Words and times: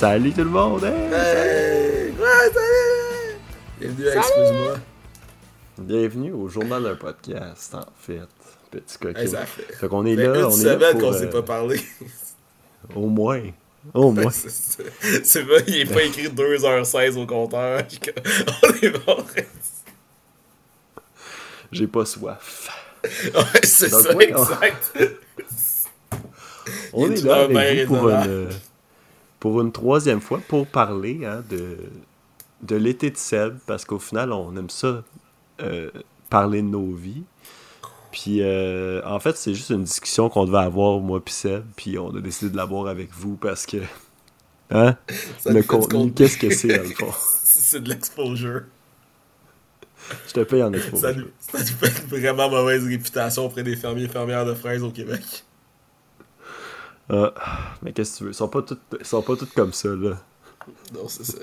Salut 0.00 0.32
tout 0.32 0.44
le 0.44 0.46
monde! 0.46 0.82
hey! 0.82 0.92
Hey! 1.12 2.10
Ouais, 2.12 2.50
salut! 2.54 3.36
Bienvenue 3.78 4.08
à 4.08 4.14
Excuse-moi. 4.16 4.74
Bienvenue 5.76 6.32
au 6.32 6.48
journal 6.48 6.82
d'un 6.84 6.94
podcast, 6.94 7.74
en 7.74 7.84
fait. 7.98 8.20
Petit 8.70 8.96
coquin. 8.96 9.20
Hey, 9.20 9.28
ça 9.28 9.44
fait, 9.44 9.70
Fait 9.74 9.88
qu'on 9.88 10.06
est 10.06 10.16
fait 10.16 10.26
là, 10.26 10.38
une 10.38 10.44
on 10.46 10.50
semaine 10.52 10.98
qu'on 10.98 11.12
euh, 11.12 11.18
s'est 11.18 11.28
pas 11.28 11.42
parlé. 11.42 11.78
Au 12.94 13.08
moins. 13.08 13.42
Au 13.92 14.10
moins. 14.10 14.30
C'est- 14.30 15.42
vrai, 15.42 15.64
il 15.66 15.80
est 15.80 15.92
pas 15.92 16.02
écrit 16.02 16.28
2h16 16.28 17.18
au 17.18 17.26
compteur. 17.26 17.82
On 18.62 18.68
est 18.82 19.04
bon. 19.04 19.16
J'ai 21.72 21.86
pas 21.86 22.06
soif. 22.06 22.70
Ouais, 23.04 23.42
c'est 23.64 23.90
ça, 23.90 24.16
ouais, 24.16 24.32
on- 24.34 24.42
exact. 24.44 24.98
On 26.94 27.06
Il 27.06 27.18
est 27.18 27.22
là 27.22 27.42
avec 27.42 27.86
vous 27.86 27.96
pour 27.96 28.08
une, 28.08 28.48
pour 29.40 29.60
une 29.60 29.72
troisième 29.72 30.20
fois 30.20 30.40
pour 30.46 30.66
parler 30.66 31.24
hein, 31.24 31.42
de, 31.50 31.78
de 32.62 32.76
l'été 32.76 33.10
de 33.10 33.16
Seb, 33.16 33.58
parce 33.66 33.84
qu'au 33.84 33.98
final, 33.98 34.32
on 34.32 34.54
aime 34.56 34.70
ça, 34.70 35.02
euh, 35.60 35.90
parler 36.28 36.62
de 36.62 36.68
nos 36.68 36.92
vies. 36.92 37.24
Puis, 38.12 38.42
euh, 38.42 39.00
en 39.04 39.18
fait, 39.20 39.36
c'est 39.36 39.54
juste 39.54 39.70
une 39.70 39.84
discussion 39.84 40.28
qu'on 40.28 40.44
devait 40.44 40.58
avoir, 40.58 41.00
moi 41.00 41.24
puis 41.24 41.34
Seb, 41.34 41.64
puis 41.76 41.98
on 41.98 42.14
a 42.14 42.20
décidé 42.20 42.50
de 42.50 42.56
l'avoir 42.56 42.86
avec 42.86 43.10
vous 43.12 43.36
parce 43.36 43.66
que... 43.66 43.78
Hein? 44.70 44.96
Ça 45.38 45.52
le 45.52 45.62
contenu, 45.62 46.12
qu'est-ce 46.12 46.38
que 46.38 46.50
c'est, 46.50 46.68
dans 46.68 46.82
le 46.82 46.94
fond? 46.94 47.12
C'est 47.42 47.80
de 47.80 47.88
l'exposure. 47.88 48.62
Je 50.28 50.32
te 50.32 50.40
paye 50.40 50.62
en 50.62 50.72
expo. 50.72 50.96
Ça 50.96 51.12
nous, 51.12 51.26
ça 51.38 51.58
nous 51.58 51.66
fait 51.66 52.02
une 52.02 52.20
vraiment 52.20 52.48
mauvaise 52.48 52.84
réputation 52.84 53.46
auprès 53.46 53.62
des 53.62 53.76
fermiers 53.76 54.04
et 54.04 54.08
fermières 54.08 54.44
de 54.44 54.54
fraises 54.54 54.82
au 54.82 54.90
Québec. 54.90 55.44
Ah, 57.12 57.32
mais 57.82 57.92
qu'est-ce 57.92 58.12
que 58.14 58.18
tu 58.18 58.24
veux? 58.24 58.30
Ils 58.30 58.34
sont 58.34 58.48
pas 58.48 58.62
toutes, 58.62 58.80
ils 58.98 59.04
sont 59.06 59.22
pas 59.22 59.36
toutes 59.36 59.52
comme 59.54 59.72
ça, 59.72 59.88
là. 59.88 60.22
Non, 60.94 61.08
c'est 61.08 61.24
ça. 61.24 61.38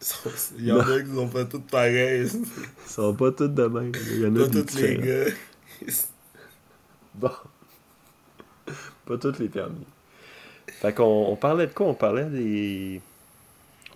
Sont- 0.00 0.30
Il 0.58 0.66
y 0.66 0.72
en 0.72 0.80
a 0.80 1.00
qui 1.02 1.14
sont 1.14 1.28
pas 1.28 1.44
toutes 1.44 1.66
pareilles. 1.70 2.28
Ils 2.32 2.90
sont 2.90 3.14
pas 3.14 3.32
toutes 3.32 3.54
de 3.54 3.66
même. 3.66 3.92
Il 4.12 4.20
y 4.20 4.26
en 4.26 4.36
a 4.36 4.46
Pas 4.48 4.62
tous 4.62 4.76
les 4.76 4.96
gars. 4.96 5.32
Bon. 7.14 7.30
Pas 9.06 9.18
toutes 9.18 9.38
les 9.38 9.48
permis. 9.48 9.86
Fait 10.80 10.92
qu'on 10.94 11.26
on 11.28 11.36
parlait 11.36 11.66
de 11.66 11.72
quoi? 11.72 11.86
On 11.86 11.94
parlait 11.94 12.24
des... 12.26 13.00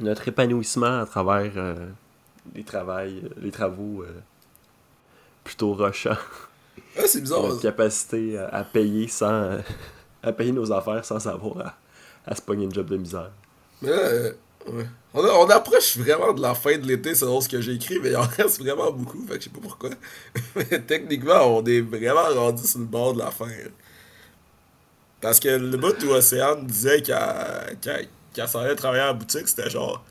Notre 0.01 0.29
épanouissement 0.29 1.01
à 1.01 1.07
travers 1.07 1.53
euh, 1.57 1.89
les, 2.55 2.65
travails, 2.65 3.23
les 3.37 3.51
travaux 3.51 4.03
euh, 4.03 4.21
plutôt 5.45 5.75
rushants. 5.75 6.17
Ah, 6.97 7.03
c'est 7.07 7.21
bizarre. 7.21 7.43
Notre 7.43 7.61
capacité 7.61 8.39
à, 8.39 8.49
à 8.49 8.65
payer 8.65 9.09
sans... 9.09 9.59
à 10.23 10.33
payer 10.33 10.53
nos 10.53 10.71
affaires 10.73 11.05
sans 11.05 11.19
savoir 11.21 11.59
à, 11.67 11.77
à 12.31 12.35
se 12.37 12.43
pogner 12.43 12.65
une 12.65 12.75
job 12.75 12.87
de 12.89 12.97
misère. 12.97 13.31
Euh, 13.85 14.33
ouais. 14.69 14.87
on, 15.15 15.25
a- 15.25 15.33
on 15.33 15.49
approche 15.49 15.97
vraiment 15.97 16.33
de 16.35 16.43
la 16.43 16.55
fin 16.55 16.77
de 16.77 16.87
l'été 16.87 17.15
selon 17.15 17.41
ce 17.41 17.49
que 17.49 17.61
j'ai 17.61 17.73
écrit, 17.75 17.99
mais 18.03 18.11
il 18.11 18.17
en 18.17 18.23
reste 18.23 18.61
vraiment 18.61 18.91
beaucoup, 18.93 19.25
fait 19.27 19.35
que 19.39 19.41
je 19.41 19.45
sais 19.45 19.51
pas 19.51 19.61
pourquoi. 19.63 19.91
mais 20.57 20.81
techniquement, 20.81 21.57
on 21.59 21.65
est 21.65 21.81
vraiment 21.81 22.29
rendu 22.35 22.67
sur 22.67 22.79
le 22.81 22.85
bord 22.85 23.15
de 23.15 23.21
la 23.21 23.31
fin. 23.31 23.47
là. 23.47 23.71
Parce 25.21 25.39
que 25.41 25.49
le 25.49 25.77
bout 25.77 26.03
où 26.05 26.11
Océane 26.11 26.67
disait 26.67 27.03
qu'elle 27.03 28.09
qu'elle 28.33 28.49
s'en 28.49 28.61
allait 28.61 28.77
travailler 28.77 29.03
à 29.03 29.07
la 29.09 29.13
boutique, 29.13 29.49
c'était 29.49 29.69
genre 29.69 30.03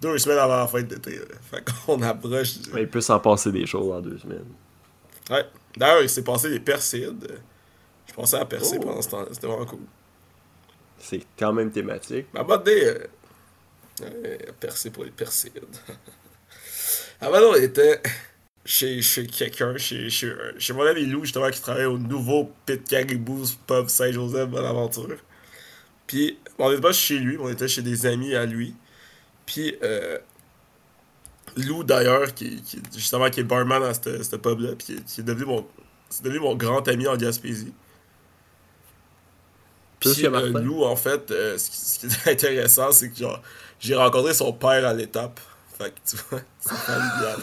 deux 0.00 0.18
semaines 0.18 0.38
avant 0.38 0.56
la 0.58 0.66
fin 0.66 0.82
de 0.82 0.94
l'été. 0.94 1.18
Fait 1.50 1.64
qu'on 1.86 2.00
approche. 2.02 2.58
du- 2.58 2.70
Mais 2.72 2.82
il 2.82 2.88
peut 2.88 3.00
s'en 3.00 3.18
passer 3.20 3.50
des 3.50 3.66
choses 3.66 3.90
en 3.92 4.00
deux 4.00 4.18
semaines. 4.18 4.44
Ouais. 5.30 5.44
D'ailleurs, 5.76 6.02
il 6.02 6.08
s'est 6.10 6.22
passé 6.22 6.50
des 6.50 6.60
persides. 6.60 7.38
Je 8.12 8.16
pensais 8.16 8.36
à 8.36 8.44
percer 8.44 8.76
Oh. 8.78 8.82
pendant 8.84 9.02
ce 9.02 9.08
temps-là, 9.10 9.28
c'était 9.32 9.46
vraiment 9.48 9.66
cool. 9.66 9.80
C'est 10.98 11.22
quand 11.38 11.52
même 11.52 11.70
thématique. 11.72 12.26
Ma 12.32 12.44
bonne 12.44 12.60
idée, 12.60 12.84
euh, 12.84 13.06
euh, 14.02 14.36
percer 14.60 14.90
pour 14.90 15.04
les 15.04 15.10
persides. 15.10 15.60
Avant, 17.20 17.38
on 17.50 17.54
était 17.54 18.00
chez, 18.64 19.02
chez 19.02 19.26
quelqu'un, 19.26 19.76
chez, 19.76 20.08
chez, 20.10 20.28
euh, 20.28 20.52
chez 20.58 20.72
mon 20.72 20.82
ami 20.86 21.06
Lou, 21.06 21.24
justement, 21.24 21.50
qui 21.50 21.60
travaille 21.60 21.86
au 21.86 21.98
nouveau 21.98 22.52
Pit 22.66 22.86
Caribou's 22.86 23.54
Pub 23.66 23.88
Saint-Joseph 23.88 24.48
Bonaventure. 24.48 25.16
Puis, 26.06 26.38
on 26.58 26.68
n'était 26.70 26.82
pas 26.82 26.92
chez 26.92 27.18
lui, 27.18 27.36
mais 27.38 27.44
on 27.44 27.48
était 27.48 27.68
chez 27.68 27.82
des 27.82 28.06
amis 28.06 28.34
à 28.34 28.44
lui. 28.46 28.74
Puis, 29.46 29.74
euh, 29.82 30.18
Lou, 31.56 31.82
d'ailleurs, 31.84 32.32
qui, 32.34 32.62
qui, 32.62 32.80
justement, 32.94 33.28
qui 33.30 33.40
est 33.40 33.44
barman 33.44 33.82
à 33.82 33.92
ce 33.94 34.36
pub-là, 34.36 34.74
puis 34.76 34.86
qui, 34.86 34.92
est- 34.94 35.04
qui 35.04 35.20
est 35.20 35.24
devenu 35.24 35.44
mon, 35.46 35.66
devenu 36.22 36.38
mon 36.40 36.54
grand 36.54 36.86
ami 36.88 37.06
en 37.08 37.16
Gaspésie. 37.16 37.72
Plus 40.02 40.14
Puis 40.14 40.26
euh. 40.26 40.60
Lou, 40.60 40.82
en 40.84 40.96
fait, 40.96 41.30
euh, 41.30 41.56
ce, 41.56 41.70
qui, 41.70 41.76
ce 41.76 41.98
qui 42.00 42.06
est 42.06 42.32
intéressant, 42.32 42.90
c'est 42.90 43.08
que 43.10 43.16
genre, 43.16 43.40
j'ai 43.78 43.94
rencontré 43.94 44.34
son 44.34 44.52
père 44.52 44.84
à 44.86 44.92
l'étape. 44.92 45.38
Fait 45.78 45.90
que 45.90 46.10
tu 46.10 46.16
vois, 46.28 46.40
c'est 46.60 46.74
familial. 46.74 47.38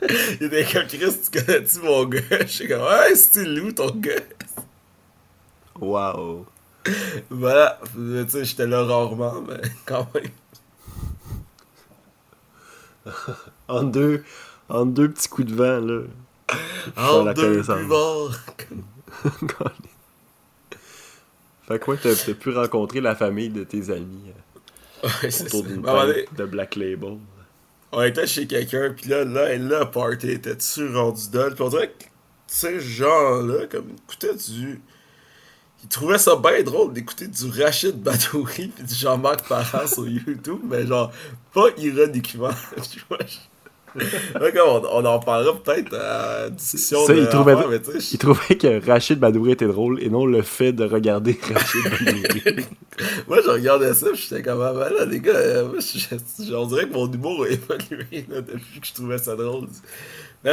Il 0.40 0.46
était 0.46 0.64
comme 0.64 0.86
Chris, 0.86 1.14
tu 1.30 1.40
connais-tu 1.40 1.80
mon 1.80 2.04
gars? 2.06 2.20
Je 2.40 2.46
suis 2.46 2.68
comme, 2.68 2.82
ouais, 2.82 3.14
c'est 3.14 3.44
Lou, 3.44 3.72
ton 3.72 3.90
gars. 3.90 4.14
Wow. 5.78 6.46
Voilà, 7.30 7.80
tu 7.94 8.28
sais, 8.28 8.44
j'étais 8.44 8.66
là 8.66 8.84
rarement, 8.84 9.42
mais 9.42 9.60
quand 9.86 10.06
même. 10.14 10.30
En 13.68 13.82
deux, 13.82 14.24
en 14.68 14.86
deux 14.86 15.10
petits 15.10 15.28
coups 15.28 15.48
de 15.48 15.54
vent, 15.54 15.80
là. 15.80 16.02
En 16.96 17.24
deux 17.32 17.62
connaissance. 17.62 18.38
Fait 21.66 21.78
quoi, 21.78 21.96
t'as 21.96 22.14
t'as 22.14 22.34
pu 22.34 22.50
rencontrer 22.50 23.00
la 23.00 23.14
famille 23.14 23.48
de 23.48 23.64
tes 23.64 23.90
amis 23.90 24.30
euh, 25.02 25.08
Ouais, 25.22 25.42
autour 25.42 25.64
d'une 25.64 25.82
table 25.82 26.24
de 26.36 26.44
Black 26.46 26.76
Label. 26.76 27.18
on 27.92 28.02
était 28.02 28.26
chez 28.26 28.46
quelqu'un, 28.46 28.94
puis 28.96 29.10
là, 29.10 29.24
là, 29.24 29.54
le 29.54 29.90
party 29.90 30.30
était-tu 30.30 30.94
rendu 30.94 31.28
dol? 31.30 31.54
Puis 31.54 31.62
on 31.62 31.68
dirait 31.68 31.88
que 31.88 32.04
ces 32.46 32.80
gens-là, 32.80 33.66
comme, 33.66 33.90
écoutaient 33.90 34.34
du... 34.34 34.80
Ils 35.82 35.88
trouvaient 35.88 36.16
ça 36.16 36.36
bien 36.36 36.62
drôle 36.62 36.94
d'écouter 36.94 37.26
du 37.26 37.50
Rachid 37.62 37.96
Badouri 38.02 38.68
puis 38.68 38.84
du 38.84 38.94
Jean-Marc 38.94 39.46
Parent 39.46 39.86
sur 39.86 40.08
YouTube, 40.26 40.60
mais 40.64 40.86
genre, 40.86 41.12
pas 41.52 41.68
ironiquement, 41.76 42.48
on, 44.66 44.82
on 44.92 45.04
en 45.04 45.18
parlera 45.20 45.54
peut-être 45.56 45.94
à 45.94 46.42
la 46.42 46.50
discussion 46.50 47.04
Ça, 47.06 47.14
de 47.14 47.20
il 47.20 47.28
trouvait- 47.28 47.54
mais 47.54 47.78
Il 48.12 48.18
que 48.58 48.86
Rachid 48.86 49.18
Badouri 49.18 49.52
était 49.52 49.66
drôle 49.66 50.02
et 50.02 50.08
non 50.10 50.26
le 50.26 50.42
fait 50.42 50.72
de 50.72 50.84
regarder 50.84 51.38
Rachid 51.52 51.82
Badouri. 51.84 52.66
Moi, 53.28 53.38
je 53.44 53.50
regardais 53.50 53.94
ça, 53.94 54.08
j'étais 54.14 54.42
comme, 54.42 54.60
ah, 54.62 54.72
ben 54.72 54.90
là, 54.92 55.04
les 55.04 55.20
gars, 55.20 55.32
euh, 55.32 55.68
moi, 55.68 55.76
je, 55.80 56.44
je- 56.44 56.54
on 56.54 56.66
dirait 56.66 56.88
que 56.88 56.94
mon 56.94 57.10
humour 57.10 57.44
a 57.44 57.48
évolué 57.48 58.26
là, 58.28 58.40
depuis 58.40 58.80
que 58.80 58.86
je 58.86 58.94
trouvais 58.94 59.18
ça 59.18 59.34
drôle. 59.36 59.66
Tu 60.44 60.50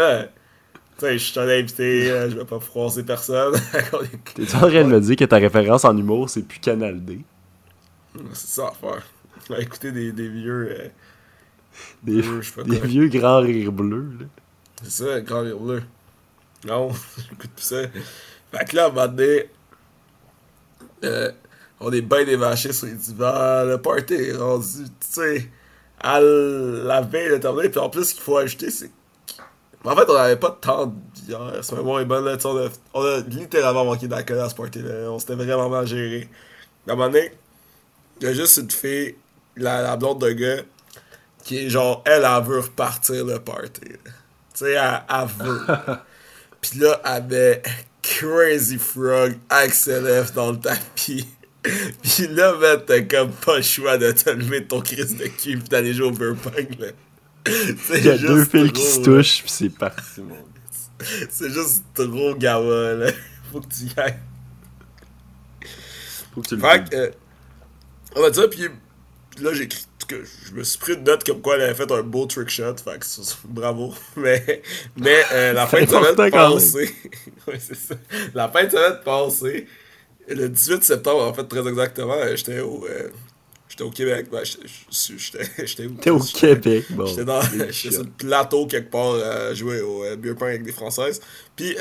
sais, 1.08 1.18
je 1.18 1.24
suis 1.32 1.40
un 1.40 1.48
invité, 1.48 2.12
euh, 2.12 2.30
je 2.30 2.38
vais 2.38 2.46
pas 2.46 2.60
froisser 2.60 3.04
personne. 3.04 3.54
T'es 4.36 4.56
en 4.56 4.60
train 4.60 4.84
de 4.84 4.90
me 4.90 5.00
dire 5.00 5.16
que 5.16 5.26
ta 5.26 5.38
référence 5.38 5.84
en 5.84 5.98
humour, 5.98 6.30
c'est 6.30 6.44
plus 6.44 6.60
Canal 6.60 7.04
D? 7.04 7.20
C'est 8.34 8.48
ça 8.48 8.72
faire. 8.80 9.02
Va 9.50 9.60
écouter 9.60 9.92
des, 9.92 10.12
des 10.12 10.28
vieux. 10.28 10.70
euh, 10.80 10.88
Des, 12.04 12.22
pas 12.56 12.64
des 12.64 12.80
vieux 12.80 13.08
grands 13.08 13.40
rires 13.40 13.72
bleus, 13.72 14.12
là. 14.20 14.26
C'est 14.84 15.06
ça, 15.06 15.22
grand 15.22 15.42
rire 15.42 15.58
bleu. 15.60 15.84
Non, 16.66 16.92
j'écoute 17.18 17.52
plus 17.56 17.64
ça. 17.64 17.84
Fait 18.52 18.66
que 18.66 18.76
là, 18.76 18.86
à 18.86 18.88
un 18.88 18.90
moment 18.90 19.08
donné, 19.08 19.50
euh, 21.04 21.32
on 21.80 21.92
est 21.92 22.02
bien 22.02 22.24
dévachés 22.24 22.74
sur 22.74 22.88
les 22.88 22.94
divans. 22.94 23.64
Le 23.66 23.78
party 23.78 24.14
est 24.14 24.36
rendu, 24.36 24.84
tu 24.84 24.90
sais, 25.00 25.50
à 26.00 26.20
la 26.20 27.02
veille 27.02 27.30
de 27.32 27.38
terminer. 27.38 27.70
Puis 27.70 27.80
en 27.80 27.90
plus, 27.90 28.06
ce 28.06 28.14
qu'il 28.14 28.24
faut 28.24 28.38
ajouter, 28.38 28.70
c'est 28.70 28.92
En 29.84 29.96
fait, 29.96 30.10
on 30.10 30.16
avait 30.16 30.36
pas 30.36 30.50
de 30.50 30.56
temps 30.56 30.86
de 30.88 30.94
bière. 31.26 31.60
C'est 31.62 31.76
vraiment 31.76 32.00
une 32.00 32.08
bonne 32.08 32.26
là, 32.26 32.36
tu 32.36 32.44
sais, 32.44 32.48
on, 32.48 32.58
a, 32.58 32.70
on 32.94 33.02
a 33.04 33.20
littéralement 33.22 33.86
manqué 33.86 34.08
d'alcool 34.08 34.40
à 34.40 34.50
ce 34.50 34.56
party-là. 34.56 35.10
On 35.10 35.20
s'était 35.20 35.36
vraiment 35.36 35.70
mal 35.70 35.88
géré. 35.88 36.30
À 36.88 36.92
un 36.92 36.96
moment 36.96 37.10
donné, 37.10 37.32
il 38.20 38.28
y 38.28 38.30
a 38.30 38.34
juste 38.34 38.58
une 38.58 38.70
fille, 38.70 39.16
la, 39.56 39.82
la 39.82 39.96
blonde 39.98 40.22
de 40.22 40.32
gars, 40.32 40.62
qui 41.44 41.58
est 41.58 41.70
genre, 41.70 42.04
elle, 42.06 42.24
elle 42.26 42.44
veut 42.44 42.60
repartir 42.60 43.26
le 43.26 43.40
party. 43.40 43.82
Tu 43.82 43.98
sais, 44.54 44.72
elle, 44.72 45.02
elle 45.10 45.46
veut. 45.46 45.62
Puis 46.62 46.80
là, 46.80 47.02
elle 47.06 47.24
met 47.26 47.62
Crazy 48.02 48.78
Frog, 48.78 49.38
Axel 49.50 50.26
F 50.26 50.34
dans 50.34 50.52
le 50.52 50.60
tapis. 50.60 51.28
Pis 52.02 52.28
là, 52.28 52.56
man, 52.56 52.80
t'as 52.86 53.02
comme 53.02 53.32
pas 53.32 53.58
le 53.58 53.62
choix 53.62 53.98
de 53.98 54.12
te 54.12 54.30
lever 54.32 54.66
ton 54.66 54.82
crise 54.82 55.16
de 55.16 55.28
cul 55.28 55.60
pis 55.60 55.70
d'aller 55.70 55.94
jouer 55.94 56.08
au 56.08 56.12
beer 56.12 56.36
pong, 56.36 56.68
là. 56.80 56.88
Il 57.96 58.06
y 58.06 58.10
a 58.10 58.18
deux 58.18 58.46
fils 58.46 58.72
qui 58.72 58.82
se 58.82 59.00
touchent, 59.02 59.42
puis 59.44 59.52
c'est 59.52 59.70
parti, 59.70 60.22
mon. 60.22 60.38
C'est 61.30 61.52
juste 61.52 61.84
trop 61.94 62.36
gamin, 62.36 62.94
là. 62.96 63.12
Faut 63.52 63.60
que 63.62 63.68
tu 63.68 63.84
y 63.84 63.94
ailles. 64.00 64.20
Faut 66.34 66.42
que 66.42 66.48
tu 66.48 66.56
le 66.56 66.62
Fait 66.62 66.90
que, 66.90 66.96
euh, 66.96 67.12
on 68.16 68.22
va 68.22 68.30
dire, 68.30 68.50
puis 68.50 68.70
là, 69.40 69.54
j'ai 69.54 69.68
que 70.12 70.24
je 70.48 70.54
me 70.54 70.64
suis 70.64 70.78
pris 70.78 70.94
une 70.94 71.04
note 71.04 71.24
comme 71.24 71.42
quoi 71.42 71.56
elle 71.56 71.64
avait 71.64 71.74
fait 71.74 71.92
un 71.92 72.04
beau 72.04 72.26
trick 72.26 72.50
shot. 72.50 72.76
Fait 72.84 73.00
que 73.00 73.06
bravo. 73.48 73.94
Mais, 74.18 74.62
mais 74.98 75.24
euh, 75.32 75.54
la 75.54 75.68
fin 75.68 75.82
de 75.82 75.90
semaine 75.90 76.32
passée, 76.32 76.94
ouais, 77.48 77.60
c'est 77.60 77.76
ça. 77.76 77.96
La 78.34 78.50
fin 78.50 78.66
de 78.66 78.70
semaine 78.72 79.00
passée, 79.04 79.68
le 80.28 80.50
18 80.50 80.84
septembre, 80.84 81.24
en 81.24 81.34
fait, 81.34 81.46
très 81.46 81.68
exactement, 81.68 82.14
euh, 82.14 82.36
j'étais 82.36 82.60
au, 82.60 82.86
euh, 82.86 83.10
j'étais 83.70 83.84
au 83.84 83.90
Québec. 83.90 84.28
Ben, 84.32 84.44
j'étais- 84.92 85.86
où? 85.86 85.94
T'es 85.94 86.10
au 86.10 86.20
Québec, 86.20 86.86
bon. 86.90 87.06
J'étais 87.06 87.26
dans 87.26 87.42
sur 87.42 88.04
le 88.04 88.10
plateau 88.18 88.68
quelque 88.68 88.92
part 88.92 89.16
à 89.16 89.54
jouer 89.54 89.82
au 89.82 90.04
euh, 90.04 90.16
beer 90.16 90.36
avec 90.42 90.64
des 90.64 90.72
Françaises. 90.74 91.22
Puis 91.56 91.76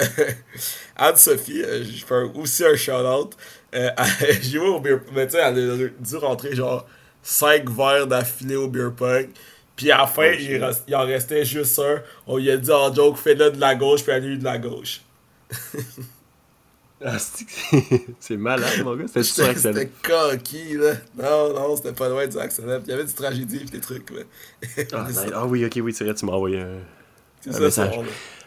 Anne-Sophie, 0.96 1.62
je 1.62 2.04
fais 2.04 2.22
aussi 2.34 2.64
un 2.64 2.76
shout-out. 2.76 3.36
Elle 3.72 3.94
jouait 4.42 4.68
au 4.68 4.80
beer. 4.80 5.00
Mais 5.14 5.26
tu 5.26 5.32
sais, 5.32 5.42
elle 5.42 5.70
a 5.70 5.88
dû 6.04 6.16
rentrer 6.16 6.54
genre 6.54 6.86
5 7.22 7.68
verres 7.70 8.06
d'affilée 8.06 8.56
au 8.56 8.68
beer 8.68 8.92
pong. 8.96 9.28
Puis 9.76 9.90
à 9.90 9.98
la 9.98 10.06
fin, 10.06 10.32
il, 10.32 10.62
reste- 10.62 10.84
il 10.88 10.94
en 10.96 11.04
restait 11.06 11.44
juste 11.44 11.78
un. 11.78 12.02
On 12.26 12.36
lui 12.38 12.50
a 12.50 12.56
dit 12.56 12.70
en 12.70 12.92
joke, 12.94 13.16
fais-le 13.18 13.50
de 13.52 13.60
la 13.60 13.74
gauche, 13.74 14.02
puis 14.02 14.12
a 14.12 14.18
eu 14.18 14.36
de 14.36 14.44
la 14.44 14.58
gauche. 14.58 15.02
Ah, 17.02 17.16
c'est 18.20 18.36
malade, 18.36 18.82
mon 18.84 18.94
gars. 18.94 19.06
C'était 19.06 19.22
C'était 19.22 19.50
excellent. 19.50 19.80
c'était 19.80 19.90
coquille, 20.02 20.74
là. 20.74 20.94
Non, 21.16 21.54
non, 21.54 21.76
c'était 21.76 21.92
pas 21.94 22.08
loin 22.10 22.26
du 22.26 22.38
accident. 22.38 22.78
Il 22.84 22.90
y 22.90 22.92
avait 22.92 23.06
du 23.06 23.14
tragédie 23.14 23.56
et 23.62 23.64
des 23.64 23.80
trucs, 23.80 24.10
là. 24.10 24.22
Ah, 24.92 25.06
ah 25.34 25.46
oui, 25.46 25.64
ok, 25.64 25.72
oui, 25.82 25.92
vrai, 25.92 26.14
tu 26.14 26.26
m'as 26.26 26.32
envoyé 26.32 26.60
un. 26.60 26.78
c'est 27.40 27.54
un 27.54 27.60
ça, 27.70 27.86
message. 27.86 28.00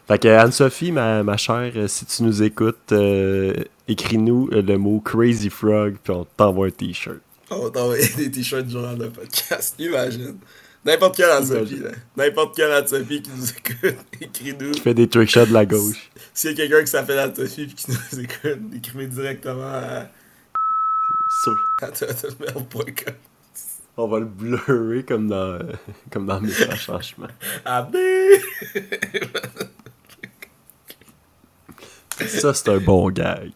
Fait 0.08 0.20
que 0.20 0.28
Anne-Sophie, 0.28 0.92
ma, 0.92 1.24
ma 1.24 1.38
chère, 1.38 1.72
euh, 1.76 1.88
si 1.88 2.06
tu 2.06 2.24
nous 2.24 2.44
écoutes, 2.44 2.92
euh, 2.92 3.54
écris-nous 3.88 4.50
euh, 4.52 4.62
le 4.62 4.78
mot 4.78 5.00
Crazy 5.00 5.50
Frog, 5.50 5.96
puis 6.04 6.14
on 6.14 6.26
t'envoie 6.26 6.68
un 6.68 6.72
t-shirt. 6.72 7.20
On 7.50 7.64
va 7.64 7.70
t'envoyer 7.70 8.08
des 8.16 8.32
t-shirts 8.32 8.66
du 8.66 8.74
journal 8.74 8.98
de 8.98 9.08
podcast, 9.08 9.76
imagine. 9.80 10.38
N'importe 10.86 11.16
quel 11.16 11.30
Anne-Sophie, 11.30 11.80
là. 11.80 11.92
N'importe 12.18 12.56
quel 12.56 12.72
Anne-Sophie 12.72 13.22
qui 13.22 13.32
nous 13.32 13.50
écoute, 13.50 13.96
écris-nous. 14.22 14.72
Qui 14.72 14.82
fait 14.82 14.94
des 14.94 15.08
trick 15.08 15.30
shots 15.30 15.46
de 15.46 15.54
la 15.54 15.66
gauche. 15.66 16.10
S'il 16.34 16.52
y 16.52 16.54
a 16.54 16.56
quelqu'un 16.58 16.82
qui 16.82 16.92
s'appelle 16.92 17.20
Anne-Sophie 17.20 17.64
et 17.64 17.68
qui 17.68 17.86
nous 17.90 18.20
écoute, 18.20 18.60
écrivez 18.76 19.08
directement 19.08 19.64
à, 19.64 20.08
Sur-. 21.44 21.58
On 23.96 24.08
va 24.08 24.20
le 24.20 24.26
blurrer 24.26 25.04
comme 25.04 25.28
dans, 25.28 25.54
euh, 25.54 25.60
comme 26.12 26.26
dans 26.26 26.42
Message 26.42 26.82
Changement. 26.82 27.28
Ah! 27.64 27.88
Ça, 32.28 32.54
c'est 32.54 32.70
un 32.70 32.78
bon 32.78 33.10
gag. 33.12 33.52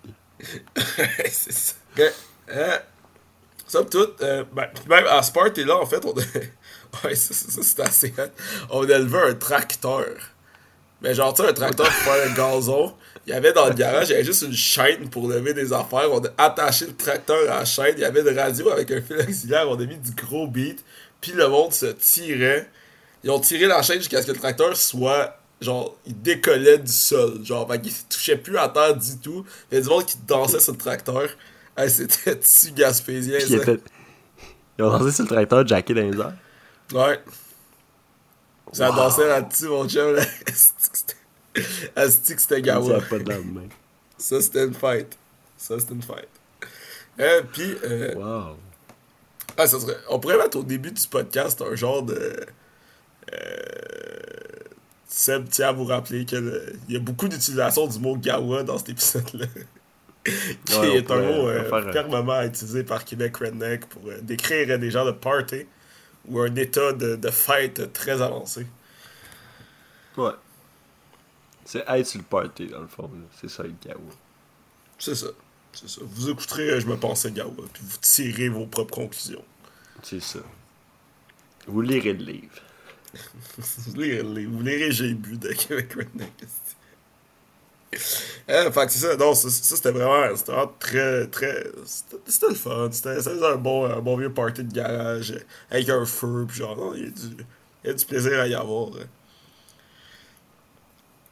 c'est 1.25 1.51
ça. 1.51 1.75
Somme 3.67 3.89
toute, 3.89 4.21
euh, 4.21 4.45
ben, 4.53 4.67
même 4.87 5.05
à 5.07 5.21
ce 5.21 5.31
party-là, 5.31 5.77
en 5.77 5.85
fait, 5.85 6.03
on 6.05 6.11
a... 6.11 6.21
ouais, 7.07 7.15
ça, 7.15 7.33
c'était 7.33 7.81
assez. 7.81 8.13
On 8.69 8.89
a 8.89 8.97
levé 8.97 9.19
un 9.19 9.33
tracteur. 9.33 10.05
Mais 11.01 11.13
genre, 11.13 11.33
tu 11.33 11.41
un 11.43 11.53
tracteur 11.53 11.85
pour 11.85 11.95
faire 11.95 12.31
un 12.31 12.33
gazon. 12.33 12.93
Il 13.25 13.31
y 13.31 13.33
avait 13.33 13.53
dans 13.53 13.67
le 13.67 13.73
garage, 13.73 14.07
il 14.07 14.13
y 14.13 14.15
avait 14.15 14.23
juste 14.23 14.43
une 14.43 14.53
chaîne 14.53 15.09
pour 15.09 15.27
lever 15.27 15.53
des 15.53 15.73
affaires. 15.73 16.11
On 16.11 16.23
a 16.23 16.29
attaché 16.37 16.85
le 16.85 16.95
tracteur 16.95 17.37
à 17.51 17.59
la 17.59 17.65
chaîne. 17.65 17.93
Il 17.97 18.01
y 18.01 18.05
avait 18.05 18.21
une 18.21 18.39
radio 18.39 18.69
avec 18.71 18.89
un 18.89 19.01
fil 19.01 19.17
auxiliaire. 19.17 19.69
On 19.69 19.75
a 19.75 19.85
mis 19.85 19.97
du 19.97 20.11
gros 20.11 20.47
beat. 20.47 20.83
Puis 21.21 21.33
le 21.33 21.47
monde 21.47 21.73
se 21.73 21.87
tirait. 21.87 22.69
Ils 23.23 23.29
ont 23.29 23.39
tiré 23.39 23.67
la 23.67 23.81
chaîne 23.81 23.97
jusqu'à 23.97 24.21
ce 24.21 24.27
que 24.27 24.31
le 24.31 24.37
tracteur 24.39 24.75
soit. 24.75 25.37
Genre, 25.59 25.95
il 26.05 26.19
décollait 26.21 26.79
du 26.79 26.91
sol. 26.91 27.43
Genre, 27.43 27.69
qu'il 27.81 27.93
touchait 28.09 28.37
plus 28.37 28.57
à 28.57 28.69
terre 28.69 28.95
du 28.95 29.17
tout. 29.17 29.45
Il 29.71 29.75
y 29.75 29.77
a 29.77 29.81
du 29.81 29.89
monde 29.89 30.05
qui 30.05 30.17
dansait 30.25 30.59
sur 30.59 30.71
le 30.71 30.77
tracteur. 30.77 31.29
Hey, 31.77 31.89
C'était 31.89 32.35
dessus 32.37 32.71
gaspésien, 32.71 33.37
Puis 33.37 33.47
il 33.49 33.57
ça. 33.57 33.63
était... 33.71 33.81
Ils 34.79 34.83
ont 34.83 34.89
dansé 34.97 35.11
sur 35.11 35.23
le 35.23 35.29
tracteur 35.29 35.65
jacké 35.67 35.93
dans 35.93 36.01
les 36.01 36.17
airs. 36.19 36.33
Ouais. 36.93 37.19
Ça 38.71 38.91
dansait 38.91 39.27
là-dessus, 39.27 39.67
mon 39.67 39.87
chum. 39.87 40.13
là. 40.15 40.23
Asti 41.95 42.35
que 42.35 42.41
c'était- 42.41 42.55
Ça 42.55 42.61
gawa. 42.61 43.01
pas 43.01 43.19
de. 43.19 43.33
Ça, 44.17 44.41
c'était 44.41 44.65
une 44.65 44.73
fête. 44.73 45.17
Ça, 45.57 45.79
c'était 45.79 45.93
une 45.93 46.01
fête. 46.03 46.29
Euh, 47.19 47.41
puis, 47.51 47.75
euh, 47.83 48.13
Wow. 48.15 48.55
ah, 49.57 49.65
ça 49.67 49.79
serait, 49.79 49.97
on 50.09 50.19
pourrait 50.19 50.37
mettre 50.37 50.57
au 50.57 50.63
début 50.63 50.91
du 50.91 51.07
podcast 51.07 51.61
un 51.63 51.75
genre 51.75 52.03
de. 52.03 52.45
Euh, 53.33 53.37
Seb 55.07 55.49
tient 55.49 55.69
à 55.69 55.71
vous 55.71 55.85
rappeler 55.85 56.25
qu'il 56.25 56.75
y 56.89 56.95
a 56.95 56.99
beaucoup 56.99 57.27
d'utilisation 57.27 57.87
du 57.87 57.97
mot 57.97 58.15
gawa 58.17 58.61
dans 58.63 58.77
cet 58.77 58.89
épisode-là. 58.89 59.45
Qui 60.65 60.75
Ouais, 60.77 60.97
est 60.97 61.11
un 61.11 61.21
mot 61.21 61.47
euh, 61.47 61.91
fermement 61.91 62.41
utilisé 62.41 62.83
par 62.83 63.05
Québec 63.05 63.37
Redneck 63.37 63.85
pour 63.87 64.07
euh, 64.07 64.19
décrire 64.21 64.77
des 64.79 64.91
genres 64.91 65.05
de 65.05 65.11
party 65.11 65.65
ou 66.27 66.39
un 66.39 66.53
état 66.55 66.93
de, 66.93 67.15
de 67.15 67.29
fête 67.29 67.93
très 67.93 68.21
avancé. 68.21 68.67
Ouais. 70.17 70.31
C'est 71.65 71.83
être 71.87 72.07
sur 72.07 72.19
le 72.19 72.25
party, 72.25 72.67
dans 72.67 72.81
le 72.81 72.87
fond. 72.87 73.09
C'est 73.39 73.49
ça, 73.49 73.63
le 73.63 73.73
gawa. 73.85 73.99
C'est 74.97 75.15
ça. 75.15 75.27
C'est 75.73 75.89
ça. 75.89 76.01
Vous 76.03 76.29
écouterez 76.29 76.69
euh, 76.71 76.79
Je 76.79 76.87
me 76.87 76.97
pensais 76.97 77.31
gawa, 77.31 77.63
puis 77.73 77.83
vous 77.85 77.97
tirez 78.01 78.49
vos 78.49 78.65
propres 78.65 78.95
conclusions. 78.95 79.43
C'est 80.03 80.21
ça. 80.21 80.39
Vous 81.67 81.81
lirez 81.81 82.13
le 82.13 82.23
livre. 82.23 82.55
Vous 83.57 83.95
lirez, 84.01 84.21
vous 84.21 84.61
lirez 84.61 84.91
J'ai 84.91 85.13
bu 85.13 85.37
de 85.37 85.49
Québec 85.53 85.93
Redneck. 85.93 86.33
Euh, 88.49 88.71
fait 88.71 88.89
c'est 88.89 88.99
ça, 88.99 89.15
non, 89.17 89.35
ça, 89.35 89.49
c'était 89.49 89.91
vraiment, 89.91 90.33
vraiment 90.33 90.71
très, 90.79 91.27
très, 91.27 91.65
c'était 92.25 92.47
le 92.49 92.55
fun, 92.55 92.89
c'était 92.91 93.09
un 93.45 93.55
bon, 93.57 93.85
un 93.85 93.99
bon 93.99 94.15
vieux 94.17 94.33
party 94.33 94.63
de 94.63 94.73
garage, 94.73 95.33
avec 95.69 95.89
un 95.89 96.05
feu, 96.05 96.47
genre, 96.53 96.77
non, 96.77 96.93
il 96.95 97.03
y 97.03 97.07
a 97.07 97.09
du, 97.09 97.45
il 97.83 97.87
y 97.87 97.89
a 97.89 97.93
du 97.93 98.05
plaisir 98.05 98.39
à 98.39 98.47
y 98.47 98.55
avoir. 98.55 98.89
euh. 98.95 99.03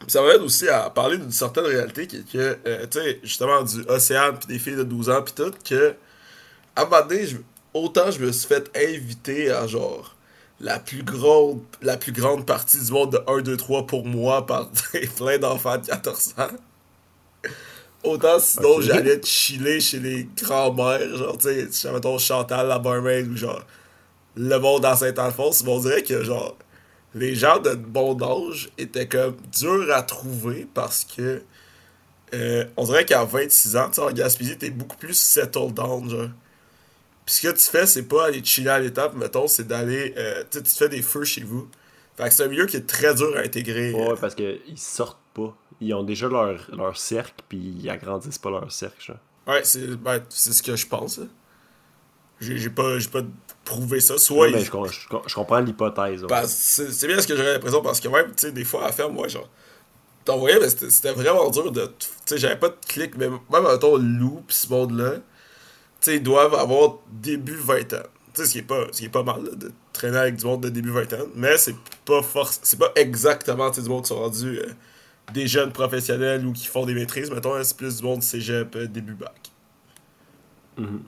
Ça 0.07 0.21
m'aide 0.21 0.41
aussi 0.41 0.67
à 0.69 0.89
parler 0.89 1.17
d'une 1.17 1.31
certaine 1.31 1.65
réalité 1.65 2.05
qui 2.05 2.17
est 2.17 2.29
que, 2.31 2.57
euh, 2.67 2.85
tu 2.87 2.99
sais, 2.99 3.19
justement, 3.23 3.63
du 3.63 3.81
Océane, 3.87 4.37
puis 4.37 4.47
des 4.47 4.59
filles 4.59 4.75
de 4.75 4.83
12 4.83 5.09
ans, 5.09 5.21
puis 5.23 5.33
tout, 5.33 5.51
que, 5.67 5.95
à 6.75 6.83
un 6.83 6.85
moment 6.85 7.05
donné, 7.07 7.27
je- 7.27 7.37
autant 7.73 8.11
je 8.11 8.19
me 8.19 8.31
suis 8.33 8.47
fait 8.47 8.71
inviter 8.75 9.51
à 9.51 9.67
genre 9.67 10.14
la 10.59 10.79
plus 10.79 11.03
grande 11.03 11.61
la 11.81 11.97
plus 11.97 12.11
grande 12.11 12.45
partie 12.45 12.83
du 12.83 12.91
monde 12.91 13.11
de 13.13 13.21
1, 13.27 13.41
2, 13.41 13.57
3 13.57 13.87
pour 13.87 14.05
moi 14.05 14.45
par 14.45 14.69
plein 15.17 15.37
d'enfants 15.37 15.77
de 15.77 15.85
14 15.87 16.35
ans. 16.37 16.47
Autant 18.03 18.37
sinon 18.39 18.79
Ok. 18.79 18.81
j'allais 18.81 19.19
chiller 19.23 19.79
chez 19.79 19.99
les 19.99 20.27
grands-mères, 20.37 21.15
genre 21.17 21.37
tu 21.37 21.71
sais, 21.71 21.91
mettons 21.91 22.17
Chantal 22.19 22.67
la 22.67 22.77
barmaid 22.79 23.27
ou 23.27 23.35
genre 23.35 23.65
le 24.35 24.57
monde 24.59 24.83
dans 24.83 24.95
Saint-Alphonse, 24.95 25.63
mais 25.63 25.71
on 25.71 25.79
dirait 25.79 26.03
que 26.03 26.23
genre 26.23 26.55
les 27.15 27.35
gens 27.35 27.59
de 27.59 27.73
bon 27.75 28.21
âge 28.21 28.69
étaient 28.77 29.07
comme 29.07 29.37
durs 29.57 29.91
à 29.93 30.03
trouver 30.03 30.67
parce 30.73 31.05
que 31.05 31.43
euh, 32.33 32.65
on 32.77 32.85
dirait 32.85 33.05
qu'à 33.05 33.23
26 33.23 33.77
ans, 33.77 33.87
tu 33.89 33.95
sais, 33.95 34.01
en 34.01 34.11
Gaspésie, 34.11 34.57
t'es 34.57 34.69
beaucoup 34.71 34.97
plus 34.97 35.13
settled 35.13 35.73
down, 35.73 36.09
genre. 36.09 36.29
Puis 37.25 37.35
ce 37.35 37.41
que 37.47 37.51
tu 37.53 37.63
fais, 37.69 37.85
c'est 37.87 38.03
pas 38.03 38.25
aller 38.27 38.43
chiller 38.43 38.69
à 38.69 38.79
l'étape, 38.79 39.15
mettons, 39.15 39.47
c'est 39.47 39.65
d'aller. 39.67 40.13
euh, 40.17 40.43
tu 40.51 40.57
sais, 40.59 40.63
tu 40.63 40.71
te 40.71 40.77
fais 40.77 40.89
des 40.89 41.01
feux 41.01 41.23
chez 41.23 41.43
vous. 41.43 41.67
Fait 42.17 42.29
que 42.29 42.33
c'est 42.33 42.43
un 42.43 42.47
milieu 42.47 42.65
qui 42.65 42.77
est 42.77 42.87
très 42.87 43.13
dur 43.15 43.35
à 43.35 43.39
intégrer. 43.39 43.91
Ouais, 43.93 44.11
euh. 44.11 44.15
parce 44.15 44.35
qu'ils 44.35 44.59
sortent 44.77 45.19
pas. 45.33 45.55
Ils 45.81 45.93
ont 45.93 46.03
déjà 46.03 46.27
leur, 46.29 46.69
leur 46.75 46.95
cercle, 46.97 47.33
puis 47.49 47.57
ils 47.81 47.89
agrandissent 47.89 48.37
pas 48.37 48.49
leur 48.51 48.71
cercle. 48.71 49.01
genre. 49.03 49.17
Ouais, 49.47 49.61
c'est 49.63 49.87
ben, 49.97 50.21
ce 50.29 50.61
que 50.63 50.75
je 50.75 50.87
pense. 50.87 51.19
hein. 51.19 51.27
J'ai 52.39 52.69
pas, 52.69 52.97
pas 53.11 53.21
prouvé 53.63 53.99
ça. 53.99 54.17
Soit 54.17 54.47
Ouais, 54.47 54.51
ben, 54.51 54.63
je, 54.63 54.69
com- 54.69 54.87
je 54.89 55.07
com- 55.07 55.21
je 55.25 55.33
comprends 55.35 55.59
l'hypothèse. 55.59 56.21
ouais. 56.21 56.27
Parce- 56.27 56.51
c'est 56.91 57.07
bien 57.07 57.19
ce 57.19 57.27
que 57.27 57.35
j'aurais 57.35 57.53
l'impression 57.53 57.81
parce 57.81 57.99
que 57.99 58.07
même, 58.07 58.27
tu 58.27 58.33
sais, 58.47 58.51
des 58.51 58.65
fois 58.65 58.85
à 58.85 58.91
ferme, 58.91 59.13
moi, 59.13 59.27
genre, 59.27 59.49
t'envoyais, 60.25 60.59
mais 60.59 60.69
c'était 60.69 61.11
vraiment 61.13 61.49
dur 61.49 61.71
de. 61.71 61.85
Tu 61.97 62.07
sais, 62.25 62.37
j'avais 62.37 62.57
pas 62.57 62.69
de 62.69 62.77
clic, 62.87 63.15
mais 63.17 63.29
même, 63.29 63.63
mettons, 63.63 63.97
Lou 63.97 64.43
pis 64.47 64.55
ce 64.55 64.69
monde-là, 64.69 65.15
sais, 66.05 66.15
ils 66.17 66.23
doivent 66.23 66.55
avoir 66.55 66.99
début 67.11 67.55
20 67.55 67.93
ans. 67.93 67.97
Tu 68.33 68.41
sais, 68.41 68.47
ce 68.47 68.51
qui 68.53 68.57
est 68.59 68.63
pas, 68.63 68.87
ce 68.91 68.99
qui 68.99 69.05
est 69.05 69.09
pas 69.09 69.23
mal, 69.23 69.43
là, 69.43 69.51
de 69.55 69.71
traîner 69.93 70.17
avec 70.17 70.35
du 70.35 70.45
monde 70.45 70.61
de 70.61 70.69
début 70.69 70.91
20 70.91 71.13
ans, 71.13 71.25
mais 71.35 71.57
c'est 71.57 71.75
pas 72.05 72.21
force, 72.21 72.59
c'est 72.63 72.79
pas 72.79 72.91
exactement, 72.95 73.69
tu 73.69 73.77
sais, 73.77 73.81
du 73.83 73.89
monde 73.89 74.03
qui 74.03 74.09
sont 74.09 74.19
rendus 74.19 74.59
euh, 74.59 74.67
des 75.33 75.47
jeunes 75.47 75.71
professionnels 75.71 76.45
ou 76.45 76.51
qui 76.51 76.67
font 76.67 76.85
des 76.85 76.93
maîtrises, 76.93 77.31
mettons, 77.31 77.55
hein, 77.55 77.63
c'est 77.63 77.77
plus 77.77 77.97
du 77.97 78.03
monde 78.03 78.23
cégep, 78.23 78.75
euh, 78.75 78.87
début 78.87 79.13
bac. 79.13 79.51
Mhm. 80.77 81.03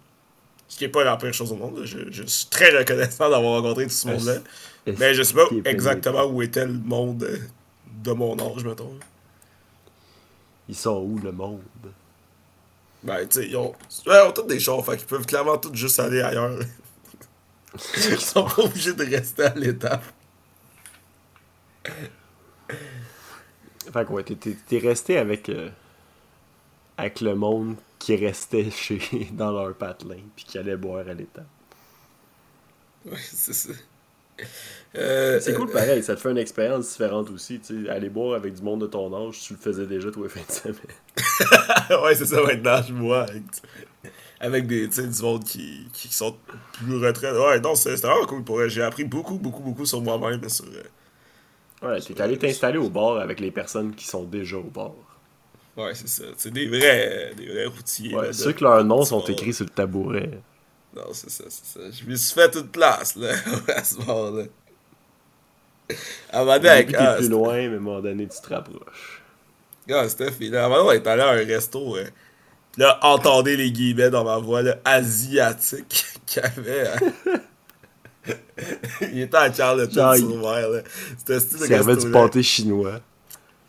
Ce 0.69 0.77
qui 0.77 0.85
est 0.85 0.89
pas 0.89 1.03
la 1.03 1.15
pire 1.17 1.33
chose 1.33 1.51
au 1.51 1.55
monde, 1.55 1.79
là. 1.79 1.85
je, 1.85 1.99
je 2.09 2.23
suis 2.23 2.47
très 2.47 2.77
reconnaissant 2.77 3.29
d'avoir 3.29 3.61
rencontré 3.61 3.85
tout 3.85 3.93
ce 3.93 4.07
monde-là. 4.07 4.39
Mais 4.99 5.13
je 5.13 5.23
sais 5.23 5.33
pas 5.33 5.47
exactement 5.65 6.25
où 6.25 6.41
était 6.41 6.65
le 6.65 6.73
monde 6.73 7.23
euh, 7.23 7.37
de 8.03 8.11
mon 8.11 8.37
âge, 8.39 8.63
mettons. 8.63 8.97
Ils 10.69 10.75
sont 10.75 10.97
où, 10.97 11.19
le 11.19 11.31
monde? 11.31 11.61
Ben, 13.07 13.27
tu 13.27 13.41
sais, 13.41 13.47
ils 13.47 13.55
ont, 13.57 13.69
ouais, 13.71 13.75
ils 14.07 14.27
ont 14.27 14.31
tous 14.33 14.43
des 14.43 14.59
chars, 14.59 14.83
fait 14.85 14.97
qu'ils 14.97 15.07
peuvent 15.07 15.25
clairement 15.25 15.57
tous 15.57 15.73
juste 15.73 15.99
aller 15.99 16.21
ailleurs. 16.21 16.59
ils 18.09 18.19
sont 18.19 18.45
pas 18.45 18.63
obligés 18.63 18.93
de 18.93 19.03
rester 19.05 19.43
à 19.43 19.53
l'étape. 19.55 20.03
Fait 23.91 24.05
que 24.05 24.11
ouais, 24.13 24.23
t'es- 24.23 24.35
t'es 24.35 24.55
t'es 24.67 24.77
resté 24.79 25.17
avec, 25.17 25.49
euh, 25.49 25.69
avec 26.97 27.21
le 27.21 27.33
monde 27.35 27.75
qui 27.99 28.15
restait 28.15 28.69
chez 28.71 28.99
dans 29.31 29.51
leur 29.51 29.75
patelin 29.75 30.19
puis 30.35 30.45
qui 30.45 30.57
allait 30.59 30.77
boire 30.77 31.07
à 31.07 31.13
l'étape. 31.13 31.47
Ouais, 33.05 33.17
c'est 33.19 33.53
ça. 33.53 33.73
Euh, 34.95 35.39
C'est 35.41 35.53
cool 35.53 35.69
euh, 35.69 35.73
pareil, 35.73 36.01
ça 36.01 36.15
te 36.15 36.21
fait 36.21 36.31
une 36.31 36.37
expérience 36.37 36.89
différente 36.89 37.29
aussi. 37.29 37.59
Tu 37.59 37.83
sais, 37.83 37.89
aller 37.89 38.09
boire 38.09 38.35
avec 38.35 38.55
du 38.55 38.61
monde 38.63 38.81
de 38.81 38.87
ton 38.87 39.13
âge, 39.27 39.39
tu 39.41 39.53
le 39.53 39.59
faisais 39.59 39.85
déjà 39.85 40.09
tous 40.11 40.23
les 40.23 40.29
fins 40.33 40.41
de 40.47 40.51
semaine. 40.51 40.75
ouais, 42.03 42.15
c'est 42.15 42.25
ça 42.25 42.41
maintenant, 42.41 42.81
je 42.87 42.93
vois. 42.93 43.23
Avec, 43.23 43.43
avec 44.39 44.67
des, 44.67 44.87
du 44.87 45.21
monde 45.21 45.43
qui, 45.43 45.87
qui 45.93 46.13
sont 46.13 46.37
plus 46.73 46.97
retraite. 46.97 47.35
Ouais, 47.35 47.59
non, 47.59 47.75
c'est 47.75 47.95
vraiment 47.95 48.25
cool 48.25 48.43
pour. 48.43 48.67
J'ai 48.69 48.83
appris 48.83 49.03
beaucoup, 49.03 49.37
beaucoup, 49.37 49.63
beaucoup 49.63 49.85
sur 49.85 50.01
moi-même. 50.01 50.47
Sur, 50.49 50.65
euh, 50.65 50.83
Ouais, 51.81 51.99
t'es 52.01 52.21
allé 52.21 52.37
t'installer 52.37 52.77
au 52.77 52.89
bar 52.89 53.17
avec 53.17 53.39
les 53.39 53.49
personnes 53.51 53.95
qui 53.95 54.05
sont 54.05 54.23
déjà 54.23 54.57
au 54.57 54.63
bar. 54.69 54.93
ouais, 55.77 55.93
c'est 55.95 56.07
ça. 56.07 56.23
C'est 56.37 56.51
des 56.51 56.67
vrais, 56.67 57.33
des 57.35 57.47
vrais 57.47 57.65
routiers. 57.65 58.15
Ouais, 58.15 58.21
là, 58.21 58.33
de- 58.33 58.33
ceux 58.33 58.53
que 58.53 58.63
leurs 58.63 58.83
noms 58.83 59.03
sont 59.05 59.23
écrits 59.25 59.53
sur 59.53 59.65
le 59.65 59.69
tabouret. 59.71 60.41
Non, 60.97 61.03
c'est 61.13 61.29
ça, 61.29 61.43
c'est 61.47 61.65
ça. 61.79 61.79
Je 61.91 62.09
me 62.09 62.15
suis 62.15 62.33
fait 62.33 62.49
toute 62.49 62.71
place, 62.71 63.15
là, 63.15 63.29
à 63.75 63.83
ce 63.83 63.95
moment-là. 63.97 64.43
À 66.31 66.43
début, 66.79 66.91
t'es 66.93 66.97
ah, 66.99 67.13
plus 67.13 67.23
c'était- 67.25 67.35
loin, 67.35 67.53
mais 67.55 67.63
à 67.65 67.77
un 67.77 67.79
moment 67.79 68.01
donné, 68.01 68.27
tu 68.27 68.41
te 68.41 68.53
rapproches. 68.53 69.21
Ah, 69.91 70.05
il- 70.39 70.49
là, 70.49 70.63
à 70.63 70.65
un 70.65 70.69
moment 70.69 70.83
donné, 70.85 70.99
on 70.99 71.03
est 71.03 71.07
allé 71.07 71.21
à 71.21 71.29
un 71.29 71.45
resto. 71.45 71.95
euh, 71.97 72.03
puis 72.73 72.81
là, 72.81 72.99
entendez 73.03 73.55
les 73.55 73.71
guillemets 73.71 74.09
dans 74.09 74.23
ma 74.23 74.37
voix, 74.37 74.61
là, 74.61 74.77
asiatique, 74.85 76.05
qu'il 76.25 76.41
y 76.41 76.45
avait. 76.45 76.87
hein. 76.89 76.99
il 79.13 79.21
était 79.21 79.37
à 79.37 79.53
Charlotte 79.53 79.91
Genre, 79.91 80.15
il- 80.15 80.19
sur 80.19 80.35
mer, 80.37 80.69
là. 80.69 80.81
C'était 81.17 81.39
style 81.39 81.59
de 81.59 81.65
Servait 81.65 81.93
du 81.93 81.99
resto-là. 82.05 82.21
pâté 82.23 82.43
chinois. 82.43 82.99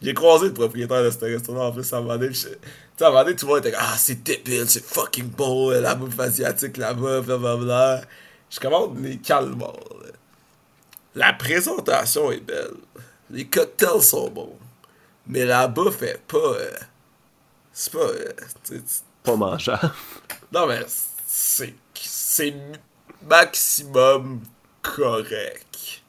J'ai 0.00 0.14
croisé 0.14 0.46
le 0.46 0.54
propriétaire 0.54 1.02
de 1.02 1.10
ce 1.10 1.18
restaurant 1.24 1.66
en 1.68 1.72
plus 1.72 1.92
à 1.92 1.96
un 1.96 2.00
moment 2.02 2.16
donné. 2.16 2.28
Tu 2.30 2.34
sais, 2.36 2.58
à 3.00 3.06
un 3.06 3.10
moment 3.10 3.24
donné, 3.24 3.36
tout 3.36 3.46
le 3.46 3.52
monde 3.52 3.58
était 3.66 3.72
comme 3.72 3.80
Ah, 3.82 3.96
c'est 3.98 4.22
débile, 4.22 4.68
c'est 4.68 4.84
fucking 4.84 5.28
beau, 5.30 5.72
euh, 5.72 5.80
la 5.80 5.94
bouffe 5.96 6.18
asiatique 6.20 6.76
là-bas, 6.76 7.20
blablabla. 7.22 8.02
Je 8.50 8.60
commande 8.60 9.02
les 9.02 9.18
calmants. 9.18 9.72
là. 10.02 10.10
La 11.14 11.32
présentation 11.32 12.30
est 12.30 12.40
belle. 12.40 12.74
Les 13.30 13.46
cocktails 13.46 14.02
sont 14.02 14.30
bons. 14.30 14.56
Mais 15.26 15.44
la 15.44 15.66
bouffe 15.68 16.02
est 16.02 16.20
pas. 16.28 16.38
euh, 16.38 16.70
c'est 17.72 17.92
pas. 17.92 17.98
euh, 17.98 18.32
tu 18.64 18.76
sais, 18.76 18.80
tu- 18.82 18.84
Pas 19.24 19.36
mangeable. 19.36 19.92
non, 20.52 20.66
mais 20.68 20.80
c'est. 21.26 21.74
C'est 21.94 22.54
maximum 23.28 24.40
correct. 24.82 26.02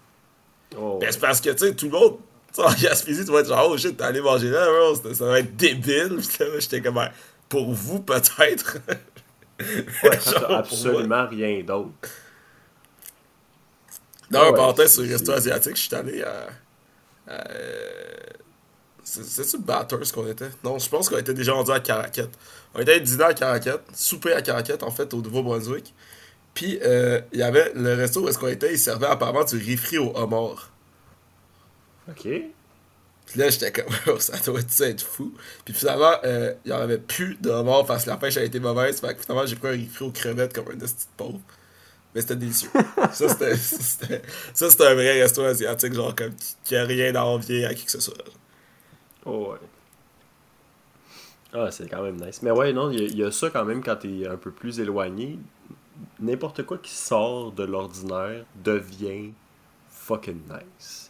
Oh, 0.78 1.00
Ben, 1.02 1.12
c'est 1.12 1.20
parce 1.20 1.42
que, 1.42 1.50
tu 1.50 1.58
sais, 1.58 1.74
tout 1.76 1.86
le 1.88 1.92
monde, 1.92 2.18
tu 2.54 2.62
sais, 2.62 2.68
en 2.68 2.74
Gaspésie, 2.74 3.26
tu 3.26 3.32
vas 3.32 3.40
être 3.42 3.48
genre, 3.48 3.70
oh 3.70 3.78
shit, 3.78 3.96
t'es 3.98 4.04
allé 4.04 4.22
manger 4.22 4.50
là, 4.50 4.66
bro, 4.68 4.96
ça 4.96 5.14
ça 5.14 5.26
va 5.26 5.40
être 5.40 5.56
débile. 5.56 6.18
Puis 6.28 6.38
là, 6.40 6.60
j'étais 6.60 6.82
comme, 6.82 6.96
Ben, 6.96 7.10
pour 7.48 7.72
vous, 7.74 8.00
peut-être. 8.02 8.78
ouais, 10.04 10.20
Genre, 10.26 10.52
absolument 10.52 11.28
rien 11.28 11.62
d'autre. 11.64 11.92
Dans 14.32 14.42
un 14.42 14.50
Ouais, 14.52 14.56
parenthèse 14.56 14.94
sur 14.94 15.04
le 15.04 15.10
resto 15.10 15.32
asiatique, 15.32 15.76
je 15.76 15.82
suis 15.82 15.96
allé 15.96 16.22
à. 16.24 16.48
à, 17.28 17.50
euh, 17.52 18.00
c'est- 19.04 19.24
C'est-tu 19.24 19.58
Batters 19.58 20.12
qu'on 20.14 20.28
était 20.28 20.50
Non, 20.64 20.78
je 20.78 20.88
pense 20.90 21.10
qu'on 21.10 21.18
était 21.18 21.34
déjà 21.34 21.54
rendu 21.54 21.72
à 21.72 21.80
Caracat. 21.80 22.28
On 22.76 22.80
était 22.80 23.00
dîner 23.00 23.24
à 23.24 23.34
Caracat, 23.34 23.80
souper 23.96 24.34
à 24.34 24.42
Caracat, 24.44 24.78
en 24.84 24.92
fait, 24.92 25.14
au 25.16 25.22
Nouveau-Brunswick. 25.22 25.94
Puis, 26.54 26.80
euh, 26.84 27.22
il 27.34 27.40
y 27.40 27.44
avait 27.44 27.72
le 27.76 27.96
resto 27.96 28.22
où 28.22 28.30
est-ce 28.30 28.38
qu'on 28.38 28.48
était, 28.48 28.72
il 28.74 28.80
servait 28.80 29.08
apparemment 29.08 29.44
du 29.44 29.58
riz 29.58 29.78
frit 29.78 29.98
au 29.98 30.16
homard. 30.16 30.70
Ok. 32.10 32.28
Puis 33.30 33.40
là, 33.40 33.50
j'étais 33.50 33.72
comme, 33.72 34.20
ça 34.20 34.38
doit 34.40 34.60
être, 34.60 35.02
fou. 35.02 35.34
Puis 35.64 35.74
finalement, 35.74 36.14
euh, 36.24 36.54
il 36.66 36.72
y 36.72 36.74
en 36.74 36.80
avait 36.80 36.98
plus 36.98 37.36
de 37.40 37.50
homard 37.50 37.86
parce 37.86 38.06
que 38.06 38.10
la 38.10 38.18
pêche 38.18 38.38
a 38.38 38.44
été 38.44 38.60
mauvaise. 38.60 39.00
Fait 39.00 39.16
que 39.16 39.22
finalement, 39.22 39.46
j'ai 39.46 39.56
pris 39.56 39.68
un 39.68 39.72
riz 39.72 39.90
aux 40.02 40.12
crevettes 40.12 40.54
comme 40.54 40.68
un 40.70 40.78
petit 40.78 40.96
pauvre. 41.16 41.40
Mais 42.16 42.22
c'était 42.22 42.38
délicieux. 42.38 42.72
ça, 43.14 43.30
c'était, 43.30 43.56
ça, 43.56 44.70
c'était 44.70 44.88
un 44.88 44.96
vrai 44.96 45.22
resto 45.22 45.44
asiatique, 45.44 45.94
genre, 45.94 46.16
comme, 46.16 46.34
qui, 46.34 46.56
qui 46.64 46.76
a 46.76 46.84
rien 46.86 47.14
à 47.16 47.24
envier 47.24 47.66
à 47.66 47.74
qui 47.76 47.86
que 47.86 47.92
ce 47.92 48.02
soit. 48.02 48.16
Oh, 49.26 49.52
ouais. 49.52 49.60
Ah, 51.54 51.70
c'est 51.72 51.88
quand 51.88 52.02
même 52.02 52.16
nice. 52.16 52.42
Mais 52.42 52.52
ouais, 52.52 52.74
non, 52.74 52.90
il 52.90 53.14
y, 53.14 53.18
y 53.18 53.24
a 53.24 53.32
ça 53.32 53.52
quand 53.52 53.66
même 53.66 53.84
quand 53.84 53.98
t'es 53.98 54.28
un 54.28 54.38
peu 54.38 54.50
plus 54.50 54.80
éloigné. 54.80 55.38
N'importe 56.20 56.64
quoi 56.64 56.80
qui 56.80 56.94
sort 56.94 57.52
de 57.52 57.64
l'ordinaire 57.64 58.46
devient 58.64 59.34
fucking 59.90 60.42
nice. 60.48 61.09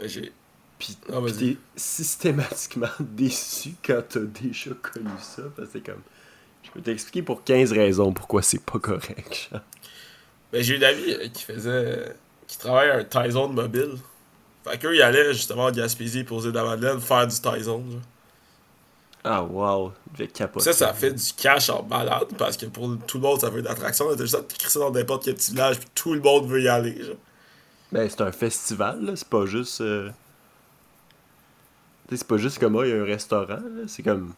Que 0.00 0.08
J'ai, 0.08 0.32
Puis 0.78 0.96
Ah, 1.12 1.18
t'es 1.38 1.56
systématiquement 1.76 2.88
déçu 3.00 3.74
quand 3.84 4.02
t'as 4.08 4.20
déjà 4.20 4.70
connu 4.82 5.10
ça. 5.20 5.42
Parce 5.56 5.68
que 5.68 5.72
c'est 5.78 5.84
comme. 5.86 6.02
Je 6.62 6.70
peux 6.70 6.80
t'expliquer 6.82 7.22
pour 7.22 7.42
15 7.44 7.72
raisons 7.72 8.12
pourquoi 8.12 8.42
c'est 8.42 8.62
pas 8.62 8.78
correct. 8.78 9.48
genre. 9.52 9.60
ben, 10.52 10.62
j'ai 10.62 10.76
une 10.76 10.84
amie 10.84 11.12
euh, 11.12 11.28
qui 11.28 11.44
faisait. 11.44 11.70
euh, 11.70 12.08
qui 12.46 12.58
travaille 12.58 12.90
à 12.90 12.96
un 12.98 13.04
Tyson 13.04 13.48
mobile. 13.48 13.96
Fait 14.64 14.78
qu'eux, 14.78 14.94
ils 14.94 15.02
allaient 15.02 15.32
justement 15.32 15.64
en 15.66 15.70
Gaspésie 15.70 16.24
poser 16.24 16.50
de 16.50 16.54
la 16.56 16.64
Madeleine 16.64 17.00
faire 17.00 17.26
du 17.26 17.34
Tyson. 17.36 17.84
genre. 17.90 18.00
Ah, 19.24 19.42
wow. 19.42 19.92
Je 20.18 20.24
capoter. 20.24 20.64
Ça, 20.64 20.72
ça 20.72 20.94
fait 20.94 21.12
du 21.12 21.32
cash 21.34 21.68
en 21.70 21.82
malade 21.82 22.28
parce 22.38 22.56
que 22.56 22.66
pour 22.66 22.88
tout 23.06 23.18
le 23.18 23.22
monde, 23.24 23.40
ça 23.40 23.50
veut 23.50 23.60
une 23.60 23.66
attraction. 23.66 24.06
T'as 24.16 24.22
juste 24.24 24.34
à 24.34 24.68
ça 24.68 24.78
dans 24.80 24.90
n'importe 24.90 25.24
quel 25.24 25.34
petit 25.34 25.50
village, 25.52 25.78
puis 25.78 25.88
tout 25.94 26.14
le 26.14 26.20
monde 26.20 26.46
veut 26.48 26.62
y 26.62 26.68
aller. 26.68 27.02
Genre. 27.04 27.16
Ben, 27.92 28.08
c'est 28.08 28.20
un 28.20 28.32
festival. 28.32 29.12
C'est 29.16 29.28
pas 29.28 29.46
juste. 29.46 29.80
euh, 29.80 30.10
c'est 32.10 32.26
pas 32.26 32.36
juste 32.38 32.58
comme, 32.58 32.76
ah, 32.76 32.84
il 32.84 32.90
y 32.90 32.92
a 32.92 33.00
un 33.00 33.04
restaurant. 33.04 33.60
C'est 33.86 34.02
comme. 34.02 34.32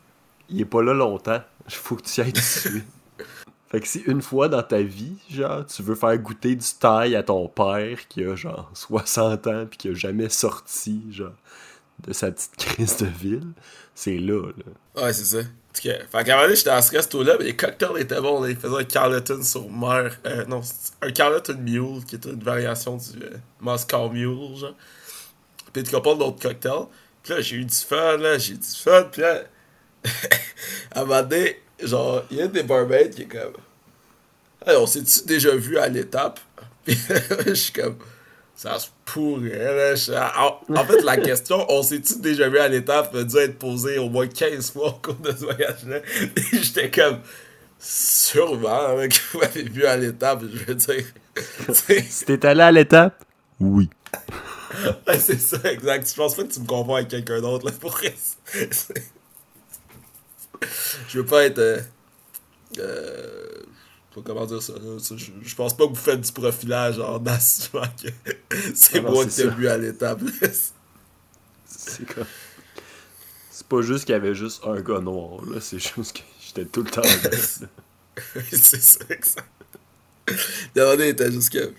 Il 0.49 0.61
est 0.61 0.66
pas 0.66 0.82
là 0.82 0.92
longtemps. 0.92 1.40
Il 1.66 1.75
faut 1.75 1.97
que 1.97 2.02
tu 2.02 2.21
y 2.21 2.25
ailles 2.25 2.32
tout 2.32 2.40
de 2.40 2.44
suite. 2.44 2.85
fait 3.71 3.80
que 3.80 3.88
si 3.88 4.00
une 4.06 4.21
fois 4.21 4.49
dans 4.49 4.62
ta 4.62 4.82
vie, 4.82 5.16
genre, 5.30 5.64
tu 5.66 5.82
veux 5.82 5.94
faire 5.94 6.16
goûter 6.18 6.54
du 6.54 6.66
taille 6.78 7.16
à 7.16 7.23
ton 7.23 7.49
père 7.49 8.06
qui 8.09 8.25
a, 8.25 8.35
genre, 8.35 8.71
60 8.75 9.47
ans, 9.47 9.66
puis 9.66 9.78
qui 9.78 9.88
a 9.88 9.94
jamais 9.94 10.28
sorti, 10.28 11.02
genre, 11.11 11.32
de 12.00 12.12
sa 12.12 12.30
petite 12.32 12.56
crise 12.56 12.97
de 12.99 13.06
ville, 13.06 13.52
c'est 13.94 14.18
là, 14.18 14.50
là. 14.56 15.02
Ouais, 15.02 15.12
c'est 15.12 15.25
ça. 15.25 15.49
Cas, 15.81 15.99
fait 16.11 16.25
qu'à 16.25 16.38
un 16.38 16.43
moment 16.43 16.55
j'étais 16.55 16.71
à 16.71 16.83
ce 16.83 16.93
resto-là, 16.93 17.37
mais 17.38 17.47
les 17.47 17.57
cocktails 17.57 17.99
étaient 17.99 18.21
bons. 18.21 18.43
Là. 18.43 18.50
Ils 18.50 18.57
faisaient 18.57 18.76
un 18.76 18.85
Carleton 18.85 19.43
sur 19.43 19.71
mer. 19.71 20.17
Euh, 20.26 20.45
non, 20.45 20.61
un 21.00 21.11
Carleton 21.11 21.57
Mule, 21.59 22.05
qui 22.07 22.17
est 22.17 22.25
une 22.26 22.43
variation 22.43 22.97
du 22.97 23.23
euh, 23.23 23.37
Moscow 23.61 24.11
Mule, 24.11 24.57
genre. 24.57 24.75
Puis 25.73 25.83
tu 25.83 25.91
pas 25.91 26.14
d'autres 26.14 26.41
cocktails. 26.41 26.87
Puis 27.23 27.33
là, 27.33 27.41
j'ai 27.41 27.57
eu 27.57 27.64
du 27.64 27.75
fun, 27.75 28.17
là, 28.19 28.38
j'ai 28.38 28.55
eu 28.55 28.59
du 28.59 28.69
fun. 28.69 29.05
Puis 29.11 29.23
là, 29.23 29.43
à 30.93 31.00
un 31.00 31.05
moment 31.05 31.23
donné, 31.23 31.61
genre, 31.83 32.25
il 32.31 32.37
y 32.38 32.43
a 32.43 32.47
des 32.49 32.62
barmaids 32.62 33.11
qui 33.11 33.23
est 33.23 33.26
comme. 33.26 33.55
Hey, 34.67 34.76
on 34.76 34.87
s'est-tu 34.87 35.26
déjà 35.26 35.55
vu 35.57 35.79
à 35.79 35.88
l'étape? 35.88 36.41
Puis 36.85 36.99
je 37.47 37.55
suis 37.55 37.73
comme. 37.73 37.97
Ça 38.54 38.78
se 38.78 38.88
pourrait, 39.04 39.94
là. 40.09 40.32
En, 40.38 40.61
en 40.75 40.85
fait, 40.85 41.02
la 41.02 41.16
question, 41.16 41.64
on 41.68 41.82
s'est-tu 41.82 42.21
déjà 42.21 42.49
vu 42.49 42.59
à 42.59 42.68
l'étape, 42.68 43.14
a 43.14 43.25
dû 43.25 43.37
être 43.38 43.59
posée 43.59 43.99
au 43.99 44.09
moins 44.09 44.28
15 44.28 44.73
fois 44.73 44.88
au 44.88 44.92
cours 44.92 45.14
de 45.14 45.32
ce 45.32 45.44
voyage-là? 45.44 45.99
Et 46.37 46.59
j'étais 46.62 46.90
comme. 46.90 47.18
Sûrement, 47.85 48.94
là, 48.94 49.09
que 49.09 49.16
vous 49.32 49.40
m'avez 49.40 49.64
vu 49.64 49.85
à 49.85 49.97
l'étape, 49.97 50.42
je 50.42 50.64
veux 50.64 50.75
dire. 50.75 51.04
T'es 52.26 52.47
allé 52.47 52.61
à 52.62 52.71
l'étape, 52.71 53.25
oui. 53.59 53.90
ouais, 55.09 55.18
c'est 55.18 55.40
ça, 55.40 55.59
exact. 55.64 56.09
Je 56.09 56.14
pense 56.14 56.37
pas 56.37 56.44
que 56.44 56.52
tu 56.52 56.61
me 56.61 56.66
confonds 56.66 56.94
avec 56.94 57.09
quelqu'un 57.09 57.40
d'autre, 57.40 57.66
là, 57.66 57.73
pour 57.73 57.99
Je 61.09 61.18
veux 61.18 61.26
pas 61.26 61.44
être. 61.44 61.59
Euh, 61.59 61.80
euh, 62.78 63.62
je 64.12 64.21
sais 64.21 64.23
pas 64.23 64.33
comment 64.33 64.47
dire 64.47 64.62
ça. 64.62 64.75
Je, 65.16 65.31
je 65.42 65.54
pense 65.54 65.76
pas 65.76 65.85
que 65.85 65.90
vous 65.90 65.95
faites 65.95 66.21
du 66.21 66.33
profilage 66.33 66.99
en 66.99 67.25
assumant 67.26 67.83
que 68.02 68.09
c'est 68.75 68.99
Ah 68.99 69.11
moi 69.11 69.25
qui 69.25 69.37
t'ai 69.37 69.49
vu 69.49 69.69
à 69.69 69.78
l'étape. 69.78 70.21
C'est 71.66 72.07
comme. 72.07 72.26
C'est 73.50 73.66
pas 73.66 73.83
juste 73.83 74.04
qu'il 74.04 74.12
y 74.12 74.16
avait 74.16 74.35
juste 74.35 74.62
un 74.64 74.81
gars 74.81 75.00
noir, 75.00 75.45
là. 75.47 75.61
C'est 75.61 75.78
juste 75.78 76.16
que 76.16 76.23
j'étais 76.45 76.64
tout 76.64 76.83
le 76.83 76.90
temps 76.90 77.02
c'est 78.50 78.83
ça, 78.83 79.04
exact. 79.09 79.49
Le 80.26 80.83
moment 80.83 80.92
donné, 80.92 81.04
il 81.04 81.11
était 81.11 81.33
juste 81.33 81.50
que. 81.50 81.73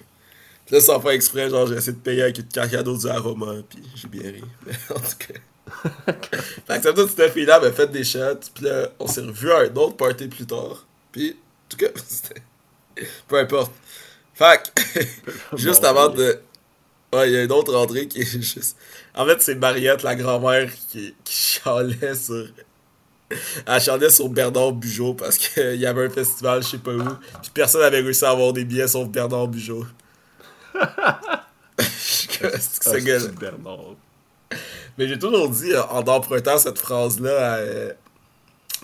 Là, 0.71 0.81
sans 0.81 0.99
faire 0.99 1.11
exprès, 1.11 1.49
genre, 1.49 1.67
j'ai 1.67 1.75
essayé 1.75 1.91
de 1.91 1.97
payer 1.97 2.23
avec 2.23 2.39
une 2.39 2.45
cadeau 2.45 2.97
du 2.97 3.07
aroma, 3.07 3.53
puis 3.69 3.83
j'ai 3.95 4.07
bien 4.07 4.31
ri. 4.31 4.43
Mais 4.65 4.73
en 4.89 4.99
tout 4.99 5.17
cas. 5.19 6.13
fait 6.67 6.93
que 6.93 7.07
cette 7.07 7.33
fille-là 7.33 7.59
m'a 7.59 7.71
fait 7.71 7.91
des 7.91 8.03
shots, 8.03 8.49
puis 8.53 8.65
là, 8.65 8.89
on 8.99 9.07
s'est 9.07 9.21
revu 9.21 9.51
à 9.51 9.59
un 9.59 9.75
autre 9.75 9.97
party 9.97 10.27
plus 10.27 10.45
tard. 10.45 10.85
Puis, 11.11 11.31
en 11.31 11.52
tout 11.75 11.85
cas, 11.85 11.91
c'était. 12.07 12.41
Peu 13.27 13.39
importe. 13.39 13.71
Que, 14.37 14.99
juste 15.57 15.83
avant 15.83 16.09
de. 16.09 16.39
Ouais, 17.13 17.29
il 17.29 17.33
y 17.33 17.37
a 17.37 17.43
une 17.43 17.51
autre 17.51 17.75
entrée 17.75 18.07
qui 18.07 18.21
est 18.21 18.25
juste. 18.25 18.77
En 19.13 19.25
fait, 19.25 19.41
c'est 19.41 19.55
Mariette, 19.55 20.03
la 20.03 20.15
grand-mère, 20.15 20.71
qui, 20.89 21.13
qui 21.23 21.33
chialait 21.33 22.15
sur 22.15 22.47
Elle 23.65 23.81
chantait 23.81 24.09
sur 24.09 24.29
Bernard 24.29 24.73
Bugeaud 24.73 25.13
parce 25.13 25.37
qu'il 25.37 25.75
y 25.75 25.85
avait 25.85 26.07
un 26.07 26.09
festival, 26.09 26.63
je 26.63 26.69
sais 26.69 26.77
pas 26.79 26.91
où. 26.91 27.03
Puis 27.41 27.51
personne 27.53 27.81
n'avait 27.81 28.01
réussi 28.01 28.25
à 28.25 28.31
avoir 28.31 28.53
des 28.53 28.65
billets 28.65 28.87
sauf 28.87 29.07
Bernard 29.07 29.47
Bugeaud. 29.47 29.85
C'est 31.77 32.27
Ah, 32.43 32.59
ce 32.59 33.19
c'est. 33.19 33.35
Bernard. 33.39 33.95
Mais 34.97 35.07
j'ai 35.07 35.17
toujours 35.17 35.49
dit, 35.49 35.71
euh, 35.73 35.83
en 35.83 36.01
empruntant 36.01 36.57
cette 36.57 36.77
phrase-là 36.77 37.53
à 37.55 37.93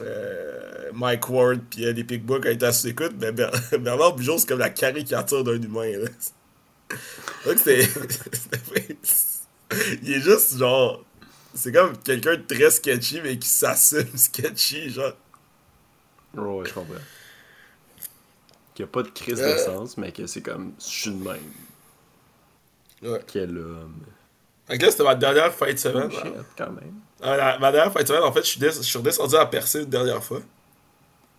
euh, 0.02 0.88
euh, 0.88 0.92
Mike 0.94 1.30
Ward 1.30 1.62
puis 1.70 1.84
Eddie 1.86 2.04
Pickbook 2.04 2.46
a 2.46 2.52
été 2.52 2.66
à 2.66 2.74
sous-écoute, 2.74 3.14
mais 3.20 3.32
Ber- 3.32 3.52
Bernard 3.80 4.16
Bugeaud, 4.16 4.38
c'est 4.38 4.48
comme 4.48 4.60
la 4.60 4.70
caricature 4.70 5.44
d'un 5.44 5.62
humain. 5.62 5.98
Là. 5.98 6.10
Donc 7.46 7.58
c'est. 7.64 7.88
Il 10.02 10.14
est 10.14 10.22
juste 10.22 10.58
genre. 10.58 11.04
C'est 11.54 11.72
comme 11.72 11.98
quelqu'un 11.98 12.38
de 12.38 12.42
très 12.44 12.72
sketchy, 12.72 13.22
mais 13.22 13.38
qui 13.38 13.48
s'assume 13.48 14.16
sketchy, 14.16 14.90
genre. 14.90 15.14
Ouais, 16.36 16.42
ouais, 16.44 16.66
je 16.68 16.74
comprends. 16.74 16.94
Qu'il 18.76 18.86
n'y 18.86 18.90
a 18.90 18.92
pas 18.92 19.04
de 19.04 19.10
crise 19.10 19.40
de 19.40 19.44
Euh. 19.44 19.66
sens, 19.66 19.98
mais 19.98 20.12
que 20.12 20.26
c'est 20.28 20.42
comme, 20.42 20.74
je 20.80 20.86
suis 20.86 21.12
de 21.12 21.24
même. 21.24 21.38
Ouais. 23.02 23.22
Quel 23.28 23.58
homme. 23.58 23.96
Là, 24.70 24.78
c'était 24.92 25.04
ma 25.04 25.16
dernière 25.16 25.52
fin 25.54 25.72
de 25.74 25.78
semaine. 25.78 26.10
Oh, 26.12 26.16
shit, 26.24 26.34
quand 26.58 26.72
même. 26.72 26.94
Ah, 27.22 27.36
la- 27.38 27.60
ma 27.60 27.72
dernière 27.72 27.92
fin 27.92 28.02
de 28.02 28.08
semaine, 28.08 28.24
en 28.24 28.32
fait, 28.32 28.42
je 28.44 28.48
suis, 28.52 28.60
des- 28.60 28.72
je 28.72 28.82
suis 28.82 28.98
redescendu 28.98 29.36
à 29.36 29.46
percer 29.46 29.84
une 29.84 29.90
dernière 29.90 30.24
fois. 30.24 30.40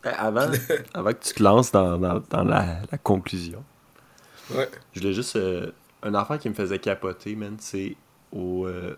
Ben, 0.02 0.14
Avant, 0.18 0.50
avant 0.94 1.12
que 1.12 1.24
tu 1.24 1.34
te 1.34 1.42
lances 1.42 1.72
dans, 1.72 1.98
dans, 1.98 2.20
dans 2.30 2.44
la, 2.44 2.80
la 2.90 2.98
conclusion, 2.98 3.64
Ouais. 4.50 4.68
je 4.92 5.00
voulais 5.00 5.12
juste. 5.14 5.36
euh, 5.36 5.70
un 6.02 6.14
affaire 6.14 6.38
qui 6.38 6.48
me 6.48 6.54
faisait 6.54 6.78
capoter, 6.78 7.36
man, 7.36 7.56
c'est 7.60 7.96
au. 8.32 8.66
euh, 8.66 8.96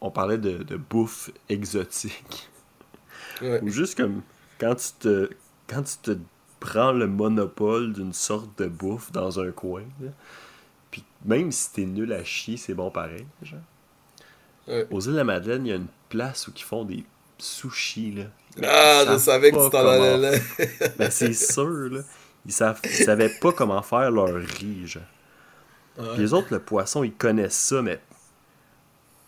on 0.00 0.10
parlait 0.10 0.38
de, 0.38 0.62
de 0.62 0.76
bouffe 0.76 1.30
exotique. 1.48 2.48
Ouais. 3.42 3.62
Ou 3.62 3.68
juste 3.68 3.96
comme 3.96 4.22
quand 4.58 4.74
tu 4.76 4.92
te 5.00 5.30
quand 5.68 5.82
tu 5.82 5.96
te 5.98 6.18
prends 6.60 6.92
le 6.92 7.06
monopole 7.06 7.92
d'une 7.92 8.12
sorte 8.12 8.56
de 8.58 8.66
bouffe 8.68 9.10
dans 9.12 9.40
un 9.40 9.50
coin, 9.50 9.82
là, 10.00 10.10
puis 10.90 11.04
même 11.24 11.50
si 11.52 11.72
t'es 11.72 11.84
nul 11.86 12.12
à 12.12 12.22
chier, 12.24 12.56
c'est 12.56 12.74
bon 12.74 12.90
pareil. 12.90 13.26
Genre. 13.42 13.60
Ouais. 14.66 14.86
Aux 14.90 15.00
îles 15.00 15.12
de 15.12 15.16
la 15.18 15.24
Madeleine, 15.24 15.66
il 15.66 15.70
y 15.70 15.72
a 15.72 15.76
une 15.76 15.86
place 16.08 16.48
où 16.48 16.52
ils 16.56 16.62
font 16.62 16.84
des 16.84 17.04
sushis 17.38 18.12
là. 18.12 18.24
Ah, 18.62 19.04
je 19.12 19.18
savais 19.18 19.50
que 19.50 19.64
tu 19.64 19.70
t'en 19.70 19.86
allais 19.86 20.16
là. 20.16 20.38
Ben 20.98 21.10
c'est 21.10 21.32
sûr 21.32 21.90
là. 21.90 22.00
Ils, 22.46 22.52
savent, 22.52 22.80
ils 22.84 23.04
savaient 23.04 23.30
pas 23.40 23.52
comment 23.52 23.82
faire 23.82 24.10
leur 24.10 24.34
riz, 24.34 24.86
genre. 24.86 25.02
Puis 25.96 26.22
les 26.22 26.32
autres, 26.32 26.48
le 26.50 26.60
poisson, 26.60 27.04
ils 27.04 27.12
connaissent 27.12 27.58
ça, 27.58 27.82
mais. 27.82 28.00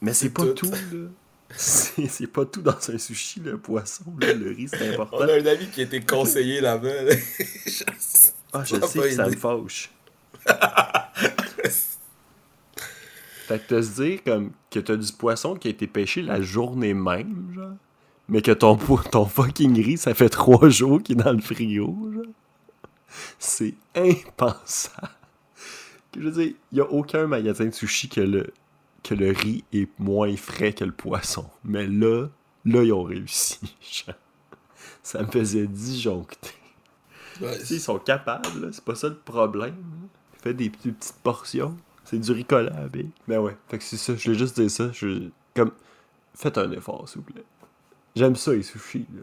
Mais 0.00 0.12
c'est 0.12 0.30
pas 0.30 0.44
tout. 0.44 0.52
tout, 0.52 0.70
là. 0.70 1.08
C'est 1.56 2.26
pas 2.26 2.44
tout 2.44 2.60
dans 2.60 2.76
un 2.76 2.98
sushi, 2.98 3.40
le 3.40 3.56
poisson, 3.56 4.04
là. 4.20 4.32
Le 4.32 4.50
riz, 4.50 4.68
c'est 4.68 4.92
important. 4.92 5.16
On 5.20 5.28
a 5.28 5.32
un 5.32 5.46
ami 5.46 5.66
qui 5.68 5.80
était 5.80 6.02
conseiller 6.02 6.60
là-bas. 6.60 7.02
là. 7.02 7.14
Ah, 8.52 8.64
je 8.64 8.76
sais 8.76 8.98
que 9.00 9.10
ça 9.10 9.26
me 9.26 9.36
fâche. 9.36 9.90
fait 13.46 13.60
que 13.66 13.74
te 13.76 13.82
se 13.82 14.02
dire 14.02 14.22
comme 14.24 14.52
que 14.70 14.80
t'as 14.80 14.96
du 14.96 15.12
poisson 15.12 15.54
qui 15.56 15.68
a 15.68 15.70
été 15.70 15.86
pêché 15.86 16.22
la 16.22 16.40
journée 16.42 16.94
même, 16.94 17.52
genre. 17.54 17.72
Mais 18.28 18.42
que 18.42 18.52
ton, 18.52 18.76
po- 18.76 19.00
ton 19.10 19.26
fucking 19.26 19.82
riz, 19.82 19.98
ça 19.98 20.14
fait 20.14 20.28
trois 20.28 20.68
jours 20.68 21.02
qu'il 21.02 21.20
est 21.20 21.24
dans 21.24 21.32
le 21.32 21.40
frigo, 21.40 21.96
genre. 22.12 22.24
C'est 23.38 23.74
impensable. 23.94 25.08
Je 26.16 26.22
veux 26.22 26.30
dire, 26.30 26.54
il 26.72 26.78
y 26.78 26.80
a 26.80 26.90
aucun 26.90 27.26
magasin 27.26 27.66
de 27.66 27.70
sushi 27.72 28.08
que 28.08 28.20
le, 28.20 28.52
que 29.02 29.14
le 29.14 29.30
riz 29.30 29.64
est 29.72 29.88
moins 29.98 30.34
frais 30.36 30.72
que 30.72 30.84
le 30.84 30.92
poisson. 30.92 31.46
Mais 31.64 31.86
là, 31.86 32.28
là, 32.64 32.82
ils 32.82 32.92
ont 32.92 33.02
réussi. 33.04 33.60
Ça 35.02 35.22
me 35.22 35.28
faisait 35.30 35.66
disjoncter. 35.66 36.50
Ouais, 37.40 37.58
ils 37.70 37.80
sont 37.80 37.98
capables, 37.98 38.72
c'est 38.72 38.84
pas 38.84 38.94
ça 38.94 39.08
le 39.08 39.16
problème. 39.16 39.76
Fais 40.42 40.54
des 40.54 40.70
petites 40.70 41.14
portions. 41.22 41.76
C'est 42.06 42.18
du 42.18 42.32
ricola 42.32 42.72
à 42.76 42.88
bille. 42.88 43.10
Mais 43.28 43.36
ouais, 43.36 43.56
fait 43.68 43.78
que 43.78 43.84
c'est 43.84 43.96
ça, 43.96 44.14
je 44.16 44.24
voulais 44.24 44.38
juste 44.38 44.58
dire 44.58 44.70
ça. 44.70 44.90
Je... 44.92 45.28
Comme, 45.54 45.72
faites 46.34 46.56
un 46.58 46.70
effort, 46.72 47.08
s'il 47.08 47.18
vous 47.20 47.32
plaît. 47.32 47.44
J'aime 48.14 48.36
ça, 48.36 48.52
les 48.52 48.62
sushis, 48.62 49.06
là. 49.14 49.22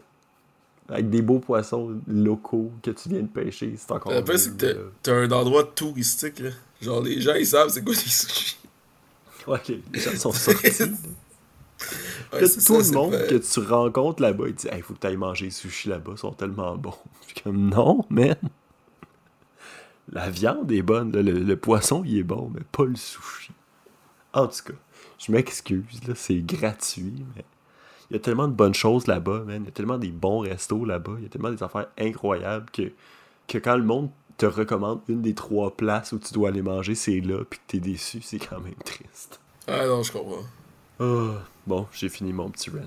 Avec 0.96 1.08
des 1.08 1.22
beaux 1.22 1.38
poissons 1.38 1.98
locaux 2.06 2.70
que 2.82 2.90
tu 2.90 3.08
viens 3.08 3.22
de 3.22 3.26
pêcher, 3.26 3.74
c'est 3.78 3.90
encore 3.90 4.12
mieux, 4.12 4.36
c'est 4.36 4.54
que 4.56 4.90
t'as- 5.02 5.14
un 5.14 5.30
endroit 5.30 5.64
touristique, 5.64 6.40
là. 6.40 6.50
Genre, 6.82 7.00
les 7.02 7.20
gens, 7.22 7.34
ils 7.34 7.46
savent 7.46 7.70
c'est 7.70 7.82
quoi 7.82 7.94
des 7.94 8.00
sushis. 8.00 8.58
Ouais, 9.46 9.60
les 9.92 10.00
gens 10.00 10.14
sont 10.16 10.32
sortis. 10.32 10.82
Ouais, 12.32 12.40
tout 12.40 12.46
ça, 12.46 12.72
le 12.78 12.90
monde 12.92 13.12
que 13.28 13.34
tu 13.36 13.60
rencontres 13.60 14.22
là-bas, 14.22 14.44
il 14.48 14.54
dit 14.54 14.68
Hey, 14.68 14.80
faut 14.82 14.94
que 14.94 15.00
tu 15.00 15.06
ailles 15.06 15.16
manger 15.16 15.46
les 15.46 15.50
sushis 15.50 15.88
là-bas, 15.88 16.12
ils 16.16 16.18
sont 16.18 16.32
tellement 16.32 16.76
bons. 16.76 16.94
Je 17.22 17.26
suis 17.32 17.42
comme 17.42 17.68
Non, 17.70 18.04
man. 18.10 18.36
La 20.12 20.30
viande 20.30 20.70
est 20.70 20.82
bonne, 20.82 21.12
le, 21.12 21.22
le 21.22 21.56
poisson 21.56 22.02
il 22.04 22.18
est 22.18 22.22
bon, 22.22 22.50
mais 22.54 22.60
pas 22.72 22.84
le 22.84 22.96
sushi. 22.96 23.52
En 24.32 24.46
tout 24.48 24.62
cas, 24.66 24.78
je 25.18 25.32
m'excuse, 25.32 26.06
là, 26.06 26.14
c'est 26.14 26.40
gratuit, 26.40 27.24
mais 27.34 27.44
il 28.10 28.14
y 28.14 28.16
a 28.16 28.18
tellement 28.20 28.48
de 28.48 28.52
bonnes 28.52 28.74
choses 28.74 29.06
là-bas, 29.06 29.44
man. 29.44 29.62
Il 29.62 29.66
y 29.66 29.68
a 29.68 29.72
tellement 29.72 29.98
des 29.98 30.10
bons 30.10 30.40
restos 30.40 30.84
là-bas, 30.84 31.14
il 31.18 31.22
y 31.22 31.26
a 31.26 31.28
tellement 31.28 31.50
des 31.50 31.62
affaires 31.62 31.86
incroyables 31.98 32.70
que, 32.70 32.92
que 33.48 33.58
quand 33.58 33.76
le 33.76 33.84
monde 33.84 34.10
te 34.36 34.46
recommande 34.46 35.00
une 35.08 35.22
des 35.22 35.34
trois 35.34 35.76
places 35.76 36.12
où 36.12 36.18
tu 36.18 36.34
dois 36.34 36.48
aller 36.48 36.62
manger, 36.62 36.94
c'est 36.94 37.20
là, 37.20 37.44
puis 37.48 37.60
que 37.60 37.64
t'es 37.68 37.80
déçu, 37.80 38.20
c'est 38.20 38.38
quand 38.38 38.60
même 38.60 38.74
triste. 38.84 39.40
Ah 39.66 39.86
non, 39.86 40.02
je 40.02 40.12
comprends. 40.12 40.44
Ah, 41.00 41.42
bon, 41.66 41.86
j'ai 41.92 42.08
fini 42.08 42.32
mon 42.32 42.50
petit 42.50 42.70
rent. 42.70 42.80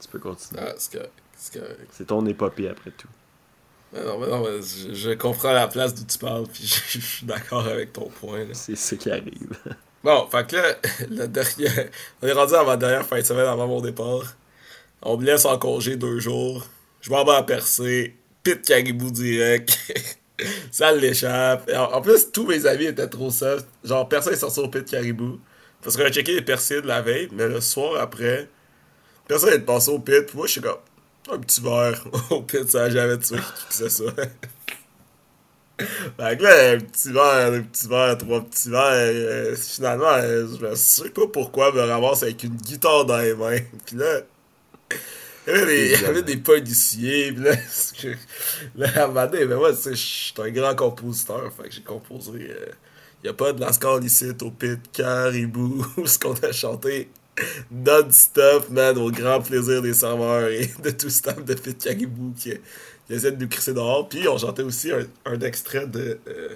Tu 0.00 0.08
peux 0.08 0.18
continuer. 0.18 0.62
Ah. 0.64 0.72
C'est 0.76 1.60
correct. 1.60 1.88
C'est 1.90 2.06
ton 2.06 2.24
épopée 2.24 2.68
après 2.68 2.92
tout. 2.92 3.08
Non, 4.04 4.18
mais 4.18 4.26
non, 4.26 4.42
mais 4.42 4.62
je, 4.62 4.94
je 4.94 5.10
comprends 5.10 5.52
la 5.52 5.68
place 5.68 5.94
d'où 5.94 6.04
tu 6.04 6.18
parles, 6.18 6.46
puis 6.52 6.64
je, 6.66 6.98
je 6.98 7.04
suis 7.04 7.26
d'accord 7.26 7.66
avec 7.66 7.92
ton 7.92 8.08
point. 8.08 8.44
C'est 8.52 8.76
ce 8.76 8.94
qui 8.94 9.10
arrive. 9.10 9.50
Bon, 10.04 10.24
fait 10.30 10.46
que 10.46 10.54
là, 10.54 10.62
le 11.10 11.26
dernier... 11.26 11.68
on 12.22 12.28
est 12.28 12.32
rendu 12.32 12.54
à 12.54 12.62
ma 12.62 12.76
dernière 12.76 13.04
fin 13.04 13.18
de 13.18 13.24
semaine 13.24 13.46
avant 13.46 13.66
mon 13.66 13.80
départ. 13.80 14.36
On 15.02 15.16
me 15.16 15.24
laisse 15.24 15.44
en 15.44 15.58
congé 15.58 15.96
deux 15.96 16.20
jours. 16.20 16.64
Je 17.00 17.10
m'en 17.10 17.24
vais 17.24 17.32
à 17.32 17.42
percer. 17.42 18.14
Pit 18.44 18.62
caribou 18.62 19.10
direct. 19.10 19.76
Ça 20.70 20.92
l'échappe. 20.92 21.68
En, 21.74 21.94
en 21.94 22.02
plus, 22.02 22.30
tous 22.30 22.46
mes 22.46 22.66
amis 22.66 22.84
étaient 22.84 23.08
trop 23.08 23.30
soft. 23.30 23.66
Genre, 23.82 24.08
personne 24.08 24.34
est 24.34 24.36
sorti 24.36 24.60
au 24.60 24.68
pit 24.68 24.84
caribou. 24.84 25.40
Parce 25.82 25.96
qu'on 25.96 26.04
a 26.04 26.10
checké 26.12 26.34
les 26.34 26.42
persides 26.42 26.84
la 26.84 27.02
veille, 27.02 27.28
mais 27.32 27.48
le 27.48 27.60
soir 27.60 28.00
après, 28.00 28.48
personne 29.26 29.50
n'est 29.50 29.58
passé 29.58 29.90
au 29.90 29.98
pit. 29.98 30.24
Puis 30.26 30.36
moi, 30.36 30.46
je 30.46 30.52
suis 30.52 30.60
comme, 30.60 30.78
un 31.34 31.38
petit 31.38 31.60
verre 31.60 32.06
au 32.30 32.42
pit, 32.42 32.68
ça 32.70 32.84
a 32.84 32.90
jamais 32.90 33.18
tué 33.18 33.36
qui 33.36 33.68
que 33.68 33.74
ce 33.74 33.88
soit. 33.88 34.14
Fait 35.78 36.38
que 36.38 36.42
là, 36.42 36.72
un 36.72 36.78
petit 36.78 37.12
verre, 37.12 37.52
un 37.52 37.62
petit 37.62 37.86
verre, 37.88 38.16
trois 38.16 38.40
petits 38.42 38.70
verres, 38.70 39.12
euh, 39.14 39.56
finalement, 39.56 40.06
euh, 40.06 40.46
je 40.58 40.74
sais 40.74 41.10
pas 41.10 41.26
pourquoi 41.30 41.72
me 41.72 41.80
ramasse 41.80 42.22
avec 42.22 42.42
une 42.44 42.56
guitare 42.56 43.04
dans 43.04 43.18
les 43.18 43.34
mains. 43.34 43.58
Puis 43.86 43.96
là, 43.96 44.20
il 45.46 45.52
y 45.52 45.56
avait 45.56 45.66
des, 45.66 45.94
il 45.94 46.00
y 46.00 46.04
avait 46.06 46.22
des 46.22 46.36
policiers, 46.38 47.32
puis 47.32 47.44
là, 47.44 47.56
que- 48.02 48.16
là, 48.74 49.04
à 49.04 49.26
ben 49.28 49.56
moi, 49.56 49.72
tu 49.72 49.82
sais, 49.82 49.90
je 49.90 49.96
suis 49.96 50.34
un 50.38 50.50
grand 50.50 50.74
compositeur, 50.74 51.52
fait 51.52 51.68
que 51.68 51.74
j'ai 51.74 51.82
composé, 51.82 52.50
euh, 52.50 52.66
il 53.22 53.26
y 53.26 53.30
a 53.30 53.32
pas 53.34 53.52
de 53.52 53.60
Lascar 53.60 54.02
ici, 54.02 54.32
au 54.42 54.50
pit, 54.50 54.80
caribou, 54.92 55.86
ce 56.04 56.18
qu'on 56.18 56.34
a 56.34 56.52
chanté 56.52 57.08
non-stop, 57.70 58.70
man, 58.70 58.96
au 58.98 59.10
grand 59.10 59.40
plaisir 59.40 59.82
des 59.82 59.94
serveurs 59.94 60.48
et 60.48 60.70
de 60.82 60.90
tout 60.90 61.06
le 61.06 61.10
staff 61.10 61.44
de 61.44 61.54
Pit 61.54 61.76
Caribou 61.76 62.32
qui, 62.36 62.52
qui 63.06 63.14
essaie 63.14 63.32
de 63.32 63.42
nous 63.42 63.48
crisser 63.48 63.74
dehors. 63.74 64.08
Puis 64.08 64.26
on 64.28 64.38
chantait 64.38 64.62
aussi 64.62 64.90
un, 64.92 65.40
extrait 65.40 65.86
de. 65.86 66.18
euh, 66.26 66.48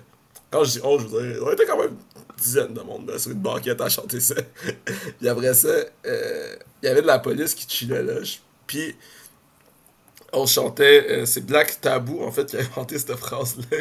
quand 0.51 0.65
je 0.65 0.73
dis 0.73 0.81
on, 0.83 0.99
je 0.99 1.07
veux 1.07 1.33
dire, 1.33 1.43
on 1.45 1.53
était 1.53 1.67
quand 1.67 1.79
même 1.79 1.91
une 1.91 2.37
dizaine 2.43 2.75
de 2.75 2.81
monde 2.81 3.09
là, 3.09 3.19
sur 3.19 3.31
une 3.31 3.39
banquette 3.39 3.81
à 3.81 3.89
chanter 3.89 4.21
ça. 4.21 4.37
Puis 5.19 5.29
après 5.29 5.55
ça, 5.55 5.69
euh, 5.69 6.57
il 6.83 6.87
y 6.87 6.89
avait 6.89 7.03
de 7.03 7.07
la 7.07 7.19
police 7.19 7.55
qui 7.55 7.69
chillait 7.69 8.03
là. 8.03 8.15
Puis 8.67 8.97
on 10.33 10.47
chantait, 10.47 11.07
euh, 11.11 11.27
c'est 11.27 11.45
Black 11.45 11.81
Tabou 11.81 12.23
en 12.23 12.31
fait 12.31 12.47
qui 12.47 12.57
a 12.57 12.61
inventé 12.61 12.99
cette 12.99 13.17
phrase-là. 13.17 13.79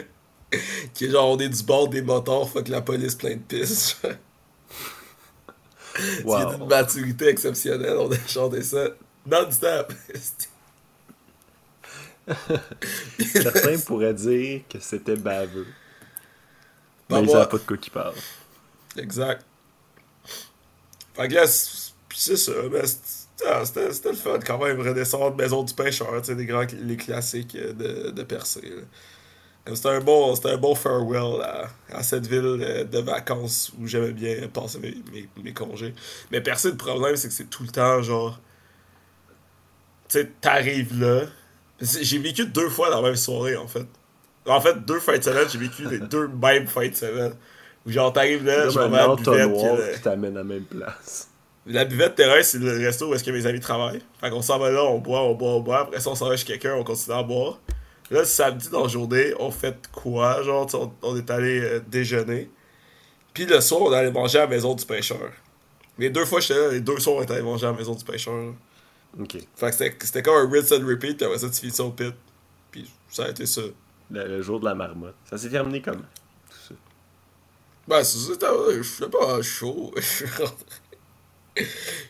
qui 0.93 1.05
est 1.05 1.09
genre 1.12 1.29
on 1.29 1.38
est 1.38 1.49
du 1.49 1.63
bord 1.63 1.89
des 1.89 2.01
motards, 2.01 2.49
fuck 2.49 2.67
la 2.67 2.81
police 2.81 3.15
plein 3.15 3.35
de 3.35 3.41
pistes. 3.41 3.97
C'est 6.17 6.23
Wow. 6.23 6.55
d'une 6.55 6.67
maturité 6.67 7.27
exceptionnelle, 7.27 7.97
on 7.97 8.12
a 8.12 8.15
chanté 8.27 8.62
ça 8.63 8.88
non-stop. 9.25 9.93
Certains 13.19 13.77
pourraient 13.79 14.13
dire 14.13 14.62
que 14.69 14.79
c'était 14.79 15.15
baveux. 15.15 15.67
Pas 17.07 17.21
Mais 17.21 17.27
ils 17.27 17.29
savent 17.31 17.49
pas 17.49 17.57
de 17.57 17.63
quoi 17.63 17.77
qu'ils 17.77 17.91
parlent. 17.93 18.13
Exact. 18.97 19.43
Fait 21.15 21.27
que 21.27 21.33
là, 21.33 21.47
c'est- 21.47 21.93
c'est 22.15 22.38
ça, 22.38 22.51
mais 22.71 22.85
c'est- 22.85 23.45
ah, 23.47 23.63
c'était 23.65 24.09
le 24.09 24.15
fun 24.15 24.39
quand 24.45 24.63
même, 24.63 24.79
redescendre 24.79 25.35
Maison 25.35 25.63
du 25.63 25.73
Pêcheur, 25.73 26.09
tu 26.21 26.27
sais, 26.27 26.35
les 26.35 26.45
grands 26.45 26.65
les 26.81 26.97
classiques 26.97 27.55
euh, 27.55 27.73
de, 27.73 28.09
de 28.12 28.23
là. 28.23 28.81
C'était 29.75 29.89
un 29.89 29.99
bon, 29.99 30.36
c'était 30.36 30.51
un 30.51 30.58
bon 30.58 30.75
farewell 30.75 31.41
à, 31.41 31.67
à 31.97 32.03
cette 32.03 32.27
ville 32.27 32.88
de 32.89 32.99
vacances 32.99 33.71
où 33.79 33.88
j'aimais 33.88 34.12
bien 34.12 34.47
passer 34.53 34.79
mes, 34.79 34.95
mes, 35.12 35.29
mes 35.43 35.53
congés. 35.53 35.93
Mais 36.32 36.41
Percé, 36.41 36.71
le 36.71 36.77
problème, 36.77 37.15
c'est 37.15 37.27
que 37.27 37.34
c'est 37.34 37.49
tout 37.49 37.63
le 37.63 37.69
temps 37.69 38.01
genre. 38.01 38.39
tu 40.08 40.19
sais, 40.19 40.32
t'arrives 40.41 40.99
là. 40.99 41.21
J'ai 41.82 42.17
vécu 42.17 42.45
deux 42.45 42.69
fois 42.69 42.89
dans 42.89 43.01
la 43.01 43.08
même 43.10 43.15
soirée, 43.15 43.55
en 43.55 43.67
fait. 43.67 43.86
En 44.45 44.60
fait, 44.60 44.86
deux 44.86 44.99
fêtes 44.99 45.19
de 45.19 45.32
semaine, 45.32 45.47
j'ai 45.49 45.60
vécu 45.60 45.88
les 45.89 45.99
deux 45.99 46.27
mêmes 46.41 46.67
fêtes 46.67 46.91
de 46.91 46.97
semaine. 46.97 47.34
Où 47.86 47.91
genre, 47.91 48.12
t'arrives 48.12 48.45
là, 48.45 48.67
je 48.67 48.77
vais 48.77 48.86
un 48.86 48.93
à 48.93 49.08
la 49.08 49.15
buvette, 49.15 49.95
qui 49.95 50.01
t'amène 50.01 50.36
à 50.36 50.39
la 50.39 50.43
même 50.43 50.63
place. 50.63 51.29
La 51.65 51.86
buvette 51.86 52.15
terrain, 52.15 52.41
c'est 52.41 52.58
le 52.58 52.77
resto 52.77 53.10
où 53.10 53.13
est-ce 53.13 53.23
que 53.23 53.32
mes 53.32 53.45
amis 53.45 53.60
travaillent. 53.60 54.01
Fait 54.19 54.29
qu'on 54.29 54.41
s'en 54.41 54.58
va 54.58 54.71
là, 54.71 54.84
on 54.84 54.97
boit, 54.97 55.21
on 55.21 55.36
boit, 55.36 55.51
on 55.51 55.60
boit. 55.62 55.82
Après 55.82 55.99
ça, 55.99 56.10
on 56.10 56.15
s'en 56.15 56.27
va 56.27 56.36
chez 56.36 56.45
quelqu'un, 56.45 56.73
on 56.75 56.84
continue 56.84 57.15
à 57.15 57.23
boire. 57.23 57.60
Là, 58.11 58.25
samedi 58.25 58.69
dans 58.69 58.83
la 58.83 58.87
journée, 58.87 59.33
on 59.39 59.51
fait 59.51 59.75
quoi? 59.91 60.41
Genre, 60.41 60.69
sais, 60.69 60.77
on, 60.77 60.91
on 61.03 61.15
est 61.17 61.29
allé 61.29 61.59
euh, 61.61 61.79
déjeuner. 61.87 62.49
Puis 63.33 63.45
le 63.45 63.61
soir, 63.61 63.81
on 63.83 63.93
est 63.93 63.97
allé 63.97 64.11
manger 64.11 64.39
à 64.39 64.41
la 64.41 64.47
maison 64.47 64.73
du 64.73 64.85
pêcheur. 64.85 65.31
Les 65.97 66.09
deux 66.09 66.25
fois, 66.25 66.39
j'étais 66.39 66.59
là, 66.59 66.71
les 66.71 66.79
deux 66.81 66.97
soirs, 66.99 67.17
on 67.17 67.21
est 67.21 67.31
allé 67.31 67.41
manger 67.43 67.67
à 67.67 67.71
la 67.71 67.77
maison 67.77 67.93
du 67.93 68.03
pêcheur. 68.03 68.33
là. 68.35 68.51
Ok. 69.19 69.37
Fait 69.55 69.69
que 69.97 70.05
c'était- 70.05 70.23
comme 70.23 70.35
un 70.35 70.49
rinse 70.51 70.71
and 70.71 70.85
repeat, 70.87 71.17
puis 71.17 71.25
après 71.25 71.37
ça, 71.39 71.49
tu 71.49 71.59
finis 71.59 71.71
ça 71.73 71.83
au 71.83 71.91
pit. 71.91 72.13
Puis 72.71 72.89
ça 73.09 73.25
a 73.25 73.29
été 73.29 73.45
ça. 73.45 73.61
Le, 74.11 74.27
le 74.27 74.41
jour 74.41 74.59
de 74.59 74.65
la 74.65 74.73
marmotte. 74.75 75.15
Ça 75.29 75.37
s'est 75.37 75.49
terminé 75.49 75.81
comment? 75.81 75.99
Tout 75.99 76.57
ça. 76.69 76.75
Ben, 77.87 78.03
c'est 78.03 78.17
ça, 78.17 78.33
c'était- 78.33 78.77
je 78.77 78.81
suis 78.81 79.05
pas 79.07 79.41
chaud. 79.41 79.93
Je 79.97 80.01
suis 80.01 80.25
rentré. 80.25 80.65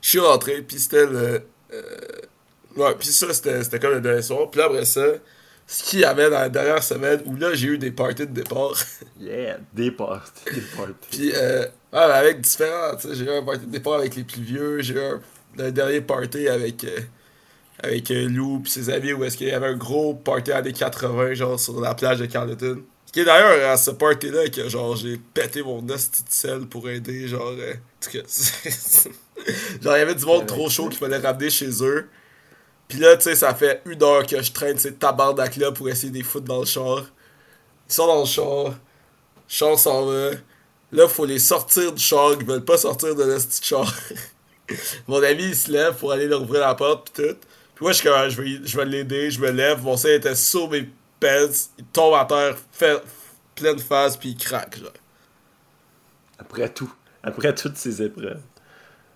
Je 0.02 0.08
suis 0.08 0.20
rentré, 0.20 0.62
puis 0.62 0.80
c'était 0.80 1.06
le. 1.06 1.42
euh, 1.74 1.98
Ouais, 2.76 2.94
puis 2.96 3.08
ça, 3.08 3.34
c'était 3.34 3.64
c'était 3.64 3.80
comme 3.80 3.94
le 3.94 4.02
dernier 4.02 4.22
soir. 4.22 4.50
Puis 4.52 4.60
là, 4.60 4.68
après 4.68 4.86
ça, 4.86 5.04
ce 5.72 5.84
qu'il 5.84 6.00
y 6.00 6.04
avait 6.06 6.30
dans 6.32 6.40
la 6.40 6.50
dernière 6.50 6.84
semaine 6.84 7.22
où 7.26 7.36
là, 7.36 7.54
j'ai 7.54 7.68
eu 7.70 7.78
des 7.78 7.92
parties 7.92 8.26
de 8.28 8.34
départ. 8.34 8.74
Yeah, 9.20 9.60
des 9.74 9.92
parties. 9.92 10.46
Des 10.54 10.62
parties. 10.62 10.94
puis, 11.12 11.32
euh, 11.36 11.66
avec 11.92 12.42
différents. 12.42 12.96
Tu 12.96 13.10
sais, 13.10 13.16
j'ai 13.16 13.26
eu 13.26 13.30
un 13.32 13.44
party 13.44 13.66
de 13.68 13.72
départ 13.72 13.96
avec 13.96 14.16
les 14.16 14.24
plus 14.24 14.42
vieux. 14.42 14.82
J'ai 14.82 14.96
eu 14.96 15.00
un, 15.00 15.22
un 15.60 15.72
dernier 15.72 16.02
party 16.02 16.48
avec. 16.48 16.84
euh, 16.86 17.00
avec 17.82 18.12
euh, 18.12 18.28
Lou 18.28 18.60
puis 18.62 18.72
ses 18.72 18.90
amis 18.90 19.14
où 19.14 19.24
est-ce 19.24 19.38
qu'il 19.38 19.48
y 19.48 19.52
avait 19.52 19.68
un 19.68 19.78
gros 19.78 20.14
party 20.14 20.52
années 20.52 20.74
80 20.74 21.34
genre 21.36 21.60
sur 21.60 21.80
la 21.80 21.96
plage 21.96 22.20
de 22.20 22.26
Carleton. 22.26 22.84
Ce 23.06 23.12
qui 23.14 23.22
est 23.22 23.26
d'ailleurs 23.26 23.72
à 23.72 23.78
ce 23.78 23.92
party 23.92 24.30
là 24.32 24.48
que 24.50 24.68
genre 24.70 24.96
j'ai 24.96 25.18
pété 25.34 25.64
mon 25.64 25.88
hostie 25.90 26.24
de 26.24 26.30
sel 26.32 26.62
pour 26.68 26.90
aider 26.90 27.28
genre 27.28 27.54
euh, 27.58 27.74
en 27.74 28.06
tout 28.06 28.12
cas, 28.12 28.24
genre 29.82 29.96
il 29.96 30.00
y 30.00 30.02
avait 30.02 30.16
du 30.16 30.26
monde 30.26 30.46
trop 30.46 30.70
chaud 30.70 30.90
qu'il 30.90 31.00
fallait 31.00 31.18
ramener 31.18 31.50
chez 31.50 31.70
eux. 31.84 32.08
Puis 32.90 33.00
là 33.00 33.16
tu 33.16 33.24
sais 33.24 33.36
ça 33.36 33.56
fait 33.56 33.82
une 33.86 34.04
heure 34.04 34.26
que 34.26 34.42
je 34.42 34.52
traîne 34.52 34.78
ces 34.78 34.96
tabarnak 34.96 35.56
là 35.56 35.72
pour 35.72 35.88
essayer 35.88 36.12
de 36.12 36.18
les 36.18 36.24
foutre 36.24 36.46
dans 36.46 36.60
le 36.60 36.66
char. 36.66 37.06
Ils 37.88 37.94
sont 37.94 38.08
dans 38.08 38.20
le 38.20 38.26
char. 38.26 38.66
Le 38.66 38.74
char 39.48 39.80
s'en 39.80 40.06
va. 40.06 40.32
Là 40.92 41.08
faut 41.08 41.26
les 41.26 41.40
sortir 41.40 41.94
du 41.94 42.04
char, 42.04 42.34
ils 42.34 42.46
veulent 42.46 42.66
pas 42.66 42.78
sortir 42.78 43.16
de 43.16 43.24
de 43.24 43.40
char. 43.62 43.94
Mon 45.08 45.24
ami 45.24 45.44
il 45.44 45.56
se 45.56 45.72
lève 45.72 45.96
pour 45.96 46.12
aller 46.12 46.28
leur 46.28 46.42
ouvrir 46.42 46.62
la 46.62 46.74
porte 46.74 47.12
pis 47.12 47.22
tout. 47.22 47.38
Puis 47.76 47.84
moi 47.86 47.92
je 47.92 47.98
suis 48.00 48.08
comme 48.08 48.18
ah, 48.18 48.28
je 48.28 48.42
vais, 48.42 48.60
je 48.64 48.76
vais 48.76 48.86
l'aider, 48.86 49.32
je 49.32 49.40
me 49.40 49.52
lève, 49.52 49.82
mon 49.84 49.96
sein 49.96 50.10
était 50.10 50.36
sur 50.36 50.70
mes 50.70 50.90
pants, 51.20 51.54
il 51.78 51.86
tombe 51.86 52.16
à 52.16 52.26
terre, 52.26 52.58
fait, 52.72 53.02
pleine 53.56 53.80
face 53.80 54.18
puis 54.18 54.30
il 54.30 54.38
craque 54.38 54.80
genre. 54.80 54.92
Après 56.40 56.70
tout. 56.70 56.92
Après 57.22 57.54
toutes 57.54 57.78
ces 57.78 58.02
épreuves. 58.02 58.42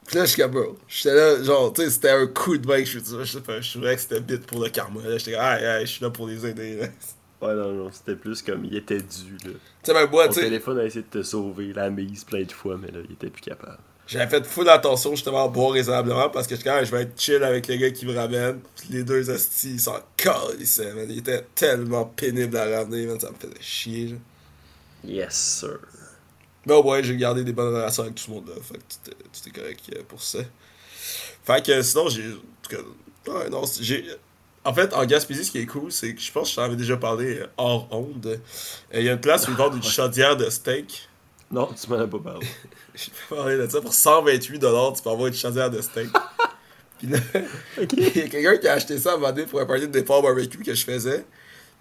Puis 0.05 0.17
là 0.17 0.25
je 0.25 0.31
suis 0.31 0.41
comme 0.41 0.51
bro, 0.51 0.77
j'étais 0.87 1.15
là 1.15 1.43
genre 1.43 1.73
tu 1.73 1.81
sais 1.81 1.89
c'était 1.89 2.09
un 2.09 2.27
coup 2.27 2.57
de 2.57 2.67
main 2.67 2.79
que 2.79 2.85
je 2.85 2.99
suis 2.99 2.99
je 2.99 3.23
je 3.61 3.71
trouvais 3.71 3.95
que 3.95 4.01
c'était 4.01 4.19
bit 4.19 4.45
pour 4.45 4.61
le 4.61 4.69
karma. 4.69 5.01
Là 5.01 5.17
j'étais 5.17 5.31
comme 5.31 5.41
ah 5.41 5.81
je 5.81 5.85
suis 5.85 6.03
là 6.03 6.09
pour 6.09 6.27
les 6.27 6.45
aider 6.45 6.77
là. 6.77 6.87
Ouais, 7.43 7.55
non, 7.55 7.73
non, 7.73 7.91
c'était 7.91 8.15
plus 8.15 8.41
comme 8.41 8.63
il 8.63 8.77
était 8.77 8.99
dû, 9.01 9.37
là. 9.43 9.51
Tu 9.51 9.59
sais 9.83 9.93
même 9.93 10.09
moi 10.09 10.27
Ton 10.27 10.33
tu 10.33 10.39
sais 10.39 10.45
téléphone 10.45 10.79
a 10.79 10.85
essayé 10.85 11.03
de 11.03 11.19
te 11.19 11.23
sauver 11.23 11.73
la 11.73 11.89
mise 11.89 12.23
plein 12.23 12.43
de 12.43 12.51
fois, 12.51 12.77
mais 12.81 12.87
là, 12.89 12.99
il 13.03 13.13
était 13.13 13.29
plus 13.29 13.41
capable. 13.41 13.79
J'avais 14.07 14.29
fait 14.29 14.45
full 14.45 14.69
attention 14.69 15.11
justement 15.11 15.45
à 15.45 15.47
boire 15.49 15.71
raisonnablement 15.71 16.29
parce 16.29 16.47
que 16.47 16.55
quand 16.55 16.79
je 16.83 16.91
vais 16.91 17.03
être 17.03 17.19
chill 17.19 17.43
avec 17.43 17.67
le 17.67 17.75
gars 17.75 17.91
qui 17.91 18.05
me 18.05 18.15
ramène. 18.15 18.59
Pis 18.81 18.91
les 18.91 19.03
deux 19.03 19.29
hosties, 19.29 19.73
ils 19.73 19.79
s'en 19.79 19.99
calissaient, 20.15 20.93
man. 20.93 21.07
Il 21.09 21.19
était 21.19 21.45
tellement 21.55 22.05
pénible 22.05 22.55
à 22.55 22.79
ramener, 22.79 23.07
man. 23.07 23.19
Ça 23.19 23.29
me 23.29 23.35
faisait 23.35 23.61
chier, 23.61 24.07
genre. 24.09 24.19
Yes, 25.05 25.33
sir. 25.33 25.79
Mais 26.65 26.73
au 26.73 26.83
moins, 26.83 27.01
j'ai 27.01 27.17
gardé 27.17 27.43
des 27.43 27.53
bonnes 27.53 27.73
relations 27.73 28.03
avec 28.03 28.15
tout 28.15 28.25
le 28.29 28.35
monde 28.35 28.47
là. 28.47 28.55
Fait 28.61 28.77
que 28.77 29.11
tout 29.11 29.49
est 29.49 29.51
correct 29.51 29.81
euh, 29.95 30.03
pour 30.07 30.21
ça. 30.21 30.39
Fait 31.43 31.65
que 31.65 31.81
sinon, 31.81 32.09
j'ai. 32.09 32.23
En 33.27 33.31
ouais, 33.31 33.49
non, 33.49 33.63
j'ai. 33.79 34.05
Fait, 34.73 34.93
en 34.93 35.05
Gaspésie, 35.05 35.43
ce 35.43 35.51
qui 35.51 35.59
est 35.59 35.65
cool, 35.65 35.91
c'est 35.91 36.15
que 36.15 36.21
je 36.21 36.31
pense 36.31 36.47
que 36.47 36.51
je 36.51 36.55
t'en 36.55 36.63
avais 36.63 36.77
déjà 36.77 36.95
parlé 36.95 37.39
euh, 37.39 37.47
hors 37.57 37.87
onde. 37.91 38.25
Euh, 38.25 38.99
Il 38.99 39.03
y 39.03 39.09
a 39.09 39.13
une 39.13 39.19
place 39.19 39.47
où 39.47 39.51
ils 39.51 39.57
vendent 39.57 39.75
une 39.75 39.83
chaudière 39.83 40.37
de 40.37 40.49
steak. 40.49 41.09
Non, 41.51 41.69
tu 41.73 41.89
m'en 41.89 41.99
as 41.99 42.07
pas 42.07 42.19
parlé. 42.19 42.47
Je 42.95 43.09
peux 43.09 43.35
parler 43.35 43.57
de 43.57 43.67
ça. 43.67 43.81
Pour 43.81 43.91
128$, 43.91 44.39
tu 44.47 44.59
peux 45.03 45.09
avoir 45.09 45.27
une 45.27 45.33
chaudière 45.33 45.69
de 45.69 45.81
steak. 45.81 46.07
Puis 46.97 47.07
là, 47.07 47.17
il 47.91 48.17
y 48.17 48.21
a 48.21 48.27
quelqu'un 48.29 48.57
qui 48.57 48.67
a 48.67 48.73
acheté 48.73 48.97
ça 48.97 49.11
à 49.11 49.13
un 49.15 49.17
moment 49.17 49.33
donné 49.33 49.45
pour 49.45 49.59
un 49.59 49.65
party 49.65 49.87
de 49.87 49.91
départ 49.91 50.21
barbecue 50.21 50.63
que 50.63 50.73
je 50.73 50.85
faisais. 50.85 51.25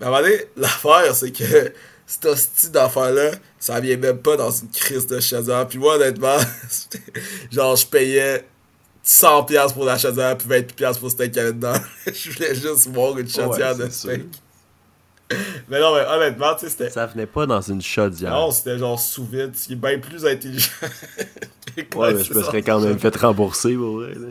Mais 0.00 0.06
à 0.06 0.08
un 0.08 0.12
moment 0.12 0.22
donné, 0.24 0.42
l'affaire, 0.56 1.14
c'est 1.14 1.30
que 1.30 1.72
cette 2.06 2.26
hostie 2.26 2.70
d'affaire-là, 2.70 3.32
ça 3.58 3.80
vient 3.80 3.96
même 3.96 4.18
pas 4.18 4.36
dans 4.36 4.50
une 4.50 4.68
crise 4.68 5.06
de 5.06 5.20
chaudière. 5.20 5.66
Puis 5.66 5.78
moi, 5.78 5.96
honnêtement, 5.96 6.36
genre, 7.50 7.76
je 7.76 7.86
payais 7.86 8.44
100$ 9.04 9.72
pour 9.72 9.84
la 9.84 9.98
chaudière, 9.98 10.36
puis 10.36 10.48
28$ 10.48 10.98
pour 10.98 11.10
avait 11.20 11.52
dedans. 11.52 11.74
je 12.06 12.30
voulais 12.30 12.54
juste 12.54 12.88
voir 12.88 13.18
une 13.18 13.28
chaudière 13.28 13.76
Ouais, 13.76 13.86
de 13.86 13.90
steak. 13.90 14.26
Mais 15.68 15.80
non, 15.80 15.94
mais 15.94 16.04
honnêtement, 16.06 16.54
tu 16.54 16.66
sais, 16.66 16.68
c'était. 16.68 16.90
Ça 16.90 17.06
venait 17.06 17.24
pas 17.24 17.46
dans 17.46 17.62
une 17.62 17.80
chaudière. 17.80 18.32
Non, 18.32 18.50
c'était 18.50 18.76
genre 18.76 19.00
sous 19.00 19.24
vide, 19.24 19.52
ce 19.54 19.66
qui 19.66 19.72
est 19.72 19.76
bien 19.76 19.98
plus 19.98 20.26
intelligent. 20.26 20.68
ouais, 21.96 22.12
mais 22.12 22.22
je 22.22 22.34
me 22.34 22.42
serais 22.42 22.60
quand 22.60 22.80
même 22.80 22.98
fait 22.98 23.16
rembourser, 23.16 23.74
pour 23.74 24.00
vrai, 24.00 24.12
là. 24.14 24.28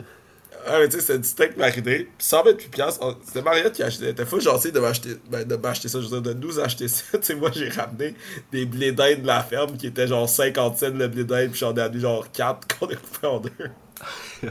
Ah, 0.66 0.78
mais 0.78 0.88
tu 0.88 0.96
sais, 0.96 1.00
c'était 1.00 1.18
du 1.18 1.28
steak 1.28 1.56
maridé. 1.56 2.08
Puis 2.16 2.26
128 2.26 2.68
piastres. 2.70 3.04
on- 3.04 3.16
C'était 3.26 3.42
Mariette 3.42 3.72
qui 3.72 3.82
achetait. 3.82 4.14
T'es 4.14 4.24
fou 4.24 4.38
gentil 4.40 4.70
de 4.72 4.78
m'acheter 4.80 5.16
ben, 5.30 5.44
de 5.46 5.56
m'acheter 5.56 5.88
ça. 5.88 6.00
Je 6.00 6.06
veux 6.06 6.20
dire, 6.20 6.34
de 6.34 6.46
nous 6.46 6.60
acheter 6.60 6.88
ça. 6.88 7.02
tu 7.12 7.18
sais, 7.22 7.34
moi, 7.34 7.50
j'ai 7.52 7.68
ramené 7.68 8.14
des 8.52 8.64
blés 8.66 8.92
de 8.92 9.26
la 9.26 9.42
ferme 9.42 9.76
qui 9.76 9.88
étaient 9.88 10.06
genre 10.06 10.28
50 10.28 10.78
cents 10.78 10.90
le 10.94 11.08
blé 11.08 11.24
d'Inde. 11.24 11.50
Puis 11.50 11.60
j'en 11.60 11.74
ai 11.74 11.80
amené 11.80 12.00
genre 12.00 12.30
4 12.30 12.78
qu'on 12.78 12.86
a 12.86 12.94
coupé 12.94 13.26
en 13.26 13.40
deux. 13.40 13.50
tu 14.40 14.48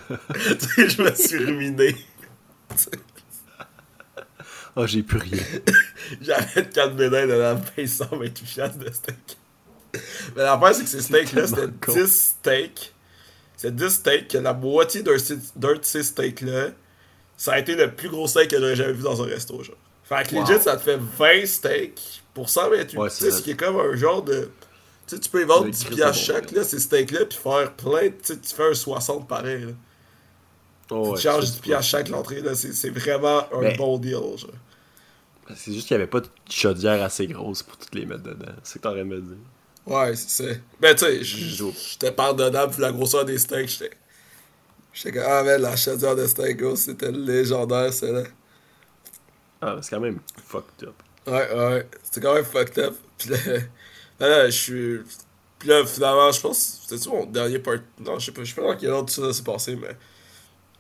sais, 0.76 0.90
je 0.90 1.02
me 1.02 1.14
suis 1.16 1.38
ruiné. 1.46 1.96
Oh, 4.76 4.88
j'ai 4.88 5.04
plus 5.04 5.18
rien. 5.20 5.44
J'avais 6.22 6.66
4 6.70 6.96
blés 6.96 7.10
d'Inde, 7.10 7.32
on 7.32 7.42
a 7.42 7.56
payé 7.56 7.88
128 7.88 8.46
piastres 8.46 8.78
de 8.80 8.92
steak. 8.92 9.38
Mais 10.36 10.44
l'affaire, 10.44 10.74
c'est 10.76 10.84
que 10.84 10.90
ces 10.90 11.02
steaks-là, 11.02 11.46
c'était 11.48 11.62
tellement 11.62 11.74
con. 11.86 11.94
10 11.94 12.08
steaks. 12.40 12.94
C'est 13.62 13.76
10 13.76 13.90
steaks, 13.90 14.28
que 14.28 14.40
la 14.40 14.56
moitié 14.56 15.04
d'un 15.04 15.14
de 15.14 15.80
ces 15.84 16.04
steaks-là, 16.04 16.70
ça 17.38 17.54
a 17.54 17.60
été 17.60 17.76
le 17.76 17.92
plus 17.94 18.10
gros 18.10 18.28
steak 18.28 18.50
que 18.50 18.58
j'aurais 18.58 18.76
jamais 18.76 18.94
vu 18.94 19.04
dans 19.04 19.22
un 19.22 19.28
resto, 19.28 19.62
genre. 19.62 19.76
Fait 20.04 20.28
que 20.28 20.36
Wow. 20.36 20.42
legit, 20.42 20.64
ça 20.64 20.78
te 20.78 20.82
fait 20.82 20.98
20 20.98 21.46
steaks 21.46 22.24
pour 22.34 22.50
128. 22.50 22.98
Ouais, 22.98 23.10
tu 23.12 23.16
sais, 23.18 23.30
ce 23.30 23.44
qui 23.44 23.52
est 23.52 23.56
comme 23.56 23.80
un 23.80 23.96
genre 23.96 24.24
de. 24.24 24.50
Tu 25.06 25.16
sais, 25.16 25.20
tu 25.20 25.30
peux 25.30 25.44
y 25.44 25.46
vendre 25.46 25.66
Le 25.66 25.72
10 25.74 25.84
Christ 25.84 25.96
piastres 25.96 26.24
chaque, 26.24 26.52
là, 26.54 26.64
ces 26.64 26.80
steaks-là, 26.80 27.26
puis 27.26 27.38
faire 27.38 27.72
plein. 27.74 28.10
Tu 28.10 28.16
sais, 28.24 28.40
tu 28.40 28.56
fais 28.56 28.68
un 28.72 28.74
60 28.74 29.28
pareil, 29.28 29.66
là. 29.66 29.72
Oh, 30.90 31.12
ouais, 31.12 31.18
tu 31.18 31.22
charges 31.22 31.46
ça, 31.46 31.52
10 31.52 31.56
tu 31.58 31.62
piastres 31.62 31.92
chaque 31.92 32.10
l'entrée, 32.10 32.42
là. 32.42 32.56
C'est 32.56 32.74
c'est 32.74 32.90
vraiment 32.90 33.44
un 33.54 33.76
bon 33.76 34.00
deal, 34.00 34.14
genre. 34.14 34.50
C'est 35.56 35.72
juste 35.72 35.88
qu'il 35.88 35.94
y 35.94 36.00
avait 36.00 36.08
pas 36.08 36.22
de 36.22 36.30
chaudière 36.50 37.04
assez 37.04 37.28
grosse 37.28 37.62
pour 37.62 37.78
toutes 37.78 37.94
les 37.94 38.08
mettre 38.08 38.24
dedans. 38.24 38.54
C'est 38.64 38.74
ce 38.74 38.78
que 38.80 38.84
t'aurais 38.84 39.04
me 39.04 39.22
dire. 39.22 39.38
Ouais, 39.86 40.16
c'est 40.16 40.30
ça. 40.30 40.54
Ben, 40.80 40.96
tu 40.96 41.06
sais, 41.06 41.24
j'étais 41.24 42.12
pardonnable 42.12 42.72
pour 42.72 42.82
la 42.82 42.92
grosseur 42.92 43.26
des 43.26 43.38
steaks. 43.38 43.70
J'étais. 43.70 43.92
J'étais 44.94 45.14
comme, 45.20 45.28
ah, 45.28 45.44
mais 45.44 45.58
la 45.58 45.76
chaudière 45.76 46.16
de 46.16 46.28
steak, 46.28 46.58
gros, 46.58 46.76
c'était 46.76 47.12
légendaire, 47.12 47.94
celle-là. 47.94 48.24
Ah, 49.62 49.78
c'est 49.82 49.92
quand 49.92 50.00
même 50.00 50.20
fucked 50.48 50.88
up. 50.88 50.96
Ouais, 51.28 51.54
ouais. 51.56 51.88
C'était 52.04 52.22
quand 52.22 52.34
même 52.34 52.46
fucked 52.46 52.80
up. 52.80 52.96
Puis 53.18 53.30
là, 54.20 54.28
là, 54.28 54.46
je 54.50 54.52
suis. 54.58 55.00
Puis 55.60 55.70
là, 55.70 55.86
finalement, 55.86 56.32
je 56.32 56.42
pense. 56.42 56.82
C'était-tu 56.88 57.10
mon 57.10 57.26
dernier 57.26 57.60
part. 57.60 57.76
Non, 58.00 58.18
je 58.20 58.26
sais 58.28 58.32
pas. 58.32 58.44
Je 58.44 58.54
sais 58.54 58.62
pas 58.62 58.68
dans 58.74 58.78
quel 58.78 58.90
ordre 58.92 59.14
tout 59.14 59.22
ça 59.22 59.34
s'est 59.34 59.44
passé, 59.44 59.76
mais. 59.76 59.96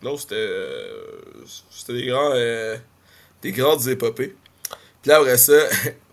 Non, 0.01 0.17
c'était. 0.17 0.35
euh, 0.35 1.11
C'était 1.71 1.93
des 1.93 2.05
grands. 2.07 2.31
euh, 2.33 2.77
Des 3.41 3.51
grandes 3.51 3.87
épopées. 3.87 4.35
Puis 5.01 5.09
là, 5.09 5.17
après 5.19 5.37
ça. 5.37 5.53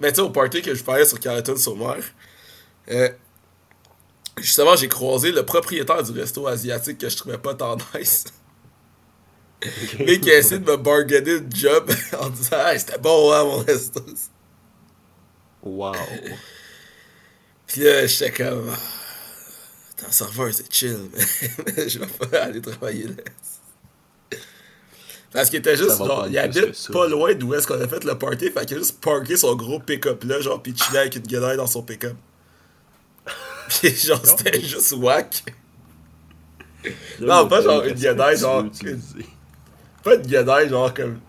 Mais 0.00 0.08
tu 0.12 0.16
sais, 0.16 0.22
au 0.22 0.30
party 0.30 0.62
que 0.62 0.74
je 0.74 0.84
parlais 0.84 1.04
sur 1.06 1.20
Carleton 1.20 1.56
sur 1.56 1.76
mer. 1.76 1.96
Euh, 2.90 3.08
Justement, 4.40 4.76
j'ai 4.76 4.88
croisé 4.88 5.32
le 5.32 5.44
propriétaire 5.44 6.02
du 6.02 6.12
resto 6.12 6.46
asiatique 6.46 6.98
que 6.98 7.08
je 7.08 7.16
trouvais 7.16 7.38
pas 7.38 7.54
tant 7.54 7.76
nice. 7.94 8.24
Mais 9.98 10.20
qui 10.20 10.30
a 10.30 10.38
essayé 10.38 10.60
de 10.60 10.70
me 10.70 10.76
bargainer 10.76 11.36
une 11.36 11.54
job 11.54 11.90
en 12.20 12.30
disant 12.30 12.58
Hey, 12.58 12.78
c'était 12.78 12.98
bon, 12.98 13.32
hein, 13.32 13.44
mon 13.44 13.58
resto. 13.58 14.00
Wow. 15.62 15.92
Puis 17.66 17.82
là, 17.82 18.06
j'étais 18.06 18.30
comme. 18.30 18.70
Ah, 18.70 18.78
T'es 19.96 20.12
serveur, 20.12 20.54
c'est 20.54 20.72
chill, 20.72 21.10
mais 21.66 21.88
je 21.88 21.98
vais 21.98 22.06
pas 22.06 22.44
aller 22.44 22.60
travailler 22.60 23.08
là. 23.08 24.38
Parce 25.32 25.50
qu'il 25.50 25.58
était 25.58 25.76
juste, 25.76 25.98
genre, 25.98 26.26
il 26.28 26.38
habite 26.38 26.92
pas 26.92 27.08
loin 27.08 27.34
d'où 27.34 27.52
est-ce 27.52 27.66
qu'on 27.66 27.80
a 27.80 27.88
fait 27.88 28.04
le 28.04 28.16
party, 28.16 28.50
fait 28.52 28.64
qu'il 28.64 28.76
a 28.76 28.78
juste 28.78 29.00
parké 29.00 29.36
son 29.36 29.56
gros 29.56 29.80
pick-up 29.80 30.22
là, 30.22 30.40
genre, 30.40 30.62
pis 30.62 30.74
chillait 30.76 31.00
avec 31.00 31.16
une 31.16 31.26
gueule 31.26 31.56
dans 31.56 31.66
son 31.66 31.82
pick-up. 31.82 32.16
Pis 33.68 34.06
genre, 34.06 34.24
c'était 34.24 34.60
juste 34.60 34.92
whack. 34.92 35.44
Non, 37.20 37.48
pas 37.48 37.62
genre 37.62 37.84
une 37.84 37.94
tu 37.94 38.02
genre. 38.38 38.64
pas 40.02 40.14
une 40.14 40.22
guenaille, 40.22 40.68
genre 40.68 40.94
comme 40.94 41.20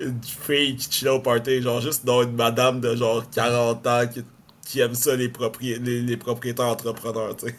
une 0.00 0.20
fille 0.22 0.76
qui 0.76 1.08
au 1.08 1.20
party, 1.20 1.62
genre 1.62 1.80
juste 1.80 2.04
dans 2.04 2.22
une 2.22 2.34
madame 2.34 2.80
de 2.80 2.94
genre 2.96 3.28
40 3.30 3.86
ans 3.86 4.06
qui, 4.06 4.24
qui 4.66 4.80
aime 4.80 4.94
ça, 4.94 5.16
les, 5.16 5.28
propri 5.28 5.78
les, 5.78 6.02
les 6.02 6.16
propriétaires 6.16 6.66
entrepreneurs, 6.66 7.36
tu 7.36 7.46
sais. 7.46 7.56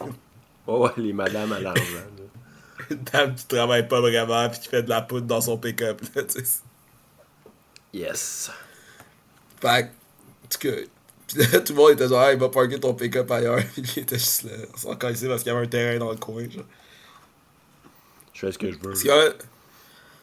Ouais, 0.67 0.78
ouais, 0.78 0.91
les 0.97 1.13
madames 1.13 1.54
à 1.54 1.60
l'argent. 1.60 1.82
Une 2.91 2.97
dame 2.97 3.36
qui 3.36 3.45
travaille 3.47 3.88
pas 3.88 4.00
vraiment 4.00 4.50
puis 4.50 4.60
qui 4.60 4.67
fait 4.67 4.84
de 4.84 4.89
la 4.89 5.02
poudre 5.02 5.26
dans 5.26 5.41
son 5.41 5.58
pick-up, 5.58 6.02
là, 6.15 6.23
tu 6.23 6.45
sais. 6.45 6.62
Yes. 7.93 8.52
Fait 9.60 9.91
que, 10.60 10.88
pis 11.28 11.38
là, 11.38 11.60
tout 11.60 11.74
le 11.74 11.78
monde 11.80 11.92
était 11.92 12.08
genre, 12.08 12.24
hey, 12.24 12.38
va 12.38 12.50
parker 12.50 12.80
ton 12.80 12.94
pick-up 12.94 13.30
ailleurs, 13.32 13.60
pis 13.76 13.82
il 13.98 14.04
était 14.04 14.18
juste 14.18 14.44
là, 14.44 14.52
sans 14.76 14.94
ici 15.10 15.28
parce 15.28 15.44
qu'il 15.44 15.52
y 15.52 15.56
avait 15.56 15.66
un 15.66 15.70
terrain 15.70 15.98
dans 16.00 16.12
le 16.12 16.18
coin, 16.18 16.50
genre. 16.50 16.63
Je 18.34 18.46
fais 18.46 18.52
ce 18.52 18.58
que 18.58 18.72
je 18.72 18.78
veux. 18.80 18.96
Ce 18.96 19.02
qui 19.02 19.08
m'a- 19.08 19.34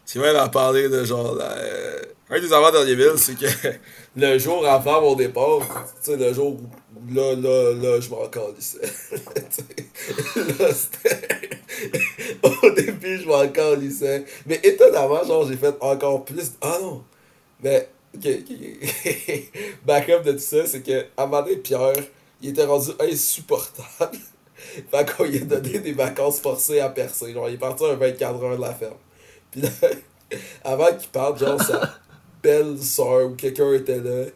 ce 0.07 0.13
qui 0.13 0.19
m'a 0.19 0.45
en 0.45 0.49
parler 0.49 0.89
de 0.89 1.05
genre. 1.05 1.35
la- 1.35 1.53
euh, 1.59 2.03
un 2.31 2.41
des 2.41 2.53
avant 2.53 2.71
d'Arriéville, 2.71 3.13
c'est 3.17 3.37
que 3.39 3.47
le 4.17 4.39
jour 4.39 4.67
avant 4.67 5.01
mon 5.01 5.15
départ, 5.15 5.61
tu 6.03 6.13
sais, 6.13 6.17
le 6.17 6.33
jour 6.33 6.55
où 6.55 6.69
là, 7.13 7.35
là, 7.35 7.73
là, 7.75 8.01
je 8.01 8.09
m'en 8.11 8.27
calissais. 8.29 8.79
Là, 10.59 10.73
c'était. 10.73 11.51
Au 12.43 12.71
début, 12.71 13.19
je 13.19 13.27
m'en 13.27 13.47
calissais. 13.49 14.25
Mais 14.47 14.61
étonnamment, 14.63 15.25
genre, 15.25 15.47
j'ai 15.47 15.57
fait 15.57 15.75
encore 15.81 16.25
plus. 16.25 16.53
Ah 16.61 16.79
non! 16.81 17.05
Mais, 17.63 17.89
ok, 18.15 18.27
ok. 18.27 19.53
Backup 19.85 20.23
de 20.25 20.33
tout 20.33 20.39
ça, 20.39 20.67
c'est 20.67 20.83
que, 20.83 21.07
à 21.17 21.23
un 21.23 21.27
moment 21.27 21.43
donné, 21.43 21.57
Pierre, 21.57 21.93
il 22.41 22.51
était 22.51 22.65
rendu 22.65 22.91
insupportable. 23.01 24.19
Fait 24.91 25.11
qu'on 25.11 25.25
lui 25.25 25.39
a 25.39 25.45
donné 25.45 25.79
des 25.79 25.93
vacances 25.93 26.41
forcées 26.41 26.81
à 26.81 26.89
percer. 26.89 27.33
Genre, 27.33 27.49
il 27.49 27.55
est 27.55 27.59
parti 27.59 27.85
un 27.85 27.95
24 27.95 28.43
heures 28.43 28.57
de 28.57 28.61
la 28.61 28.75
ferme. 28.75 28.97
Puis 29.51 29.63
là, 29.63 29.69
avant 30.65 30.95
qu'il 30.97 31.09
parte, 31.11 31.39
genre, 31.39 31.61
sa 31.61 31.95
belle 32.43 32.79
soeur 32.81 33.27
ou 33.27 33.35
quelqu'un 33.35 33.73
était 33.73 34.01
là. 34.01 34.27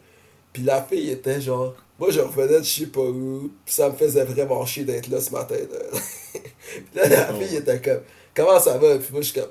Puis 0.52 0.62
la 0.62 0.82
fille 0.82 1.10
était 1.10 1.40
genre, 1.40 1.74
moi 1.98 2.10
je 2.10 2.20
revenais 2.20 2.58
de 2.58 2.64
je 2.64 2.80
sais 2.80 2.86
pas 2.86 3.00
où. 3.00 3.50
Puis 3.64 3.74
ça 3.74 3.90
me 3.90 3.96
faisait 3.96 4.24
vraiment 4.24 4.64
chier 4.64 4.84
d'être 4.84 5.08
là 5.08 5.20
ce 5.20 5.30
matin. 5.30 5.56
Là. 5.56 6.00
puis 6.32 6.82
là, 6.94 7.08
la 7.08 7.34
fille 7.34 7.56
était 7.56 7.80
comme, 7.80 8.00
comment 8.34 8.58
ça 8.58 8.78
va? 8.78 8.96
Puis 8.98 9.08
moi, 9.12 9.20
je 9.20 9.30
suis 9.30 9.40
comme, 9.40 9.50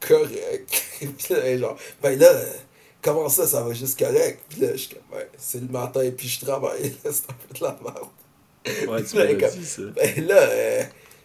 correct. 0.00 0.84
puis 0.98 1.34
là, 1.34 1.58
genre, 1.58 1.76
ben 2.02 2.18
là, 2.18 2.30
comment 3.04 3.28
ça, 3.28 3.46
ça 3.46 3.62
va 3.62 3.72
juste 3.74 3.98
correct? 3.98 4.40
Puis 4.48 4.60
là, 4.62 4.72
je 4.72 4.78
suis 4.78 4.88
comme, 4.88 5.02
ben, 5.12 5.26
c'est 5.36 5.60
le 5.60 5.68
matin, 5.68 6.10
puis 6.16 6.26
je 6.26 6.44
travaille. 6.44 6.82
là, 7.04 7.10
c'est 7.12 7.30
un 7.30 7.34
peu 7.34 7.58
de 7.58 7.62
la 7.62 7.78
merde. 7.84 8.90
Ouais, 8.90 9.04
tu 9.04 9.16
Là, 9.16 9.24
m'as 9.26 9.50
dit 9.50 9.66
ça. 9.66 9.82
Ben 9.94 10.26
là, 10.26 10.40
euh, 10.40 10.82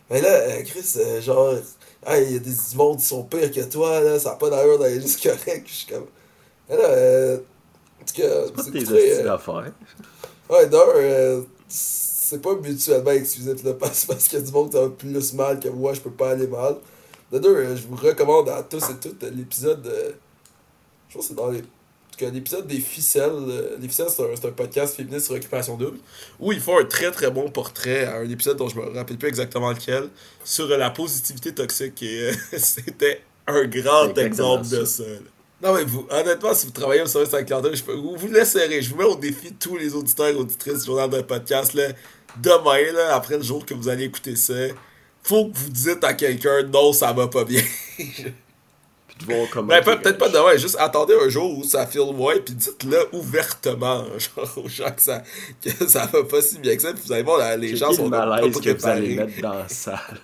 ben 0.09 0.21
là, 0.21 0.29
euh, 0.29 0.63
Chris, 0.63 0.93
euh, 0.97 1.21
genre, 1.21 1.53
hey, 2.05 2.25
il 2.25 2.33
y 2.33 2.35
a 2.35 2.39
des 2.39 2.49
du 2.49 2.75
monde 2.75 2.97
qui 2.97 3.05
sont 3.05 3.23
pires 3.23 3.51
que 3.51 3.61
toi, 3.61 4.01
là, 4.01 4.19
ça 4.19 4.31
n'a 4.31 4.35
pas 4.35 4.49
d'allure 4.49 4.77
d'aller 4.77 4.99
juste 4.99 5.23
correct. 5.23 5.63
Je 5.65 5.73
suis 5.73 5.87
comme, 5.87 6.05
ben 6.67 6.77
là, 6.77 6.89
euh, 6.89 7.37
en 8.01 8.05
tout 8.05 8.21
cas, 8.21 8.45
C'est 8.45 8.53
pas 8.53 8.63
tes 8.79 8.83
très, 8.83 9.19
euh, 9.19 9.23
d'affaires. 9.23 9.71
Ouais, 10.49 10.67
d'un, 10.67 10.77
euh, 10.95 11.41
c'est 11.67 12.41
pas 12.41 12.55
mutuellement 12.55 13.11
exclusif, 13.11 13.63
là, 13.63 13.73
parce, 13.73 14.05
parce 14.05 14.27
qu'il 14.27 14.39
y 14.39 14.41
a 14.41 14.45
du 14.45 14.51
monde 14.51 14.69
qui 14.69 14.77
a 14.77 14.89
plus 14.89 15.33
mal 15.33 15.59
que 15.59 15.69
moi, 15.69 15.93
je 15.93 16.01
peux 16.01 16.11
pas 16.11 16.31
aller 16.31 16.47
mal. 16.47 16.75
De 17.31 17.39
deux, 17.39 17.75
je 17.75 17.87
vous 17.87 17.95
recommande 17.95 18.49
à 18.49 18.63
tous 18.63 18.83
et 18.89 18.95
toutes 18.99 19.23
l'épisode 19.23 19.81
de. 19.83 20.15
Je 21.09 21.13
pense 21.15 21.23
que 21.23 21.29
c'est 21.29 21.35
dans 21.35 21.49
les. 21.49 21.63
des 22.67 22.79
ficelles. 22.79 23.31
euh, 23.31 23.77
les 23.79 23.87
ficelles, 23.87 24.07
c'est 24.09 24.23
un, 24.23 24.49
un 24.49 24.51
podcast 24.51 24.95
féministe 24.95 25.25
sur 25.27 25.35
occupation 25.35 25.75
double. 25.77 25.97
Où 26.39 26.51
ils 26.51 26.59
font 26.59 26.77
un 26.79 26.85
très 26.85 27.11
très 27.11 27.31
bon 27.31 27.49
portrait 27.49 28.05
à 28.05 28.17
un 28.17 28.29
épisode 28.29 28.57
dont 28.57 28.67
je 28.69 28.75
me 28.77 28.83
rappelle 28.95 29.17
plus 29.17 29.29
exactement 29.29 29.71
lequel. 29.71 30.09
Sur 30.43 30.69
euh, 30.69 30.77
la 30.77 30.89
positivité 30.91 31.53
toxique. 31.53 32.01
Et 32.03 32.29
euh, 32.29 32.33
c'était 32.57 33.21
un 33.47 33.65
grand 33.65 34.15
exemple 34.17 34.67
de 34.69 34.85
ça. 34.85 35.03
là. 35.03 35.17
Non, 35.61 35.73
mais 35.75 35.83
vous, 35.83 36.07
honnêtement, 36.09 36.53
si 36.53 36.67
vous 36.67 36.71
travaillez 36.71 37.01
au 37.01 37.05
service 37.05 37.33
à 37.33 37.37
la 37.37 37.43
clientèle, 37.43 37.75
je 37.75 37.83
peux, 37.83 37.93
vous, 37.93 38.15
vous 38.15 38.27
laisserez. 38.27 38.81
Je 38.81 38.91
vous 38.91 38.95
mets 38.97 39.03
au 39.03 39.15
défi 39.15 39.53
tous 39.53 39.75
les 39.75 39.93
auditeurs 39.93 40.27
et 40.27 40.35
auditrices 40.35 40.79
du 40.81 40.85
journal 40.85 41.09
d'un 41.09 41.23
podcast. 41.23 41.73
Là, 41.73 41.89
demain, 42.41 42.91
là, 42.93 43.15
après 43.15 43.35
le 43.37 43.43
jour 43.43 43.65
que 43.65 43.73
vous 43.73 43.89
allez 43.89 44.05
écouter 44.05 44.35
ça, 44.37 44.53
faut 45.21 45.47
que 45.49 45.57
vous 45.57 45.69
dites 45.69 46.03
à 46.03 46.13
quelqu'un 46.13 46.63
non, 46.63 46.93
ça 46.93 47.11
va 47.11 47.27
pas 47.27 47.43
bien. 47.43 47.61
Puis 49.19 49.27
de 49.27 49.34
voir 49.34 49.47
comment. 49.51 49.67
Ben, 49.67 49.84
peut-être 49.84 50.17
pas 50.17 50.29
demain, 50.29 50.55
juste 50.58 50.77
attendez 50.79 51.13
un 51.23 51.29
jour 51.29 51.60
où 51.60 51.63
ça 51.63 51.86
file 51.86 52.12
moins, 52.13 52.36
puis 52.43 52.55
dites-le 52.55 53.10
ouvertement, 53.13 54.05
genre 54.17 54.58
aux 54.58 54.67
gens 54.69 54.89
que 54.91 55.01
ça, 55.01 55.21
que 55.62 55.88
ça 55.88 56.08
va 56.08 56.23
pas 56.23 56.41
si 56.41 56.58
bien 56.58 56.75
que 56.75 56.82
ça, 56.82 56.93
puis 56.93 57.03
vous 57.05 57.12
allez 57.13 57.23
voir, 57.23 57.38
là, 57.38 57.55
les 57.58 57.75
gens 57.75 57.91
sont 57.91 58.05
le 58.05 58.10
pas 58.12 58.25
malaise 58.25 58.60
que 58.60 58.69
vous 58.71 58.88
allez 58.88 59.15
mettre 59.15 59.41
dans 59.41 59.53
la 59.53 59.67
salle. 59.69 59.99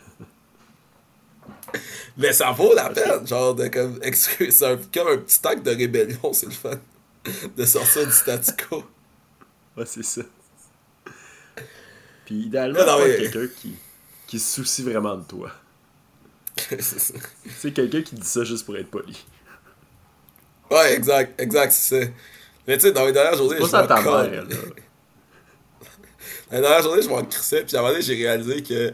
Mais 2.18 2.32
ça 2.32 2.52
vaut 2.52 2.74
la 2.74 2.90
peine, 2.90 3.28
genre, 3.28 3.54
de 3.54 3.68
comme, 3.68 4.00
excuse, 4.02 4.56
c'est 4.56 4.66
un- 4.66 4.80
comme 4.94 5.08
un 5.10 5.18
petit 5.18 5.40
acte 5.46 5.66
de 5.66 5.72
rébellion, 5.72 6.32
c'est 6.34 6.46
le 6.46 6.52
fun. 6.54 6.80
De 7.58 7.66
sortir 7.66 8.06
du 8.06 8.14
statu 8.14 8.52
quo. 8.70 8.84
Ouais, 9.76 9.84
c'est 9.86 10.04
ça. 10.06 10.22
Puis 12.26 12.36
idéalement, 12.46 12.80
Non, 12.80 12.86
non, 12.86 12.98
pas 13.00 13.08
mais- 13.08 13.18
quelqu'un 13.18 13.48
qui, 13.62 13.76
qui 14.28 14.40
se 14.40 14.56
soucie 14.56 14.84
vraiment 14.84 15.18
de 15.18 15.24
toi. 15.24 15.52
c'est 16.80 17.72
quelqu'un 17.72 18.02
qui 18.02 18.16
dit 18.16 18.28
ça 18.28 18.44
juste 18.44 18.66
pour 18.66 18.78
être 18.78 18.90
poli. 18.90 19.26
Ouais, 20.72 20.94
exact, 20.94 21.40
exact, 21.40 21.72
c'est 21.72 22.06
ça. 22.06 22.12
Mais 22.68 22.78
tu 22.78 22.84
sais, 22.84 22.92
dans 22.92 23.06
les 23.06 23.12
dernières 23.12 23.38
journées, 23.38 23.58
je 23.60 23.70
ta 23.70 24.02
m'en 24.02 24.24
mère, 24.24 24.44
là. 24.44 24.56
La 26.52 26.62
dernière 26.62 26.84
journée, 26.84 27.02
je 27.02 27.10
m'en 27.10 27.24
crissais, 27.24 27.64
puis 27.64 27.76
à 27.76 27.80
un 27.80 27.82
moment 27.82 27.94
donné, 27.94 28.04
j'ai 28.04 28.16
réalisé 28.16 28.64
que. 28.64 28.94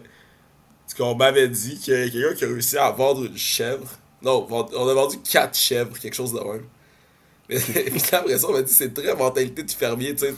Ce 0.88 0.96
qu'on 0.96 1.16
m'avait 1.16 1.48
dit, 1.48 1.80
qu'il 1.80 1.94
y 1.94 1.98
a 1.98 2.10
quelqu'un 2.10 2.36
qui 2.36 2.44
a 2.44 2.48
réussi 2.48 2.78
à 2.78 2.92
vendre 2.92 3.24
une 3.24 3.38
chèvre. 3.38 3.88
Non, 4.22 4.46
on 4.50 4.88
a 4.90 4.94
vendu 4.94 5.20
4 5.20 5.58
chèvres, 5.58 5.98
quelque 5.98 6.14
chose 6.14 6.34
de 6.34 6.40
même. 6.40 6.66
Mais 7.48 7.60
puis 7.60 8.02
après 8.12 8.38
ça, 8.38 8.50
on 8.50 8.54
m'a 8.54 8.62
dit 8.62 8.74
c'est 8.74 8.94
très 8.94 9.16
mentalité 9.16 9.64
de 9.64 9.72
fermier, 9.72 10.14
tu 10.14 10.26
sais. 10.26 10.36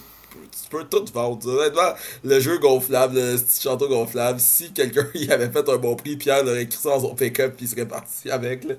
Tu 0.52 0.70
peux 0.70 0.84
tout 0.86 1.06
vendre. 1.14 1.48
Honnêtement, 1.48 1.94
le 2.24 2.40
jeu 2.40 2.58
gonflable, 2.60 3.16
le 3.16 3.38
petit 3.38 3.62
château 3.62 3.88
gonflable, 3.88 4.40
si 4.40 4.72
quelqu'un 4.72 5.06
y 5.16 5.32
avait 5.32 5.50
fait 5.50 5.68
un 5.70 5.78
bon 5.78 5.96
prix, 5.96 6.16
Pierre 6.18 6.44
l'aurait 6.44 6.68
crissé 6.68 6.90
dans 6.90 7.00
son 7.00 7.16
pick-up 7.16 7.56
puis 7.56 7.66
il 7.66 7.70
serait 7.70 7.88
parti 7.88 8.30
avec. 8.30 8.64
là. 8.64 8.76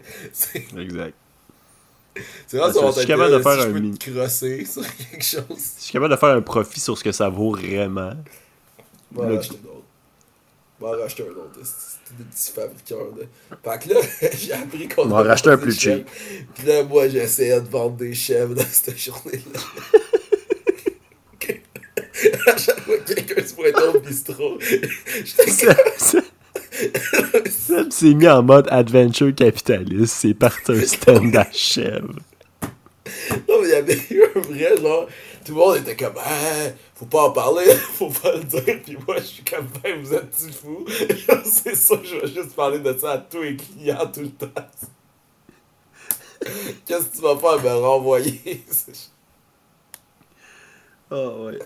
Exact. 0.79 1.15
c'est 2.47 2.61
Ouais, 2.61 2.73
son 2.73 2.91
je 2.93 2.99
suis 2.99 3.07
capable 3.07 3.33
de 3.33 3.39
faire 3.43 3.61
si 3.61 3.67
un 3.67 3.69
mini- 3.71 3.99
crosser 3.99 4.65
sur 4.71 4.83
quelque 4.83 5.25
chose. 5.25 5.45
Si 5.59 5.75
je 5.79 5.83
suis 5.85 5.93
capable 5.93 6.13
de 6.15 6.19
faire 6.19 6.31
un 6.37 6.43
profit 6.43 6.81
sur 6.81 6.97
ce 6.99 7.05
que 7.05 7.13
ça 7.13 7.29
vaut 7.29 7.53
vraiment. 7.53 8.13
On 9.17 9.23
va 9.23 9.29
Là, 9.29 9.35
en 9.35 9.37
racheter 9.37 9.55
un 9.65 9.69
autre. 9.69 9.83
On 10.81 10.85
va 10.87 10.97
en 10.97 11.01
racheter 11.01 11.23
un 11.23 11.27
autre. 11.31 11.61
C'est 11.63 12.17
des 12.19 12.25
petits 12.25 12.51
fabricants. 12.53 13.17
Là. 13.17 13.79
Fait 13.79 13.89
que 13.89 13.95
là, 13.95 14.01
j'ai 14.39 14.53
appris 14.53 14.89
qu'on 14.89 15.03
On 15.03 15.07
va 15.09 15.23
racheter 15.23 15.51
un 15.51 15.57
plus 15.57 15.79
chèvres. 15.79 16.05
Puis 16.55 16.67
là, 16.67 16.83
moi, 16.85 17.09
j'essayais 17.09 17.61
de 17.61 17.69
vendre 17.69 17.97
des 17.97 18.13
chèvres 18.15 18.55
dans 18.55 18.65
cette 18.71 18.99
journée-là. 18.99 19.61
À 22.47 22.57
chaque 22.57 22.81
fois 22.81 22.97
que 22.99 23.15
quelqu'un 23.15 23.47
se 23.47 23.55
pointait 23.55 23.89
au 23.95 24.01
bistrot, 24.01 24.59
Seb 27.49 27.91
s'est 27.91 28.15
mis 28.15 28.29
en 28.29 28.43
mode 28.43 28.69
adventure 28.71 29.35
capitaliste. 29.35 30.15
C'est 30.15 30.35
parti 30.35 30.73
un 30.73 30.81
stand 30.81 31.37
à 31.37 31.47
chèvre. 31.53 32.15
Non, 33.49 33.61
mais 33.61 33.69
il 33.69 33.71
y 33.71 33.75
avait 33.75 34.01
eu 34.11 34.23
un 34.35 34.41
vrai 34.41 34.77
genre. 34.81 35.07
Tout 35.45 35.53
le 35.53 35.59
monde 35.59 35.77
était 35.77 35.97
comme, 35.97 36.15
ah, 36.17 36.71
faut 36.95 37.05
pas 37.05 37.25
en 37.25 37.31
parler, 37.31 37.67
faut 37.99 38.09
pas 38.09 38.35
le 38.35 38.45
dire. 38.45 38.81
Puis 38.83 38.97
moi, 39.07 39.17
je 39.19 39.25
suis 39.25 39.45
comme, 39.45 39.67
ben, 39.83 40.01
vous 40.01 40.15
êtes-tu 40.15 40.53
fous? 40.53 40.87
C'est 41.45 41.77
ça, 41.77 41.97
je 42.03 42.17
vais 42.17 42.29
juste 42.29 42.55
parler 42.55 42.79
de 42.79 42.97
ça 42.97 43.13
à 43.13 43.19
tous 43.19 43.43
les 43.43 43.57
clients 43.57 44.11
tout 44.13 44.21
le 44.21 44.31
temps. 44.31 44.47
Qu'est-ce 46.87 47.05
que 47.05 47.17
tu 47.17 47.23
vas 47.23 47.37
faire? 47.37 47.63
Me 47.63 47.79
renvoyer? 47.81 48.65
Oh, 51.11 51.47
ouais. 51.47 51.59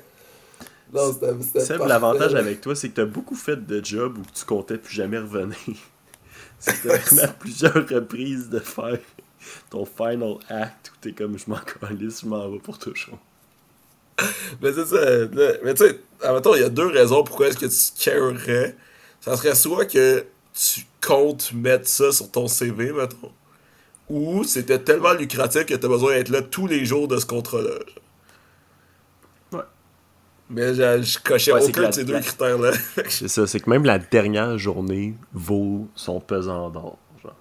Non, 0.93 1.13
c'était. 1.13 1.61
c'était 1.61 1.87
l'avantage 1.87 2.35
avec 2.35 2.61
toi, 2.61 2.75
c'est 2.75 2.89
que 2.89 2.95
t'as 2.95 3.05
beaucoup 3.05 3.35
fait 3.35 3.67
de 3.67 3.85
jobs 3.85 4.19
où 4.19 4.23
tu 4.33 4.45
comptais 4.45 4.79
plus 4.79 4.95
jamais 4.95 5.19
revenir. 5.19 5.57
t'as 6.65 6.73
vraiment 6.97 7.33
plusieurs 7.39 7.89
reprises 7.89 8.49
de 8.49 8.59
faire 8.59 8.99
ton 9.71 9.85
final 9.85 10.37
act 10.49 10.93
où 10.93 10.97
t'es 11.01 11.13
comme 11.13 11.39
je 11.39 11.45
m'en 11.49 11.59
calisse, 11.59 12.23
je 12.23 12.27
m'en 12.27 12.49
vais 12.51 12.59
pour 12.59 12.79
toujours. 12.79 13.19
Mais 14.61 14.73
c'est 14.73 14.87
ça. 14.87 15.29
mais 15.63 15.75
tu 15.75 15.85
sais, 15.85 16.01
admettons, 16.23 16.55
il 16.55 16.63
y 16.63 16.65
a 16.65 16.69
deux 16.69 16.89
raisons 16.89 17.23
pourquoi 17.23 17.49
est-ce 17.49 17.59
que 17.59 17.67
tu 17.67 18.05
carerais. 18.05 18.77
Ça 19.21 19.37
serait 19.37 19.55
soit 19.55 19.85
que 19.85 20.25
tu 20.55 20.87
comptes 21.01 21.53
mettre 21.53 21.89
ça 21.89 22.11
sur 22.11 22.31
ton 22.31 22.49
CV, 22.49 22.93
mettons. 22.93 23.33
Ou 24.09 24.43
c'était 24.43 24.79
tellement 24.79 25.13
lucratif 25.13 25.67
que 25.67 25.75
t'as 25.75 25.89
besoin 25.89 26.15
d'être 26.15 26.31
là 26.31 26.43
tous 26.43 26.67
les 26.67 26.85
jours 26.85 27.07
de 27.09 27.19
ce 27.19 27.27
contrat-là. 27.27 27.79
Mais 30.51 30.75
je, 30.75 31.03
je 31.03 31.19
cochais 31.19 31.53
Ouais, 31.53 31.61
c'est 31.61 31.69
aucun 31.79 31.89
de 31.91 31.95
ces 31.95 32.05
deux 32.05 32.15
la- 32.15 32.21
critères-là. 32.21 32.71
C'est 33.09 33.29
ça, 33.29 33.47
c'est 33.47 33.61
que 33.61 33.69
même 33.69 33.85
la 33.85 33.99
dernière 33.99 34.57
journée 34.57 35.15
vaut 35.33 35.89
son 35.95 36.21
pesant 36.21 36.71
d'or. 36.71 36.97
Genre. 37.23 37.35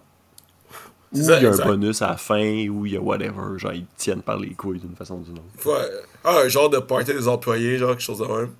Ou 1.13 1.17
C'est 1.24 1.38
il 1.38 1.43
y 1.43 1.46
a 1.46 1.52
un 1.54 1.65
bonus 1.65 2.02
à 2.02 2.10
la 2.10 2.17
fin, 2.17 2.67
ou 2.67 2.86
il 2.86 2.93
y 2.93 2.98
a 2.98 3.00
whatever. 3.02 3.58
Genre, 3.58 3.72
ils 3.74 3.86
tiennent 3.96 4.22
par 4.22 4.38
les 4.38 4.50
couilles 4.54 4.80
d'une 4.80 4.96
façon 4.96 5.15
ou 5.15 5.24
d'une 5.24 5.38
autre. 5.39 5.65
Ouais. 5.65 5.88
Ah, 6.24 6.39
un 6.43 6.48
genre 6.50 6.70
de 6.70 6.80
party 6.80 7.13
des 7.13 7.28
employés, 7.30 7.78
genre 7.78 7.91
quelque 7.91 8.02
chose 8.04 8.20
de 8.20 8.26
même. 8.26 8.52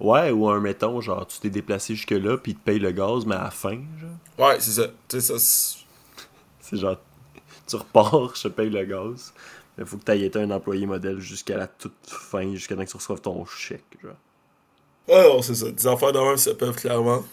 Ouais, 0.00 0.30
ou 0.30 0.48
un 0.50 0.60
mettons, 0.60 1.00
genre, 1.00 1.26
tu 1.26 1.40
t'es 1.40 1.50
déplacé 1.50 1.94
jusque-là, 1.94 2.36
puis 2.36 2.52
ils 2.52 2.56
te 2.56 2.60
payent 2.64 2.78
le 2.78 2.90
gaz, 2.92 3.24
mais 3.26 3.34
à 3.36 3.44
la 3.44 3.50
fin, 3.50 3.78
genre. 3.98 4.46
Ouais, 4.48 4.56
c'est 4.60 4.72
ça. 4.72 4.86
Tu 5.08 5.18
sais, 5.18 5.20
ça. 5.32 5.38
c'est- 5.38 5.78
C'est 6.60 6.76
genre, 6.76 6.96
tu 7.66 7.76
repars, 7.76 8.32
je 8.36 8.42
te 8.42 8.48
paye 8.48 8.68
le 8.68 8.84
gaz. 8.84 9.32
Il 9.78 9.86
faut 9.86 9.96
que 9.96 10.04
tu 10.04 10.12
aies 10.12 10.22
été 10.22 10.40
un 10.40 10.50
employé 10.50 10.86
modèle 10.86 11.20
jusqu'à 11.20 11.56
la 11.56 11.68
toute 11.68 11.94
fin, 12.06 12.52
jusqu'à 12.54 12.74
temps 12.74 12.84
que 12.84 12.90
tu 12.90 12.96
reçoives 12.96 13.20
ton 13.20 13.44
chèque. 13.46 13.84
Genre. 14.02 14.16
Ouais, 15.08 15.22
non, 15.22 15.40
c'est 15.40 15.54
ça. 15.54 15.70
Des 15.70 15.86
affaires 15.86 16.12
de 16.12 16.18
même, 16.18 16.36
ça 16.36 16.54
peuvent 16.54 16.76
clairement. 16.76 17.24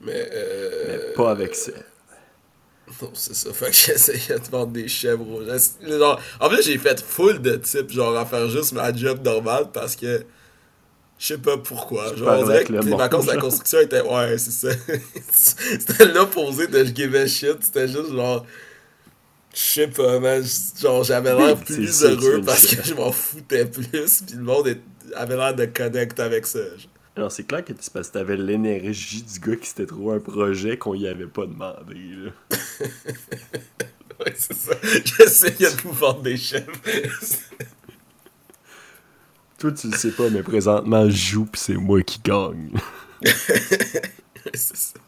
Mais. 0.00 0.28
Euh... 0.32 1.08
Mais 1.08 1.14
pas 1.14 1.30
avec 1.30 1.54
ça. 1.54 1.72
Non, 3.02 3.10
c'est 3.12 3.34
ça. 3.34 3.52
Fait 3.52 3.66
que 3.66 3.72
j'essayais 3.72 4.38
de 4.38 4.48
vendre 4.50 4.72
des 4.72 4.88
chèvres 4.88 5.28
aux 5.28 5.44
gens. 5.44 5.58
Genre, 5.86 6.20
en 6.40 6.48
plus, 6.48 6.62
j'ai 6.62 6.78
fait 6.78 7.00
full 7.00 7.42
de 7.42 7.56
types, 7.56 7.90
genre, 7.90 8.16
à 8.16 8.24
faire 8.24 8.48
juste 8.48 8.72
ma 8.72 8.92
job 8.94 9.22
normale 9.24 9.70
parce 9.72 9.96
que. 9.96 10.24
Je 11.18 11.28
sais 11.28 11.38
pas 11.38 11.56
pourquoi. 11.56 12.14
Genre, 12.14 12.40
on 12.40 12.44
dirait 12.44 12.64
que 12.64 12.72
les 12.72 12.94
vacances 12.94 13.26
de 13.26 13.32
la 13.32 13.38
construction 13.38 13.80
étaient. 13.80 14.02
Ouais, 14.02 14.36
c'est 14.38 14.50
ça. 14.50 14.68
c'était 15.32 16.06
l'opposé 16.12 16.66
de 16.66 16.84
je 16.84 16.94
give 16.94 17.14
a 17.16 17.26
shit. 17.26 17.56
C'était 17.60 17.88
juste 17.88 18.12
genre. 18.12 18.44
Je 19.56 19.60
sais 19.60 19.88
pas, 19.88 20.20
man. 20.20 20.44
Genre, 20.78 21.02
j'avais 21.02 21.34
l'air 21.34 21.56
plus 21.64 21.98
tu 21.98 22.04
heureux 22.04 22.42
parce 22.44 22.66
que 22.66 22.82
je 22.84 22.92
m'en 22.92 23.10
foutais 23.10 23.64
plus. 23.64 23.86
Puis 24.26 24.36
le 24.36 24.42
monde 24.42 24.68
est- 24.68 24.82
avait 25.14 25.36
l'air 25.36 25.54
de 25.54 25.64
connecter 25.64 26.20
avec 26.22 26.46
ça. 26.46 26.58
Non, 27.16 27.30
c'est 27.30 27.44
clair 27.44 27.64
que 27.64 27.72
c'est 27.80 27.90
parce 27.90 28.08
que 28.08 28.12
t'avais 28.14 28.36
l'énergie 28.36 29.22
du 29.22 29.40
gars 29.40 29.56
qui 29.56 29.66
s'était 29.66 29.86
trouvé 29.86 30.16
un 30.16 30.20
projet 30.20 30.76
qu'on 30.76 30.94
y 30.94 31.08
avait 31.08 31.26
pas 31.26 31.46
demandé. 31.46 31.94
Là. 31.94 32.30
Ouais, 34.18 34.32
c'est 34.34 34.54
ça. 34.54 34.72
J'essayais 34.82 35.70
de 35.70 35.80
vous 35.82 35.92
vendre 35.92 36.22
des 36.22 36.38
chèvres. 36.38 36.72
Toi, 39.58 39.72
tu 39.72 39.90
le 39.90 39.96
sais 39.96 40.10
pas, 40.10 40.30
mais 40.30 40.42
présentement, 40.42 41.08
je 41.08 41.14
joue 41.16 41.44
pis 41.44 41.60
c'est 41.60 41.74
moi 41.74 42.02
qui 42.02 42.18
gagne. 42.24 42.70
c'est 44.54 44.76
ça. 44.76 44.98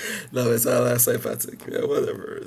Non, 0.32 0.44
mais 0.44 0.58
ça 0.58 0.78
a 0.78 0.88
l'air 0.88 1.00
sympathique. 1.00 1.60
Mais 1.68 1.80
whatever. 1.82 2.42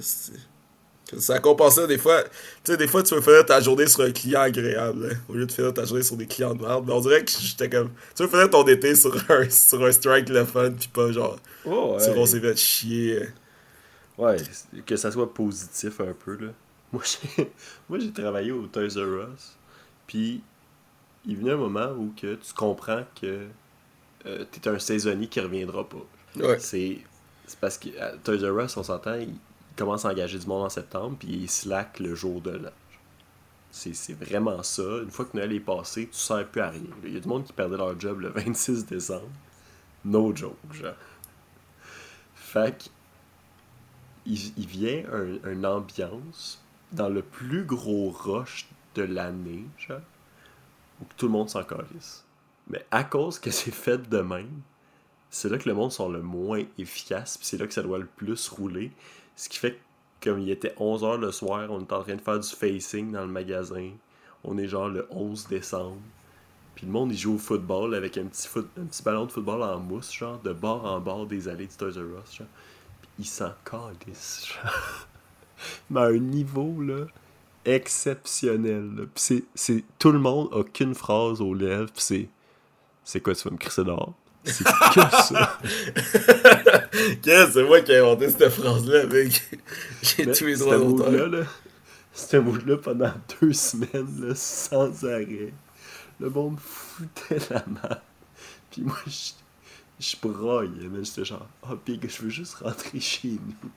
Ça 1.18 1.40
compensait 1.40 1.88
des 1.88 1.98
fois. 1.98 2.24
Tu 2.64 2.72
sais, 2.72 2.78
des 2.78 2.88
fois, 2.88 3.04
tu 3.04 3.14
veux 3.14 3.22
finir 3.22 3.46
ta 3.46 3.60
journée 3.62 3.88
sur 3.88 4.02
un 4.02 4.12
client 4.12 4.42
agréable, 4.42 5.10
hein, 5.12 5.18
au 5.30 5.34
lieu 5.34 5.46
de 5.46 5.52
finir 5.52 5.74
ta 5.74 5.86
journée 5.86 6.04
sur 6.04 6.18
des 6.18 6.26
clients 6.26 6.56
de 6.56 6.62
merde. 6.62 6.86
Mais 6.88 6.94
on 6.94 7.00
dirait 7.00 7.24
que 7.24 7.32
j'étais 7.32 7.70
comme. 7.70 7.92
Tu 8.16 8.24
veux 8.24 8.30
finir 8.30 8.50
ton 8.50 8.66
été 8.66 8.96
sur 8.96 9.16
un, 9.30 9.50
sur 9.50 9.84
un 9.84 9.92
strike 9.92 10.30
le 10.30 10.46
fun, 10.46 10.72
pis 10.72 10.88
pas 10.88 11.12
genre. 11.12 11.38
Oh, 11.66 11.98
Sur 12.00 12.18
on 12.18 12.26
s'est 12.26 12.40
fait 12.40 12.58
chier. 12.58 13.22
Ouais, 14.18 14.38
que 14.86 14.96
ça 14.96 15.12
soit 15.12 15.32
positif 15.34 16.00
un 16.00 16.14
peu, 16.14 16.38
là. 16.38 16.52
Moi, 16.92 17.04
j'ai, 17.38 17.52
moi, 17.90 18.00
j'ai 18.00 18.12
travaillé 18.12 18.52
au 18.52 18.66
Toys 18.68 18.88
R 18.96 19.28
Us, 19.34 19.58
puis 20.08 20.42
il 21.26 21.38
venait 21.38 21.52
un 21.52 21.58
moment 21.58 21.92
où 21.98 22.14
que 22.20 22.36
tu 22.36 22.54
comprends 22.54 23.04
que 23.20 23.48
euh, 24.26 24.46
t'es 24.52 24.68
un 24.70 24.80
saisonnier 24.80 25.28
qui 25.28 25.40
reviendra 25.40 25.88
pas. 25.88 26.06
Ouais. 26.38 26.60
C'est, 26.60 27.00
c'est 27.48 27.60
parce 27.60 27.78
que 27.78 27.90
à 28.00 28.18
Toys 28.18 28.50
R 28.50 28.60
Us, 28.60 28.78
on 28.78 28.84
s'entend, 28.84 29.16
il 29.16 29.36
commence 29.76 30.06
à 30.06 30.10
engager 30.10 30.40
du 30.40 30.48
monde 30.48 30.64
en 30.64 30.70
septembre, 30.70 31.18
puis 31.20 31.30
il 31.30 31.50
slack 31.50 32.00
le 32.00 32.16
jour 32.16 32.42
de 32.42 32.52
l'an. 32.52 32.72
C'est, 33.72 34.14
vraiment 34.14 34.64
ça. 34.64 34.84
Une 35.04 35.12
fois 35.12 35.26
que 35.26 35.36
Noël 35.36 35.52
est 35.52 35.60
passé, 35.60 36.08
tu 36.08 36.18
sers 36.18 36.48
plus 36.48 36.62
à 36.62 36.70
rien. 36.70 36.82
Il 37.04 37.14
y 37.14 37.18
a 37.18 37.20
du 37.20 37.28
monde 37.28 37.44
qui 37.44 37.52
perdait 37.52 37.76
leur 37.76 38.00
job 38.00 38.22
le 38.22 38.30
26 38.36 38.86
décembre. 38.86 39.28
No 40.06 40.34
joke, 40.34 40.56
genre. 40.72 40.94
Fait 42.36 42.78
que 42.78 42.90
il, 44.26 44.54
il 44.58 44.66
vient 44.66 45.04
un, 45.12 45.52
une 45.52 45.66
ambiance 45.66 46.64
dans 46.94 47.10
le 47.10 47.22
plus 47.22 47.66
gros 47.66 48.10
rush 48.10 48.68
de 48.96 49.04
l'année, 49.04 49.66
genre, 49.78 50.00
où 51.02 51.06
tout 51.18 51.26
le 51.26 51.34
monde 51.34 51.50
s'en. 51.50 51.64
Mais 52.70 52.86
à 52.92 53.04
cause 53.04 53.40
que 53.40 53.52
c'est 53.52 53.72
fait 53.72 54.10
de 54.10 54.22
même, 54.22 54.62
c'est 55.36 55.50
là 55.50 55.58
que 55.58 55.68
le 55.68 55.76
monde 55.76 55.92
sont 55.92 56.08
le 56.08 56.22
moins 56.22 56.64
efficace, 56.78 57.38
puis 57.38 57.46
c'est 57.46 57.58
là 57.58 57.68
que 57.68 57.74
ça 57.74 57.84
doit 57.84 57.98
le 57.98 58.06
plus 58.06 58.48
rouler. 58.48 58.94
Ce 59.36 59.50
qui 59.50 59.60
fait 59.60 59.78
que, 60.22 60.30
comme 60.30 60.40
il 60.40 60.50
était 60.50 60.74
11h 60.80 61.20
le 61.20 61.30
soir, 61.34 61.70
on 61.72 61.82
est 61.82 61.92
en 61.92 62.04
train 62.04 62.16
de 62.16 62.22
faire 62.22 62.40
du 62.40 62.48
facing 62.48 63.12
dans 63.12 63.26
le 63.26 63.32
magasin. 63.32 63.92
On 64.46 64.58
est 64.58 64.70
genre 64.70 64.88
le 64.88 65.06
11 65.12 65.48
décembre. 65.50 66.00
Puis 66.74 66.86
le 66.86 66.94
monde, 66.94 67.12
il 67.12 67.18
joue 67.18 67.36
au 67.36 67.38
football 67.38 67.96
avec 67.96 68.18
un 68.18 68.28
petit, 68.28 68.48
foot, 68.48 68.70
un 68.80 68.86
petit 68.86 69.04
ballon 69.04 69.26
de 69.26 69.32
football 69.32 69.62
en 69.62 69.78
mousse, 69.78 70.14
genre, 70.14 70.40
de 70.40 70.54
bord 70.54 70.86
en 70.86 71.02
bord 71.02 71.28
des 71.28 71.50
allées 71.50 71.68
du 71.68 71.76
Toys 71.76 71.92
R 71.92 72.22
Us, 72.24 72.38
genre. 72.38 72.48
Puis 73.02 73.10
ils 73.20 73.26
s'en 73.26 73.52
genre. 73.70 73.92
Mais 75.90 76.00
à 76.00 76.06
un 76.06 76.18
niveau, 76.18 76.82
là, 76.82 77.08
exceptionnel. 77.66 79.10
Puis 79.14 79.22
c'est, 79.22 79.44
c'est... 79.54 79.84
Tout 80.00 80.14
le 80.14 80.20
monde 80.20 80.48
a 80.54 80.64
qu'une 80.64 80.96
phrase 80.96 81.42
aux 81.42 81.54
lèvres, 81.54 81.92
puis 81.92 82.02
c'est... 82.02 82.30
C'est 83.04 83.20
quoi, 83.20 83.36
tu 83.36 83.44
vas 83.44 83.52
me 83.52 83.58
crisser 83.58 83.84
dehors? 83.84 84.14
C'est 84.46 84.64
que 84.64 84.72
ça. 84.72 85.60
Qu'est-ce 87.22 87.52
c'est 87.52 87.64
moi 87.64 87.82
qui 87.82 87.92
ai 87.92 87.98
inventé 87.98 88.30
cette 88.30 88.50
phrase-là, 88.50 89.06
mec. 89.08 89.42
J'ai 90.02 90.32
tué 90.32 90.52
les 90.52 90.58
droits 90.58 90.78
d'auteur. 90.78 91.12
mood-là, 91.12 91.40
là, 91.40 91.46
ce 92.14 92.38
mood-là, 92.38 92.78
pendant 92.78 93.14
deux 93.42 93.54
semaines, 93.54 94.28
là, 94.28 94.36
sans 94.36 95.04
arrêt, 95.06 95.54
le 96.20 96.30
monde 96.30 96.60
foutait 96.60 97.40
la 97.50 97.66
main. 97.68 98.00
Puis 98.72 98.84
moi, 98.84 98.98
je, 99.08 99.32
je 100.00 100.16
broyais, 100.22 100.88
mais 100.90 101.04
j'étais 101.04 101.26
genre, 101.26 101.48
ah, 101.64 101.70
oh, 101.72 101.80
Big, 101.86 102.08
je 102.10 102.22
veux 102.22 102.30
juste 102.30 102.56
rentrer 102.56 103.00
chez 103.00 103.32
nous. 103.32 103.70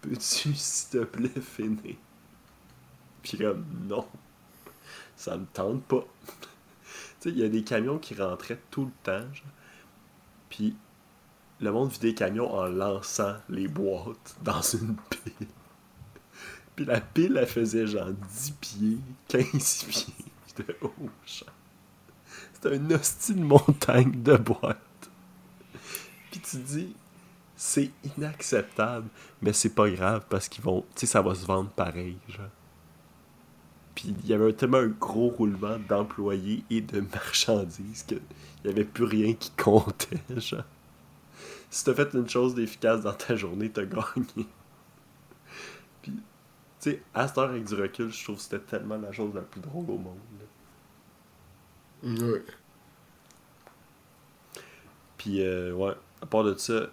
Peux-tu, 0.00 0.54
s'il 0.54 0.88
te 0.90 1.04
plaît, 1.04 1.30
finir? 1.40 1.96
Puis 3.22 3.36
comme, 3.36 3.64
non, 3.88 4.06
ça 5.16 5.36
me 5.36 5.46
tente 5.46 5.82
pas. 5.84 6.06
tu 6.26 6.48
sais, 7.20 7.30
il 7.30 7.38
y 7.38 7.44
a 7.44 7.48
des 7.48 7.64
camions 7.64 7.98
qui 7.98 8.14
rentraient 8.14 8.60
tout 8.70 8.84
le 8.84 8.92
temps, 9.02 9.34
genre. 9.34 9.52
Puis 10.48 10.76
le 11.60 11.72
monde 11.72 11.90
vidait 11.90 12.08
les 12.08 12.14
camions 12.14 12.52
en 12.52 12.66
lançant 12.66 13.36
les 13.48 13.68
boîtes 13.68 14.36
dans 14.42 14.62
une 14.62 14.96
pile. 15.10 15.48
Puis 16.76 16.84
la 16.84 17.00
pile, 17.00 17.36
elle 17.36 17.46
faisait 17.46 17.86
genre 17.86 18.12
10 18.12 18.50
pieds, 18.60 18.98
15 19.28 19.84
pieds 19.88 20.64
de 20.64 20.76
haut. 20.82 21.10
genre. 21.26 21.52
C'était 22.54 22.76
une 22.76 22.92
hostie 22.92 23.34
de 23.34 23.42
montagne 23.42 24.22
de 24.22 24.36
boîtes. 24.36 25.10
Puis 26.30 26.40
tu 26.40 26.56
dis, 26.58 26.94
c'est 27.56 27.90
inacceptable, 28.16 29.08
mais 29.42 29.52
c'est 29.52 29.74
pas 29.74 29.90
grave 29.90 30.24
parce 30.28 30.48
qu'ils 30.48 30.64
vont, 30.64 30.82
tu 30.94 31.00
sais, 31.00 31.06
ça 31.06 31.22
va 31.22 31.34
se 31.34 31.44
vendre 31.44 31.70
pareil, 31.70 32.16
genre. 32.28 32.46
Puis 33.98 34.14
il 34.22 34.30
y 34.30 34.32
avait 34.32 34.52
tellement 34.52 34.78
un 34.78 34.86
gros 34.86 35.28
roulement 35.28 35.76
d'employés 35.88 36.62
et 36.70 36.80
de 36.80 37.00
marchandises 37.12 38.04
qu'il 38.04 38.20
n'y 38.64 38.70
avait 38.70 38.84
plus 38.84 39.02
rien 39.02 39.34
qui 39.34 39.50
comptait, 39.50 40.20
genre. 40.36 40.62
Si 41.68 41.84
t'as 41.84 41.94
fait 41.94 42.14
une 42.14 42.28
chose 42.28 42.54
d'efficace 42.54 43.02
dans 43.02 43.12
ta 43.12 43.34
journée, 43.34 43.68
t'as 43.70 43.84
gagné. 43.84 44.04
Puis, 46.02 46.12
tu 46.12 46.20
sais, 46.78 47.02
à 47.12 47.26
cette 47.26 47.38
heure 47.38 47.50
avec 47.50 47.64
du 47.64 47.74
recul, 47.74 48.12
je 48.12 48.22
trouve 48.22 48.36
que 48.36 48.42
c'était 48.42 48.60
tellement 48.60 48.98
la 48.98 49.10
chose 49.10 49.34
la 49.34 49.40
plus 49.40 49.60
drôle 49.60 49.90
au 49.90 49.98
monde. 49.98 50.20
Ouais. 52.04 52.44
Puis, 55.16 55.42
euh, 55.42 55.72
ouais, 55.72 55.94
à 56.22 56.26
part 56.26 56.44
de 56.44 56.54
ça, 56.54 56.86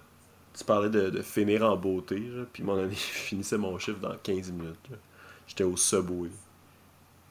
tu 0.58 0.64
parlais 0.64 0.90
de, 0.90 1.12
de 1.12 1.22
finir 1.22 1.70
en 1.70 1.78
beauté, 1.78 2.20
puis 2.52 2.64
mon 2.64 2.80
année, 2.80 2.96
je 2.96 2.98
finissais 2.98 3.60
mon 3.60 3.78
chiffre 3.78 4.00
dans 4.00 4.18
15 4.18 4.52
minutes. 4.52 4.90
J'étais 5.46 5.66
au 5.66 5.78
Subway. 5.78 6.32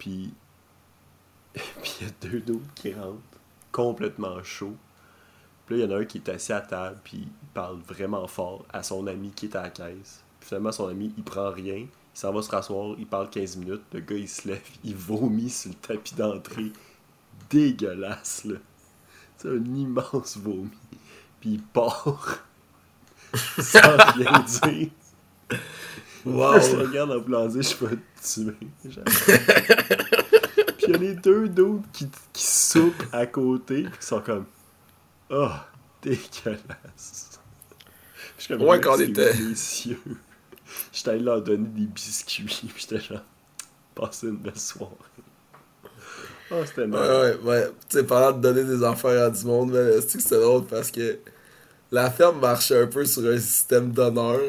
Puis, 1.53 2.01
il 2.01 2.07
y 2.07 2.09
a 2.09 2.12
deux 2.21 2.40
d'autres 2.40 2.75
qui 2.75 2.93
rentrent, 2.93 3.19
complètement 3.73 4.43
chauds. 4.43 4.77
Puis 5.67 5.79
là, 5.79 5.85
il 5.85 5.90
y 5.90 5.93
en 5.93 5.97
a 5.97 6.01
un 6.01 6.05
qui 6.05 6.19
est 6.19 6.29
assis 6.29 6.53
à 6.53 6.61
table, 6.61 6.99
puis 7.03 7.19
il 7.19 7.49
parle 7.55 7.79
vraiment 7.88 8.27
fort 8.27 8.64
à 8.73 8.83
son 8.83 9.07
ami 9.07 9.31
qui 9.31 9.47
est 9.47 9.57
à 9.57 9.62
la 9.62 9.71
caisse. 9.71 10.23
Puis 10.40 10.49
finalement, 10.49 10.73
son 10.73 10.88
ami, 10.88 11.12
il 11.17 11.25
prend 11.25 11.51
rien, 11.51 11.77
il 11.77 11.88
s'en 12.12 12.33
va 12.33 12.43
se 12.43 12.51
rasseoir, 12.51 12.97
il 12.99 13.07
parle 13.07 13.31
15 13.31 13.57
minutes, 13.57 13.83
le 13.93 14.01
gars, 14.01 14.17
il 14.17 14.29
se 14.29 14.47
lève, 14.49 14.62
il 14.85 14.95
vomit 14.95 15.51
sur 15.51 15.71
le 15.71 15.77
tapis 15.77 16.14
d'entrée. 16.14 16.73
Dégueulasse, 17.49 18.45
là. 18.45 18.57
C'est 19.38 19.49
un 19.49 19.64
immense 19.64 20.37
vomi. 20.37 20.71
Puis 21.40 21.51
il 21.51 21.62
part. 21.62 22.45
sans 23.59 23.96
rien 24.15 24.40
dire. 24.40 24.90
Wow. 26.25 26.60
Je 26.60 26.77
regarde 26.77 27.10
en 27.10 27.46
dire, 27.46 27.62
je 27.62 27.85
vais 27.87 27.96
te 27.96 28.42
tuer. 28.42 28.56
puis 30.79 30.87
il 30.87 30.90
y 30.90 30.94
a 30.94 30.98
les 30.98 31.14
deux 31.14 31.48
d'autres 31.48 31.83
qui, 31.92 32.08
qui 32.33 32.42
soupent 32.46 33.04
à 33.12 33.27
côté, 33.27 33.85
qui 34.00 34.06
sont 34.06 34.20
comme 34.20 34.46
Oh, 35.31 35.48
dégueulasse. 36.02 37.38
Je 38.38 38.42
suis 38.44 38.54
comme, 38.54 38.66
Ouais, 38.66 38.81
quand 38.81 38.96
on 38.96 39.00
était-. 39.00 39.33
J'étais 40.92 41.10
allé 41.10 41.20
leur 41.20 41.42
donner 41.42 41.68
des 41.68 41.87
biscuits, 41.87 42.44
puis 42.44 42.72
j'étais 42.77 43.00
genre, 43.00 43.22
passez 43.94 44.29
une 44.29 44.37
belle 44.37 44.58
soirée. 44.58 44.92
Oh, 46.50 46.62
c'était 46.66 46.83
Ouais, 46.83 46.87
mal. 46.88 47.00
ouais, 47.00 47.37
ouais. 47.42 47.70
Tu 47.88 47.98
sais, 47.98 48.04
parlant 48.04 48.37
de 48.37 48.40
donner 48.42 48.64
des 48.64 48.83
affaires 48.85 49.25
à 49.27 49.31
du 49.31 49.44
monde, 49.44 49.72
mais 49.72 50.00
c'est 50.00 50.18
que 50.18 50.22
c'est 50.25 50.40
drôle 50.40 50.64
parce 50.66 50.90
que 50.90 51.18
la 51.90 52.10
ferme 52.10 52.40
marchait 52.40 52.83
un 52.83 52.87
peu 52.87 53.04
sur 53.04 53.25
un 53.31 53.38
système 53.38 53.92
d'honneur. 53.92 54.40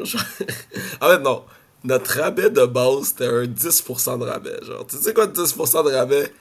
en 1.00 1.08
fait, 1.08 1.18
non. 1.22 1.44
Notre 1.86 2.20
rabais 2.20 2.50
de 2.50 2.66
base, 2.66 3.08
c'était 3.08 3.26
un 3.26 3.44
10% 3.44 4.18
de 4.18 4.24
rabais. 4.24 4.58
Genre, 4.62 4.86
tu 4.86 4.96
sais 4.96 5.14
quoi, 5.14 5.26
10% 5.26 5.84
de 5.84 5.94
rabais? 5.94 6.32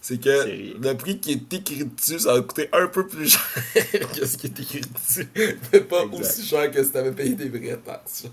C'est 0.00 0.20
que 0.20 0.82
le 0.82 0.94
prix 0.94 1.18
qui 1.18 1.32
est 1.32 1.52
écrit 1.52 1.84
dessus, 1.84 2.20
ça 2.20 2.34
va 2.34 2.40
coûter 2.42 2.68
un 2.72 2.88
peu 2.88 3.06
plus 3.06 3.28
cher 3.74 4.12
que 4.12 4.26
ce 4.26 4.36
qui 4.36 4.48
est 4.48 4.60
écrit 4.60 4.80
dessus. 4.80 5.28
Mais 5.72 5.80
pas 5.80 6.02
Exact. 6.02 6.20
aussi 6.20 6.46
cher 6.46 6.70
que 6.70 6.84
si 6.84 6.90
t'avais 6.90 7.12
payé 7.12 7.34
des 7.34 7.48
vraies 7.48 7.78
taxes. 7.84 8.24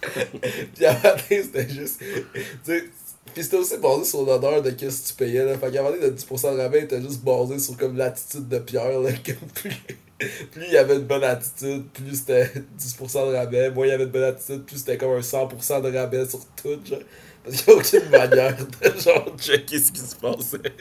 puis 0.74 0.86
à 0.86 0.92
matin, 0.94 1.18
c'était 1.28 1.68
juste. 1.68 2.00
Tu 2.00 2.34
sais, 2.64 2.84
puis 3.34 3.44
c'était 3.44 3.56
aussi 3.56 3.76
basé 3.76 4.04
sur 4.04 4.24
l'honneur 4.24 4.62
de 4.62 4.70
qu'est-ce 4.70 5.02
que 5.02 5.08
tu 5.08 5.14
payais. 5.14 5.44
Là. 5.44 5.58
Fait 5.58 5.70
qu'à 5.70 5.82
matin, 5.82 5.96
le 6.00 6.10
10% 6.12 6.54
de 6.54 6.60
rabais 6.60 6.82
était 6.82 7.00
juste 7.02 7.22
basé 7.22 7.58
sur 7.58 7.76
comme 7.76 7.96
l'attitude 7.96 8.48
de 8.48 8.58
Pierre. 8.58 9.00
Là, 9.00 9.10
comme 9.26 9.48
plus, 9.54 9.72
plus 10.50 10.64
il 10.68 10.76
avait 10.76 10.96
une 10.96 11.06
bonne 11.06 11.24
attitude, 11.24 11.84
plus 11.92 12.16
c'était 12.16 12.46
10% 12.78 13.30
de 13.30 13.36
rabais. 13.36 13.70
Moi, 13.70 13.86
il 13.86 13.92
avait 13.92 14.04
une 14.04 14.10
bonne 14.10 14.24
attitude, 14.24 14.64
plus 14.64 14.78
c'était 14.78 14.98
comme 14.98 15.12
un 15.12 15.20
100% 15.20 15.82
de 15.82 15.96
rabais 15.96 16.28
sur 16.28 16.40
tout. 16.60 16.78
Genre. 16.84 16.98
Parce 17.44 17.62
qu'il 17.62 17.74
n'y 17.74 17.78
a 17.78 17.80
aucune 17.80 18.10
manière 18.10 18.56
de 18.56 19.00
genre 19.00 19.36
checker 19.38 19.78
ce 19.78 19.92
qui 19.92 20.00
se 20.00 20.16
passait. 20.16 20.72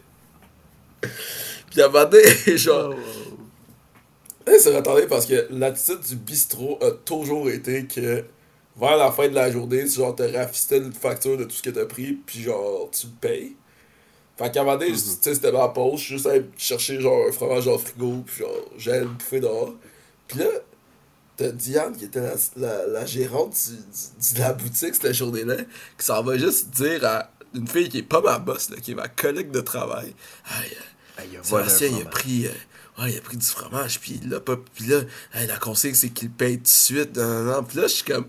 Puis 1.69 1.81
à 1.81 1.89
matin, 1.89 2.17
genre. 2.55 2.95
Eh, 4.47 4.59
c'est 4.59 4.75
retardé 4.75 5.07
parce 5.07 5.25
que 5.25 5.47
l'attitude 5.51 5.99
du 6.01 6.15
bistrot 6.15 6.79
a 6.81 6.91
toujours 6.91 7.49
été 7.49 7.85
que 7.85 8.23
vers 8.79 8.95
la 8.95 9.11
fin 9.11 9.27
de 9.27 9.35
la 9.35 9.51
journée, 9.51 9.83
tu 9.83 9.97
genre 9.97 10.15
te 10.15 10.23
rafistais 10.23 10.77
une 10.77 10.93
facture 10.93 11.37
de 11.37 11.43
tout 11.43 11.55
ce 11.55 11.63
que 11.63 11.69
t'as 11.69 11.85
pris, 11.85 12.13
puis 12.13 12.41
genre 12.43 12.89
tu 12.91 13.07
le 13.07 13.13
payes. 13.19 13.55
Fait 14.37 14.51
qu'à 14.51 14.61
un 14.61 14.63
moment 14.65 14.77
donné, 14.77 14.91
tu 14.91 14.97
sais, 14.99 15.33
c'était 15.35 15.51
ma 15.51 15.67
pause, 15.69 15.99
je 15.99 16.07
juste 16.15 16.27
allé 16.27 16.45
chercher 16.57 17.01
genre 17.01 17.27
un 17.27 17.31
fromage 17.31 17.65
le 17.65 17.77
frigo, 17.77 18.23
puis 18.25 18.37
genre 18.43 18.51
j'allais 18.77 18.99
le 19.01 19.07
bouffer 19.07 19.39
dehors. 19.39 19.73
Puis 20.27 20.39
là, 20.39 20.45
t'as 21.37 21.49
Diane 21.49 21.95
qui 21.95 22.05
était 22.05 22.21
la, 22.21 22.35
la, 22.57 22.87
la 22.87 23.05
gérante 23.05 23.55
du, 23.67 23.75
du- 23.77 24.33
de 24.35 24.39
la 24.39 24.53
boutique 24.53 24.95
cette 24.95 25.13
journée-là, 25.13 25.57
qui 25.97 26.05
s'en 26.05 26.21
va 26.23 26.37
juste 26.37 26.69
dire 26.71 27.03
à 27.05 27.31
une 27.55 27.67
fille 27.67 27.89
qui 27.89 27.99
est 27.99 28.03
pas 28.03 28.21
ma 28.21 28.37
boss, 28.39 28.69
là, 28.69 28.77
qui 28.77 28.91
est 28.91 28.95
ma 28.95 29.07
collègue 29.07 29.49
de 29.51 29.61
travail. 29.61 30.13
Aïe, 30.59 30.77
il 31.31 31.39
Sébastien, 31.43 31.87
il 31.87 32.01
a 32.01 32.05
pris, 32.09 32.45
euh, 32.45 33.01
ouais, 33.03 33.13
il 33.13 33.17
a 33.17 33.21
pris 33.21 33.37
du 33.37 33.45
fromage, 33.45 33.99
puis 33.99 34.19
l'a 34.27 34.39
pas. 34.39 34.57
Puis 34.75 34.85
là, 34.85 35.01
hey, 35.33 35.47
la 35.47 35.57
consigne, 35.57 35.95
c'est 35.95 36.09
qu'il 36.09 36.29
paye 36.29 36.57
tout 36.57 36.63
de 36.63 36.67
suite. 36.67 37.15
Non, 37.17 37.25
non, 37.43 37.43
non. 37.55 37.63
Puis 37.63 37.77
là, 37.77 37.87
je 37.87 37.93
suis 37.95 38.03
comme, 38.03 38.27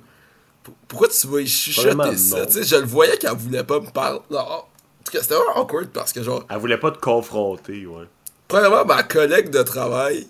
pour- 0.63 0.75
pourquoi 0.87 1.09
tu 1.09 1.27
vas 1.27 1.41
y 1.41 1.47
chuchoter 1.47 2.17
ça? 2.17 2.47
je 2.63 2.77
le 2.77 2.87
voyais 2.87 3.19
qu'elle 3.19 3.37
voulait 3.37 3.65
pas 3.65 3.81
me 3.81 3.91
parler. 3.91 4.21
Non, 4.31 4.63
c'était 5.13 5.35
vraiment 5.35 5.57
awkward 5.63 5.89
parce 5.89 6.13
que, 6.13 6.23
genre, 6.23 6.45
Elle 6.51 6.59
voulait 6.59 6.79
pas 6.79 6.91
te 6.91 6.99
confronter, 6.99 7.87
ouais. 7.87 8.05
premièrement, 8.47 8.85
ma 8.85 9.03
collègue 9.03 9.51
de 9.51 9.63
travail. 9.63 10.27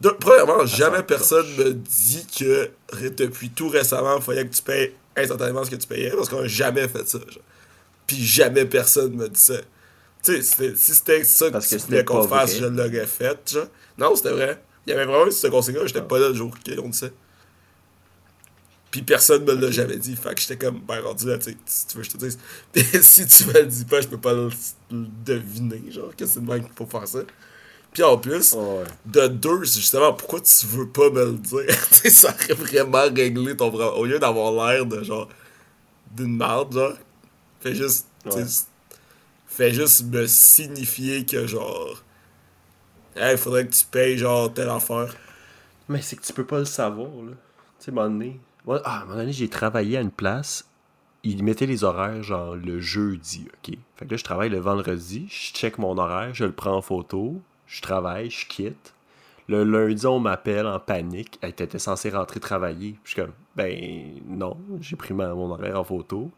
de- 0.00 0.10
premièrement, 0.10 0.64
jamais 0.66 1.02
personne 1.02 1.46
me 1.56 1.72
dit 1.72 2.26
que 2.38 2.70
depuis 3.16 3.50
tout 3.50 3.68
récemment, 3.68 4.16
il 4.16 4.22
fallait 4.22 4.46
que 4.46 4.54
tu 4.54 4.62
payes 4.62 4.92
instantanément 5.16 5.64
ce 5.64 5.70
que 5.70 5.76
tu 5.76 5.86
payais 5.86 6.10
parce 6.10 6.28
qu'on 6.28 6.40
a 6.42 6.46
jamais 6.48 6.88
fait 6.88 7.06
ça. 7.08 7.18
Genre. 7.18 7.42
Puis 8.06 8.16
jamais 8.24 8.64
personne 8.64 9.14
me 9.14 9.28
dit 9.28 9.40
ça. 9.40 9.58
Tu 10.24 10.42
sais, 10.42 10.74
si 10.76 10.94
c'était 10.94 11.22
ça 11.24 11.46
que 11.48 11.52
Parce 11.52 11.68
tu 11.68 11.76
que 11.76 11.82
voulais 11.82 11.98
c'était 11.98 12.04
qu'on 12.04 12.26
fasse, 12.28 12.56
je 12.58 12.64
l'aurais 12.64 13.06
fait. 13.06 13.38
Genre. 13.52 13.66
Non, 13.98 14.14
c'était 14.16 14.30
vrai. 14.32 14.62
Il 14.86 14.90
y 14.90 14.92
avait 14.92 15.04
vraiment 15.04 15.30
ce 15.30 15.46
consigne-là, 15.46 15.86
j'étais 15.86 16.02
pas 16.02 16.18
là 16.18 16.28
le 16.28 16.34
jour 16.34 16.52
dit 16.64 16.92
ça. 16.92 17.06
Puis 18.92 19.02
personne 19.02 19.44
me 19.44 19.54
l'a 19.54 19.70
jamais 19.72 19.96
dit. 19.96 20.14
Fait 20.14 20.34
que 20.34 20.40
j'étais 20.40 20.56
comme, 20.58 20.78
ben 20.80 21.00
rendu 21.00 21.26
là, 21.26 21.38
tu 21.38 21.50
sais, 21.50 21.56
si 21.66 21.86
tu 21.88 21.96
veux, 21.96 22.02
je 22.04 22.10
te 22.10 22.18
dise. 22.18 22.38
Puis 22.72 22.84
si 23.02 23.26
tu 23.26 23.46
me 23.46 23.54
le 23.54 23.66
dis 23.66 23.84
pas, 23.86 24.00
je 24.02 24.06
peux 24.06 24.18
pas 24.20 24.34
le, 24.34 24.50
le 24.90 25.06
deviner, 25.24 25.82
genre, 25.90 26.14
que 26.14 26.26
c'est 26.26 26.40
le 26.40 26.58
qu'il 26.60 26.72
faut 26.76 26.86
faire 26.86 27.08
ça. 27.08 27.20
Puis 27.92 28.02
en 28.02 28.16
plus, 28.18 28.52
Ouais. 28.52 28.84
de 29.06 29.26
deux, 29.28 29.64
c'est 29.64 29.80
justement, 29.80 30.12
pourquoi 30.12 30.40
tu 30.42 30.66
veux 30.66 30.88
pas 30.88 31.08
me 31.10 31.24
le 31.24 31.32
dire? 31.32 31.66
tu 31.90 31.94
sais, 31.94 32.10
ça 32.10 32.28
aurait 32.34 32.54
vraiment 32.54 33.02
réglé 33.14 33.56
ton 33.56 33.70
problème. 33.70 33.94
Au 33.96 34.04
lieu 34.04 34.18
d'avoir 34.18 34.52
l'air 34.52 34.84
de 34.86 35.02
genre, 35.02 35.28
d'une 36.14 36.36
merde, 36.36 36.72
genre, 36.74 36.92
fais 37.60 37.74
juste, 37.74 38.06
Ouais. 38.26 38.44
fais 39.46 39.72
juste 39.72 40.04
me 40.04 40.26
signifier 40.26 41.24
que 41.26 41.46
genre, 41.46 42.02
hey, 43.16 43.36
faudrait 43.38 43.66
que 43.66 43.72
tu 43.72 43.84
payes 43.86 44.18
genre 44.18 44.52
telle 44.52 44.68
affaire. 44.68 45.14
Mais 45.88 46.00
c'est 46.02 46.16
que 46.16 46.22
tu 46.22 46.32
peux 46.34 46.46
pas 46.46 46.58
le 46.58 46.64
savoir, 46.66 47.08
là. 47.08 47.32
Tu 47.78 47.86
sais, 47.86 47.90
donné. 47.92 48.38
Moi, 48.66 48.80
ah, 48.84 49.04
à 49.08 49.12
un 49.12 49.30
j'ai 49.30 49.48
travaillé 49.48 49.98
à 49.98 50.00
une 50.00 50.10
place. 50.10 50.68
Ils 51.24 51.44
mettaient 51.44 51.66
les 51.66 51.84
horaires, 51.84 52.22
genre, 52.22 52.56
le 52.56 52.80
jeudi, 52.80 53.46
OK? 53.48 53.76
Fait 53.96 54.06
que 54.06 54.10
là, 54.10 54.16
je 54.16 54.24
travaille 54.24 54.50
le 54.50 54.58
vendredi. 54.58 55.26
Je 55.28 55.52
check 55.52 55.78
mon 55.78 55.96
horaire, 55.98 56.34
je 56.34 56.44
le 56.44 56.52
prends 56.52 56.76
en 56.76 56.82
photo. 56.82 57.40
Je 57.66 57.80
travaille, 57.80 58.30
je 58.30 58.46
quitte. 58.46 58.94
Le 59.48 59.64
lundi, 59.64 60.06
on 60.06 60.20
m'appelle 60.20 60.66
en 60.66 60.78
panique. 60.78 61.38
Hey, 61.42 61.52
t'étais 61.52 61.78
censé 61.78 62.10
rentrer 62.10 62.40
travailler. 62.40 62.98
Puis 63.02 63.14
je 63.16 63.22
suis 63.22 63.30
ben, 63.56 64.20
non, 64.26 64.56
j'ai 64.80 64.96
pris 64.96 65.14
mon 65.14 65.50
horaire 65.50 65.78
en 65.78 65.84
photo. 65.84 66.30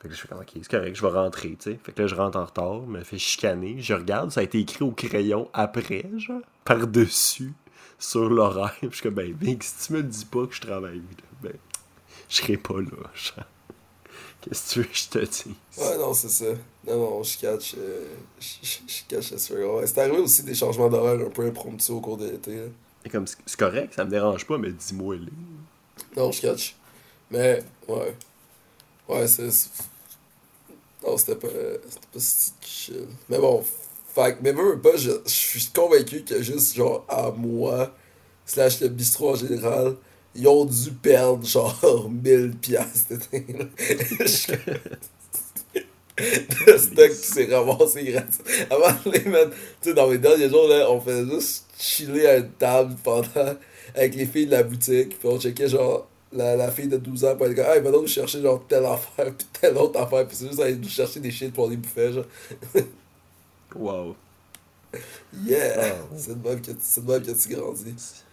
Fait 0.00 0.08
que 0.08 0.14
là, 0.14 0.16
je 0.16 0.22
fais 0.22 0.28
comme, 0.28 0.40
ok, 0.40 0.50
c'est 0.54 0.70
correct, 0.70 0.96
je 0.96 1.02
vais 1.02 1.12
rentrer, 1.12 1.50
tu 1.50 1.70
sais. 1.70 1.80
Fait 1.82 1.92
que 1.92 2.02
là, 2.02 2.08
je 2.08 2.14
rentre 2.16 2.36
en 2.36 2.44
retard, 2.44 2.80
me 2.80 3.04
fais 3.04 3.18
chicaner. 3.18 3.76
Je 3.78 3.94
regarde, 3.94 4.32
ça 4.32 4.40
a 4.40 4.42
été 4.42 4.58
écrit 4.58 4.84
au 4.84 4.90
crayon 4.90 5.48
après, 5.52 6.04
genre, 6.16 6.40
par-dessus, 6.64 7.52
sur 8.02 8.28
l'horaire. 8.28 8.76
Je 8.82 8.88
suis 8.90 9.02
comme, 9.02 9.14
ben, 9.14 9.32
Big, 9.32 9.62
si 9.62 9.86
tu 9.86 9.92
me 9.94 9.98
le 9.98 10.04
dis 10.04 10.24
pas 10.24 10.46
que 10.46 10.54
je 10.54 10.60
travaille, 10.60 10.98
là, 10.98 11.02
ben, 11.42 11.54
je 12.28 12.36
serai 12.36 12.56
pas 12.56 12.80
là, 12.80 13.10
genre. 13.14 13.44
Qu'est-ce 14.40 14.68
que 14.68 14.72
tu 14.72 14.78
veux 14.80 14.84
que 14.86 14.96
je 14.96 15.08
te 15.08 15.18
dise? 15.20 15.54
Ouais, 15.78 15.98
non, 15.98 16.12
c'est 16.14 16.28
ça. 16.28 16.46
Non, 16.86 16.96
non, 16.98 17.22
je 17.22 17.38
catch. 17.38 17.74
euh, 17.78 18.04
je, 18.40 18.46
je, 18.62 18.78
je 18.88 19.02
catch. 19.08 19.50
Ouais, 19.52 19.86
c'est 19.86 19.98
arrivé 19.98 20.18
aussi 20.18 20.42
des 20.42 20.54
changements 20.54 20.88
d'horaire 20.88 21.24
un 21.26 21.30
peu 21.30 21.46
impromptus 21.46 21.90
au 21.90 22.00
cours 22.00 22.16
de 22.16 22.28
l'été. 22.28 22.58
Et 23.04 23.08
comme, 23.08 23.26
c'est 23.26 23.56
correct, 23.56 23.94
ça 23.94 24.04
me 24.04 24.10
dérange 24.10 24.46
pas, 24.46 24.58
mais 24.58 24.72
dis-moi, 24.72 25.16
là. 25.16 25.26
Non, 26.16 26.32
je 26.32 26.40
catch. 26.40 26.74
Mais, 27.30 27.62
ouais. 27.88 28.16
Ouais, 29.08 29.26
c'est. 29.28 29.50
c'est- 29.50 29.70
Non, 31.04 31.16
c'était 31.16 31.36
pas. 31.36 31.48
C'était 31.48 32.06
pas 32.12 32.18
si 32.20 32.52
chill. 32.62 33.06
Mais 33.28 33.38
bon, 33.38 33.64
fait 34.14 34.32
que, 34.34 34.38
mais 34.42 34.52
veux 34.52 34.80
pas, 34.80 34.96
je, 34.96 35.10
suis 35.26 35.66
convaincu 35.74 36.22
que 36.22 36.42
juste, 36.42 36.74
genre, 36.76 37.04
à 37.08 37.30
moi, 37.30 37.94
slash 38.44 38.80
le 38.80 38.88
bistrot 38.88 39.30
en 39.30 39.36
général, 39.36 39.96
ils 40.34 40.46
ont 40.48 40.64
dû 40.64 40.90
perdre, 40.90 41.46
genre, 41.46 42.10
1000 42.22 42.56
piastres 42.60 43.14
comme- 43.30 44.58
Le 46.66 46.78
stock 46.78 47.08
qui 47.10 47.14
s'est 47.26 47.54
ramassé 47.54 48.04
gratuit. 48.04 48.42
Avant 48.70 48.94
les 49.06 49.20
mettre. 49.24 49.50
Tu 49.80 49.88
sais, 49.88 49.94
dans 49.94 50.08
mes 50.08 50.18
derniers 50.18 50.48
jours, 50.50 50.68
là, 50.68 50.90
on 50.90 51.00
faisait 51.00 51.28
juste 51.30 51.66
chiller 51.78 52.26
à 52.26 52.36
une 52.36 52.50
table 52.50 52.96
pendant. 53.02 53.56
avec 53.94 54.14
les 54.14 54.26
filles 54.26 54.46
de 54.46 54.52
la 54.52 54.62
boutique. 54.62 55.18
Puis 55.18 55.28
on 55.28 55.40
checkait, 55.40 55.68
genre, 55.68 56.06
la, 56.32 56.54
la 56.54 56.70
fille 56.70 56.88
de 56.88 56.98
12 56.98 57.24
ans. 57.24 57.34
Puis 57.36 57.46
elle 57.46 57.54
dit, 57.54 57.60
hey, 57.62 57.80
va 57.80 57.90
donc 57.90 58.06
chercher, 58.08 58.42
genre, 58.42 58.62
telle 58.68 58.84
affaire. 58.84 59.32
Puis 59.34 59.46
telle 59.58 59.76
autre 59.78 59.98
affaire. 59.98 60.26
Puis 60.28 60.36
c'est 60.36 60.48
juste 60.48 60.60
aller 60.60 60.76
nous 60.76 60.88
chercher 60.88 61.18
des 61.20 61.30
shit 61.30 61.52
pour 61.52 61.68
les 61.68 61.76
bouffer, 61.76 62.12
genre. 62.12 62.26
Wow. 63.74 64.16
Yeah! 65.32 65.94
Oh. 66.10 66.14
C'est 66.16 66.40
de 66.40 66.48
même 66.48 66.60
que, 66.60 66.70
même 67.00 67.22
que 67.22 67.32
tu 67.32 67.48
grandis. 67.54 68.24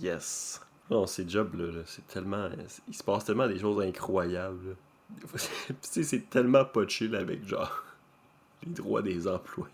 Yes. 0.00 0.60
Non, 0.90 1.06
ces 1.06 1.28
jobs-là, 1.28 1.66
là, 1.72 1.82
c'est 1.86 2.06
tellement. 2.08 2.48
Il 2.88 2.94
se 2.94 3.02
passe 3.02 3.24
tellement 3.24 3.46
des 3.48 3.58
choses 3.58 3.82
incroyables. 3.84 4.76
c'est- 5.36 5.48
Tu 5.68 5.74
sais, 5.82 6.02
c'est 6.02 6.30
tellement 6.30 6.64
pas 6.64 6.86
chill 6.86 7.14
avec, 7.14 7.46
genre, 7.46 7.84
les 8.66 8.72
droits 8.72 9.02
des 9.02 9.28
employés, 9.28 9.72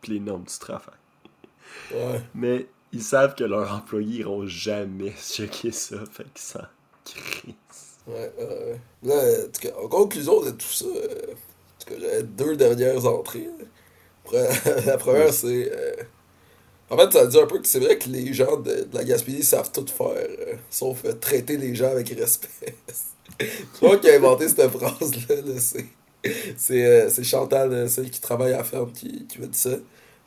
puis 0.00 0.12
les 0.12 0.20
normes 0.20 0.44
du 0.44 0.58
travail. 0.58 0.94
Ouais. 1.92 2.22
Mais 2.34 2.68
ils 2.92 3.02
savent 3.02 3.34
que 3.34 3.44
leurs 3.44 3.72
employés 3.72 4.20
iront 4.20 4.46
jamais 4.46 5.12
checker 5.18 5.72
ça, 5.72 6.04
fait 6.10 6.24
qu'ils 6.32 6.42
s'en 6.42 6.60
crissent. 7.04 7.98
Ouais, 8.06 8.32
ouais, 8.38 8.44
ouais. 8.44 8.80
Là, 9.04 9.44
en 9.46 9.50
tout 9.52 9.60
cas, 9.60 9.76
en 9.82 9.88
conclusion 9.88 10.42
de 10.42 10.50
tout 10.50 10.66
ça, 10.66 10.86
euh, 10.86 11.32
en 11.32 11.84
tout 11.84 11.90
cas, 11.94 12.00
j'avais 12.00 12.22
deux 12.24 12.56
dernières 12.56 13.06
entrées. 13.06 13.46
là. 13.58 13.64
La 14.86 14.96
première, 14.98 15.32
c'est. 15.32 15.70
euh, 15.72 15.94
En 16.90 16.98
fait, 16.98 17.12
ça 17.12 17.26
dit 17.26 17.38
un 17.40 17.46
peu 17.46 17.60
que 17.60 17.68
c'est 17.68 17.80
vrai 17.80 17.98
que 17.98 18.08
les 18.10 18.32
gens 18.34 18.56
de, 18.58 18.72
de 18.84 18.88
la 18.94 19.04
Gaspésie 19.04 19.44
savent 19.44 19.72
tout 19.72 19.86
faire, 19.86 20.08
euh, 20.16 20.56
sauf 20.70 21.04
euh, 21.04 21.12
traiter 21.14 21.56
les 21.56 21.74
gens 21.74 21.90
avec 21.90 22.08
respect. 22.10 22.76
c'est 23.72 23.82
moi 23.82 23.98
qui 23.98 24.08
ai 24.08 24.16
inventé 24.16 24.48
cette 24.48 24.68
phrase-là. 24.70 25.36
là, 25.36 25.54
c'est 25.60 25.86
c'est 26.56 27.24
Chantal, 27.24 27.88
celle 27.90 28.10
qui 28.10 28.20
travaille 28.20 28.52
à 28.52 28.58
la 28.58 28.64
ferme, 28.64 28.92
qui, 28.92 29.26
qui 29.26 29.40
m'a 29.40 29.46
dit 29.46 29.58
ça. 29.58 29.70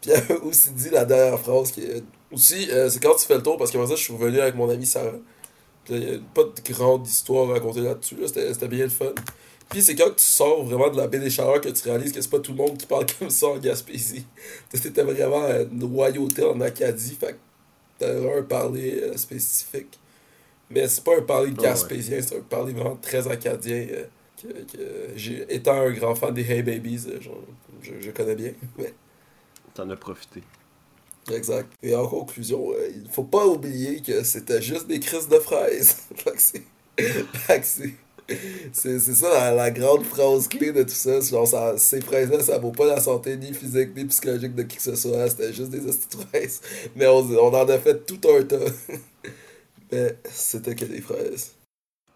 Puis 0.01 0.11
elle 0.11 0.37
a 0.37 0.39
aussi 0.43 0.71
dit 0.71 0.89
la 0.89 1.05
dernière 1.05 1.39
phrase 1.39 1.71
qui 1.71 1.81
est. 1.83 2.03
Aussi, 2.31 2.67
c'est 2.89 3.01
quand 3.01 3.15
tu 3.15 3.25
fais 3.25 3.35
le 3.35 3.43
tour, 3.43 3.57
parce 3.57 3.71
que 3.71 3.77
moi, 3.77 3.87
ça, 3.87 3.95
je 3.95 4.01
suis 4.03 4.13
revenu 4.13 4.39
avec 4.41 4.55
mon 4.55 4.69
ami 4.69 4.85
Sarah. 4.85 5.11
Il 5.89 5.99
n'y 5.99 6.15
a 6.15 6.19
pas 6.33 6.43
de 6.43 6.73
grande 6.73 7.07
histoire 7.07 7.49
à 7.49 7.53
raconter 7.55 7.81
là-dessus. 7.81 8.15
Là. 8.15 8.27
C'était, 8.27 8.53
c'était 8.53 8.67
bien 8.69 8.85
le 8.85 8.89
fun. 8.89 9.13
Puis 9.69 9.81
c'est 9.81 9.95
quand 9.95 10.11
tu 10.15 10.23
sors 10.23 10.63
vraiment 10.63 10.89
de 10.89 10.97
la 10.97 11.07
baie 11.07 11.19
des 11.19 11.29
Chaleurs 11.29 11.61
que 11.61 11.69
tu 11.69 11.83
réalises 11.89 12.11
que 12.11 12.21
c'est 12.21 12.29
pas 12.29 12.39
tout 12.39 12.51
le 12.51 12.57
monde 12.57 12.77
qui 12.77 12.85
parle 12.85 13.05
comme 13.19 13.29
ça 13.29 13.47
en 13.47 13.57
Gaspésie. 13.57 14.25
C'était 14.73 15.03
vraiment 15.03 15.47
une 15.47 15.83
royauté 15.83 16.43
en 16.43 16.59
Acadie. 16.61 17.17
Fait 17.19 17.33
que 17.33 17.37
t'as 17.99 18.37
un 18.37 18.43
parler 18.43 19.01
euh, 19.01 19.17
spécifique. 19.17 19.99
Mais 20.69 20.87
c'est 20.87 21.03
pas 21.03 21.17
un 21.17 21.21
parler 21.21 21.51
ouais. 21.51 21.63
gaspésien, 21.63 22.21
c'est 22.21 22.37
un 22.37 22.41
parler 22.41 22.73
vraiment 22.73 22.95
très 22.95 23.27
acadien. 23.27 23.87
euh, 23.91 24.05
que, 24.41 24.47
que 24.47 25.11
j'ai, 25.15 25.45
étant 25.53 25.81
un 25.81 25.91
grand 25.91 26.15
fan 26.15 26.33
des 26.33 26.41
Hey 26.41 26.61
Babies, 26.61 27.05
euh, 27.07 27.21
genre, 27.21 27.37
je, 27.81 27.93
je 28.01 28.11
connais 28.11 28.35
bien. 28.35 28.51
Mais 28.77 28.93
T'en 29.73 29.89
as 29.89 29.95
profité. 29.95 30.41
Exact. 31.31 31.69
Et 31.81 31.95
en 31.95 32.07
conclusion, 32.07 32.71
il 32.89 33.09
faut 33.09 33.23
pas 33.23 33.45
oublier 33.45 34.01
que 34.01 34.23
c'était 34.23 34.61
juste 34.61 34.87
des 34.87 34.99
crises 34.99 35.27
de 35.27 35.39
fraises. 35.39 35.97
fait 36.15 36.31
que 36.31 36.41
c'est. 36.41 36.63
fait 36.97 37.59
que 37.59 37.65
c'est. 37.65 37.93
C'est 38.73 38.99
c'est 38.99 39.13
ça 39.13 39.29
la, 39.29 39.51
la 39.53 39.71
grande 39.71 40.03
phrase 40.03 40.47
clé 40.47 40.71
de 40.71 40.81
tout 40.83 40.89
ça. 40.89 41.21
c'est 41.21 41.31
Genre, 41.31 41.47
ça, 41.47 41.77
ces 41.77 42.01
fraises-là, 42.01 42.41
ça 42.41 42.57
vaut 42.57 42.71
pas 42.71 42.85
la 42.87 42.99
santé 42.99 43.37
ni 43.37 43.53
physique 43.53 43.95
ni 43.95 44.05
psychologique 44.05 44.55
de 44.55 44.63
qui 44.63 44.77
que 44.77 44.83
ce 44.83 44.95
soit. 44.95 45.29
C'était 45.29 45.53
juste 45.53 45.69
des 45.69 45.81
fraises. 45.81 46.61
Mais 46.95 47.05
on, 47.07 47.19
on 47.19 47.53
en 47.53 47.69
a 47.69 47.77
fait 47.77 48.05
tout 48.05 48.19
un 48.29 48.43
tas. 48.43 48.57
Mais 49.91 50.17
c'était 50.31 50.75
que 50.75 50.85
des 50.85 51.01
fraises. 51.01 51.53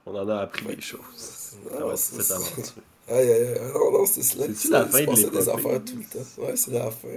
On 0.05 0.15
en 0.15 0.27
a 0.29 0.37
appris 0.39 0.65
des 0.75 0.81
choses. 0.81 1.53
Ah, 1.71 1.75
être 1.89 1.97
c'est 1.97 2.15
cette 2.15 2.25
ça. 2.25 2.35
aventure. 2.37 2.73
Aïe, 3.09 3.31
aïe, 3.31 3.43
aïe. 3.47 3.61
Non, 3.73 3.91
non, 3.99 4.05
c'est 4.05 4.23
cela. 4.23 4.45
C'est-tu 4.47 4.71
la 4.71 4.85
fin 4.85 5.03
de 5.03 5.29
des 5.29 5.49
affaires 5.49 5.83
tout 5.85 5.95
le 5.97 6.03
temps. 6.03 6.41
Ouais, 6.43 6.55
c'est 6.55 6.71
la 6.71 6.89
fin. 6.89 7.07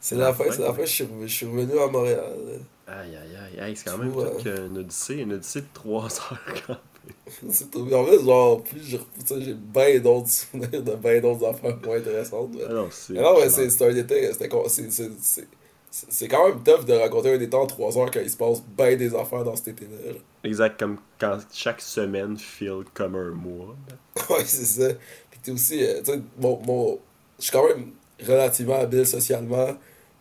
C'est 0.00 0.14
La 0.16 0.26
la 0.26 0.34
fin, 0.34 0.44
c'est 0.50 0.58
la 0.62 0.72
fin. 0.72 0.84
Je 0.84 1.26
suis 1.26 1.46
revenu- 1.46 1.78
à 1.80 1.86
Montréal. 1.88 2.34
Aïe, 2.86 3.16
aïe, 3.16 3.36
aïe. 3.60 3.68
Hey, 3.70 3.76
c'est 3.76 3.90
quand 3.90 3.98
même 3.98 4.12
tout 4.12 4.42
qu'une 4.42 4.78
odyssée. 4.78 5.14
Une 5.16 5.32
odyssée 5.34 5.60
de 5.60 5.66
3 5.74 6.04
heures. 6.32 6.38
quand 6.66 6.76
C'est 7.50 7.76
en 7.76 8.04
fait, 8.06 8.24
genre, 8.24 8.62
plus 8.62 8.80
je 8.82 8.96
repousse, 8.96 9.38
j'ai 9.44 9.54
bien 9.54 9.98
d'autres 10.00 10.28
souvenirs 10.30 10.82
de 10.82 10.94
bien 10.96 11.20
d'autres 11.20 11.46
affaires 11.46 11.76
moins 11.84 11.96
intéressantes. 11.96 12.50
mais- 12.54 12.64
Ah 13.18 13.34
c'est. 13.48 13.70
C'est 13.70 13.84
un 13.90 13.96
été. 13.96 14.32
c'était 14.32 14.48
con- 14.48 14.64
c'est- 14.68 16.28
quand 16.28 16.48
même 16.48 16.62
tough 16.62 16.84
de 16.84 16.92
raconter 16.92 17.32
un 17.32 17.40
été 17.40 17.54
en 17.56 17.66
3 17.66 17.96
heures 17.98 18.10
quand 18.10 18.20
il 18.20 18.28
se 18.30 18.36
passe 18.36 18.62
bien 18.76 18.94
des 18.96 19.14
affaires 19.14 19.42
dans 19.44 19.56
cet 19.56 19.68
été-là. 19.68 20.12
Exact, 20.44 20.78
comme 20.78 20.98
quand 21.18 21.38
chaque 21.52 21.80
semaine 21.80 22.36
feel 22.36 22.84
comme 22.94 23.14
un 23.16 23.30
mois. 23.30 23.74
Ouais, 24.30 24.44
c'est 24.44 24.64
ça. 24.66 24.88
Puis 25.30 25.40
t'es 25.42 25.50
aussi, 25.52 25.82
euh, 25.84 26.00
tu 26.04 26.12
sais, 26.12 26.20
mon, 26.38 26.60
mon, 26.66 26.98
je 27.38 27.44
suis 27.44 27.52
quand 27.52 27.66
même 27.68 27.92
relativement 28.26 28.74
habile 28.80 29.06
socialement, 29.06 29.68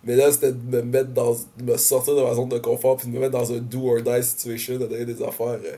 mais 0.04 0.16
là, 0.16 0.32
c'était 0.32 0.54
de 0.54 0.58
me 0.78 0.82
mettre 0.84 1.10
dans, 1.10 1.34
de 1.58 1.64
me 1.64 1.76
sortir 1.78 2.16
de 2.16 2.22
ma 2.22 2.34
zone 2.36 2.48
de 2.50 2.60
confort, 2.60 2.96
puis 2.98 3.08
de 3.08 3.14
me 3.14 3.20
mettre 3.20 3.32
dans 3.34 3.52
un 3.52 3.58
do 3.58 3.90
or 3.90 4.02
die 4.02 4.24
situation, 4.24 4.74
de 4.78 4.86
donner 4.86 5.06
des 5.06 5.22
affaires 5.24 5.60
euh, 5.66 5.76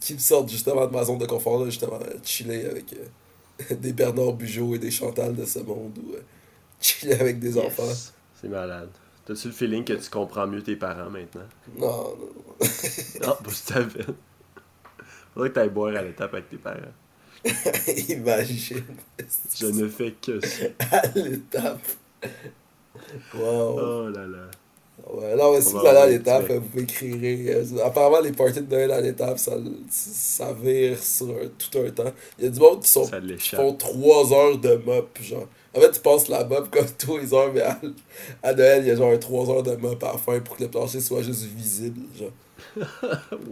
qui 0.00 0.14
me 0.14 0.18
sortent 0.18 0.48
justement 0.50 0.86
de 0.86 0.92
ma 0.92 1.04
zone 1.04 1.18
de 1.18 1.26
confort, 1.26 1.58
là, 1.62 1.66
justement, 1.66 2.00
euh, 2.02 2.14
chiller 2.24 2.66
avec 2.66 2.92
euh, 2.94 3.74
des 3.76 3.92
Bernard 3.92 4.32
Bugeaud 4.32 4.74
et 4.74 4.78
des 4.78 4.90
Chantal 4.90 5.34
de 5.36 5.44
ce 5.44 5.58
monde, 5.60 5.98
ou 6.02 6.14
euh, 6.14 6.20
chiller 6.80 7.14
avec 7.20 7.38
des 7.38 7.54
Yes. 7.56 7.66
enfants. 7.66 8.12
C'est 8.40 8.48
malade. 8.48 8.88
T'as-tu 9.26 9.48
le 9.48 9.52
feeling 9.52 9.84
que 9.84 9.92
tu 9.92 10.08
comprends 10.10 10.46
mieux 10.46 10.62
tes 10.62 10.76
parents 10.76 11.10
maintenant? 11.10 11.42
Non, 11.78 11.86
non, 11.86 12.16
non. 12.16 13.26
Non, 13.26 13.36
pas 13.44 13.50
si 13.50 13.66
t'avais. 13.66 14.04
Faudrait 15.34 15.50
que 15.50 15.54
t'ailles 15.54 15.68
boire 15.70 15.94
à 15.94 16.02
l'étape 16.02 16.32
avec 16.34 16.48
tes 16.48 16.56
parents. 16.56 16.78
Imagine. 18.08 18.82
Je 19.56 19.66
ne 19.66 19.88
fais 19.88 20.12
que 20.20 20.40
ça. 20.44 20.64
À 20.90 21.06
l'étape. 21.14 21.80
Wow. 23.34 23.78
Oh 23.80 24.08
là 24.10 24.26
là. 24.26 24.50
Ouais, 25.12 25.34
non, 25.36 25.52
mais 25.52 25.60
si 25.60 25.72
vous 25.72 25.86
allez 25.86 25.98
à 25.98 26.06
l'étape, 26.18 26.46
vous 26.56 26.60
pouvez 26.68 26.82
écrire. 26.82 27.16
euh, 27.56 27.84
Apparemment, 27.84 28.20
les 28.20 28.32
parties 28.32 28.60
de 28.60 28.70
Noël 28.70 28.90
à 28.90 29.00
l'étape, 29.00 29.38
ça, 29.38 29.52
ça 29.88 30.52
vire 30.52 31.02
sur 31.02 31.28
un- 31.28 31.48
tout 31.58 31.78
un 31.78 31.90
temps. 31.90 32.12
Il 32.38 32.44
y 32.44 32.48
a 32.48 32.50
du 32.50 32.60
monde 32.60 32.80
qui, 32.82 32.88
sont, 32.90 33.04
font 33.56 33.72
3 33.74 34.32
heures 34.32 34.58
de 34.58 34.74
mop, 34.76 35.18
genre. 35.22 35.46
En 35.74 35.80
fait, 35.80 35.92
tu 35.92 36.00
passes 36.00 36.28
la 36.28 36.44
mop 36.44 36.68
comme 36.72 36.86
tous 36.98 37.18
les 37.18 37.32
heures, 37.32 37.52
mais 37.52 37.62
à, 37.62 37.80
à 38.42 38.52
Noël, 38.54 38.82
il 38.84 38.88
y 38.88 38.90
a 38.90 38.96
genre 38.96 39.18
3 39.18 39.50
heures 39.50 39.62
de 39.62 39.74
mop 39.76 40.02
à 40.02 40.12
la 40.12 40.18
fin 40.18 40.38
pour 40.40 40.56
que 40.56 40.64
le 40.64 40.68
plancher 40.70 41.00
soit 41.00 41.22
juste 41.22 41.44
visible, 41.44 42.00
genre. 42.18 42.32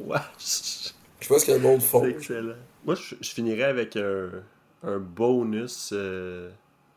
Wesh. 0.06 0.92
Je 1.20 1.26
sais 1.26 1.34
pas 1.34 1.38
ce 1.40 1.46
que 1.46 1.52
le 1.52 1.58
monde 1.58 1.82
font. 1.82 2.04
Excellent. 2.04 2.54
Moi, 2.84 2.94
je, 2.94 3.14
je 3.20 3.30
finirais 3.30 3.64
avec 3.64 3.96
un, 3.96 4.30
un 4.84 4.98
bonus 4.98 5.90
euh, 5.92 6.50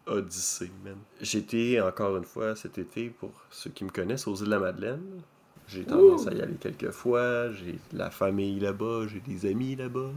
Odyssée, 0.07 0.71
man. 0.83 0.97
J'étais 1.21 1.79
encore 1.81 2.17
une 2.17 2.23
fois 2.25 2.55
cet 2.55 2.77
été, 2.77 3.09
pour 3.09 3.31
ceux 3.49 3.69
qui 3.69 3.83
me 3.83 3.89
connaissent, 3.89 4.27
aux 4.27 4.35
îles 4.35 4.45
de 4.45 4.49
la 4.51 4.59
Madeleine. 4.59 5.21
J'ai 5.67 5.83
tendance 5.83 6.27
à 6.27 6.33
y 6.33 6.41
aller 6.41 6.55
quelques 6.55 6.91
fois. 6.91 7.51
J'ai 7.51 7.73
de 7.93 7.97
la 7.97 8.09
famille 8.11 8.59
là-bas, 8.59 9.07
j'ai 9.07 9.19
des 9.21 9.49
amis 9.49 9.75
là-bas. 9.75 10.09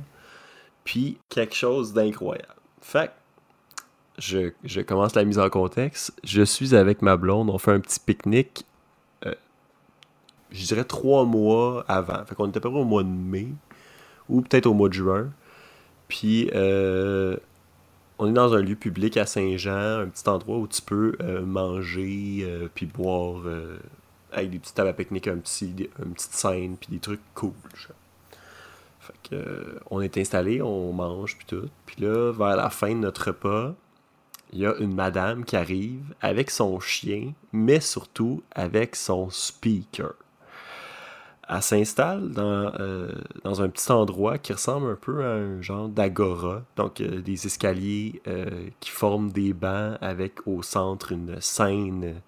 Puis, 0.85 1.18
quelque 1.28 1.55
chose 1.55 1.93
d'incroyable. 1.93 2.49
Fait 2.80 3.11
je, 4.18 4.53
je 4.62 4.80
commence 4.80 5.14
la 5.14 5.24
mise 5.24 5.39
en 5.39 5.49
contexte. 5.51 6.12
Je 6.22 6.43
suis 6.43 6.74
avec 6.74 7.03
ma 7.03 7.16
blonde, 7.16 7.51
on 7.51 7.59
fait 7.59 7.72
un 7.72 7.80
petit 7.80 7.99
pique-nique. 8.01 8.64
euh, 9.26 9.35
je 10.53 10.64
dirais 10.66 10.85
trois 10.85 11.24
mois 11.24 11.85
avant. 11.89 12.24
Fait 12.26 12.35
qu'on 12.35 12.49
était 12.49 12.59
à 12.59 12.61
peu 12.61 12.70
près 12.70 12.80
au 12.80 12.85
mois 12.85 13.03
de 13.03 13.09
mai 13.09 13.49
ou 14.28 14.41
peut-être 14.43 14.66
au 14.66 14.74
mois 14.74 14.89
de 14.89 14.95
juin. 14.95 15.30
Puis, 16.09 16.51
euh, 16.55 17.37
on 18.18 18.28
est 18.28 18.32
dans 18.32 18.54
un 18.54 18.62
lieu 18.62 18.76
public 18.76 19.16
à 19.16 19.26
Saint-Jean, 19.26 20.00
un 20.00 20.06
petit 20.06 20.28
endroit 20.28 20.58
où 20.58 20.68
tu 20.68 20.82
peux 20.82 21.16
euh, 21.20 21.44
manger, 21.44 22.40
euh, 22.42 22.68
puis 22.72 22.86
boire, 22.86 23.42
euh, 23.46 23.78
avec 24.32 24.50
des 24.50 24.58
petites 24.58 24.74
tables 24.74 24.90
à 24.90 24.92
pique-nique, 24.92 25.28
un 25.28 25.38
petit, 25.38 25.88
une 26.04 26.14
petite 26.14 26.32
scène, 26.32 26.76
puis 26.76 26.88
des 26.90 26.98
trucs 26.98 27.20
cool. 27.34 27.52
on 29.90 30.00
est 30.00 30.16
installé, 30.16 30.62
on 30.62 30.92
mange, 30.92 31.36
puis 31.36 31.46
tout. 31.46 31.68
Puis 31.86 32.02
là, 32.02 32.32
vers 32.32 32.56
la 32.56 32.70
fin 32.70 32.90
de 32.90 33.00
notre 33.00 33.28
repas, 33.28 33.74
il 34.52 34.60
y 34.60 34.66
a 34.66 34.74
une 34.78 34.94
madame 34.94 35.44
qui 35.44 35.56
arrive 35.56 36.14
avec 36.20 36.50
son 36.50 36.78
chien, 36.78 37.32
mais 37.52 37.80
surtout 37.80 38.42
avec 38.52 38.94
son 38.94 39.28
speaker 39.30 40.14
elle 41.49 41.62
s'installe 41.62 42.30
dans, 42.30 42.72
euh, 42.80 43.12
dans 43.42 43.62
un 43.62 43.68
petit 43.68 43.90
endroit 43.92 44.38
qui 44.38 44.53
ressemble 44.53 44.90
un 44.90 44.97
peu 44.97 45.24
à 45.24 45.34
un 45.34 45.61
genre 45.61 45.88
d'agora. 45.88 46.62
Donc, 46.76 47.01
euh, 47.01 47.20
des 47.20 47.47
escaliers 47.47 48.22
euh, 48.26 48.68
qui 48.80 48.90
forment 48.90 49.30
des 49.30 49.53
bancs 49.53 49.99
avec 50.01 50.47
au 50.47 50.62
centre 50.62 51.12
une 51.12 51.40
scène 51.40 52.20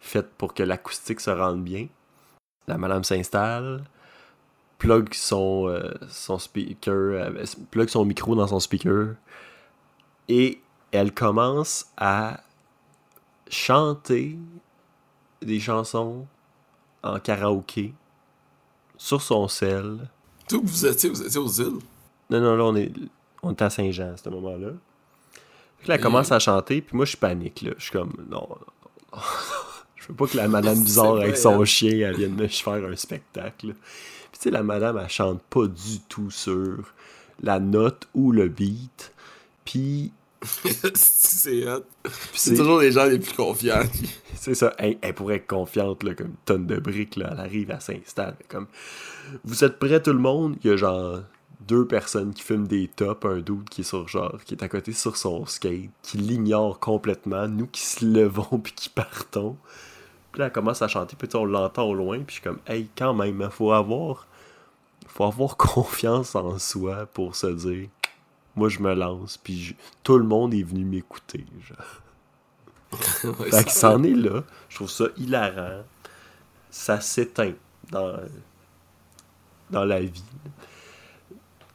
faite 0.00 0.30
pour 0.36 0.54
que 0.54 0.62
l'acoustique 0.62 1.20
se 1.20 1.30
rende 1.30 1.62
bien. 1.64 1.88
La 2.68 2.76
madame 2.76 3.04
s'installe, 3.04 3.84
plug 4.78 5.10
plug 7.70 7.88
son 7.88 8.04
micro 8.04 8.34
dans 8.34 8.46
son 8.46 8.60
speaker 8.60 9.14
et 10.28 10.60
elle 10.92 11.12
commence 11.12 11.86
à 11.96 12.40
chanter 13.48 14.38
des 15.42 15.60
chansons 15.60 16.26
en 17.02 17.18
karaoké 17.18 17.94
sur 19.00 19.22
son 19.22 19.48
sel. 19.48 19.96
Tout 20.46 20.60
vous 20.62 20.86
étiez, 20.86 21.08
vous 21.08 21.22
étiez 21.22 21.40
aux 21.40 21.48
îles? 21.48 21.78
Non, 22.28 22.40
non, 22.40 22.54
là, 22.54 22.64
on 22.64 22.76
est, 22.76 22.92
on 23.42 23.50
est 23.50 23.62
à 23.62 23.70
Saint-Jean 23.70 24.12
à 24.12 24.16
ce 24.18 24.28
moment-là. 24.28 24.72
Là, 25.86 25.94
elle 25.94 26.00
commence 26.00 26.30
à 26.30 26.38
chanter, 26.38 26.82
puis 26.82 26.94
moi, 26.94 27.06
je 27.06 27.16
panique, 27.16 27.62
là. 27.62 27.70
Je 27.78 27.84
suis 27.84 27.92
comme, 27.92 28.12
non, 28.30 28.46
non, 28.46 28.58
non. 28.60 29.18
je 29.96 30.06
veux 30.06 30.14
pas 30.14 30.26
que 30.26 30.36
la 30.36 30.48
madame 30.48 30.78
bizarre 30.84 31.16
avec 31.16 31.38
son 31.38 31.64
chien, 31.64 32.08
elle 32.08 32.16
vienne 32.16 32.34
me 32.34 32.46
faire 32.48 32.84
un 32.84 32.94
spectacle. 32.94 33.68
Puis 33.68 34.38
tu 34.38 34.40
sais, 34.40 34.50
la 34.50 34.62
madame, 34.62 34.98
elle 34.98 35.08
chante 35.08 35.42
pas 35.44 35.66
du 35.66 36.00
tout 36.06 36.30
sur 36.30 36.92
la 37.42 37.58
note 37.58 38.06
ou 38.12 38.32
le 38.32 38.48
beat. 38.48 39.14
Puis, 39.64 40.12
c'est 40.42 42.54
toujours 42.54 42.80
les 42.80 42.92
gens 42.92 43.04
les 43.04 43.18
plus 43.18 43.34
confiants. 43.34 43.82
c'est 44.34 44.54
ça, 44.54 44.72
elle, 44.78 44.96
elle 45.02 45.14
pourrait 45.14 45.36
être 45.36 45.46
confiante, 45.46 46.02
là, 46.02 46.14
comme 46.14 46.28
une 46.28 46.36
tonne 46.44 46.66
de 46.66 46.76
briques, 46.76 47.16
là. 47.16 47.30
Elle 47.32 47.40
arrive, 47.40 47.70
elle 47.70 47.80
s'installe. 47.80 48.36
Comme, 48.48 48.66
vous 49.44 49.64
êtes 49.64 49.78
prêts, 49.78 50.02
tout 50.02 50.12
le 50.12 50.18
monde? 50.18 50.56
Il 50.64 50.70
y 50.70 50.72
a 50.72 50.76
genre 50.76 51.20
deux 51.68 51.86
personnes 51.86 52.32
qui 52.32 52.42
fument 52.42 52.66
des 52.66 52.88
tops, 52.88 53.24
un 53.26 53.40
dude 53.40 53.68
qui 53.68 53.82
est 53.82 53.84
sur 53.84 54.08
genre, 54.08 54.38
qui 54.44 54.54
est 54.54 54.62
à 54.62 54.68
côté 54.68 54.92
sur 54.92 55.16
son 55.16 55.44
skate, 55.44 55.90
qui 56.02 56.16
l'ignore 56.16 56.80
complètement, 56.80 57.46
nous 57.46 57.66
qui 57.66 57.82
se 57.82 58.04
levons 58.04 58.58
puis 58.58 58.72
qui 58.72 58.88
partons. 58.88 59.56
Puis 60.32 60.40
là, 60.40 60.46
elle 60.46 60.52
commence 60.52 60.80
à 60.80 60.88
chanter, 60.88 61.16
puis 61.16 61.28
on 61.34 61.44
l'entend 61.44 61.84
au 61.84 61.94
loin, 61.94 62.18
puis 62.18 62.26
je 62.28 62.32
suis 62.34 62.42
comme, 62.42 62.60
hey, 62.66 62.88
quand 62.96 63.12
même, 63.12 63.42
il 63.44 63.50
faut 63.50 63.72
avoir, 63.72 64.26
faut 65.06 65.24
avoir 65.24 65.56
confiance 65.56 66.34
en 66.34 66.58
soi 66.58 67.06
pour 67.12 67.36
se 67.36 67.48
dire, 67.48 67.88
moi 68.56 68.68
je 68.68 68.80
me 68.80 68.94
lance, 68.94 69.36
puis 69.38 69.58
je- 69.62 69.74
tout 70.02 70.18
le 70.18 70.24
monde 70.24 70.52
est 70.54 70.62
venu 70.62 70.84
m'écouter. 70.84 71.44
Genre. 71.68 71.76
Ouais, 73.40 73.50
Fait 73.50 73.64
que 73.64 73.70
ça- 73.70 73.92
c'en 73.92 74.02
est 74.02 74.14
là. 74.14 74.42
Je 74.68 74.76
trouve 74.76 74.90
ça 74.90 75.04
hilarant. 75.16 75.82
Ça 76.70 77.00
s'éteint 77.00 77.52
dans, 77.90 78.16
dans 79.70 79.84
la 79.84 80.00
vie. 80.00 80.22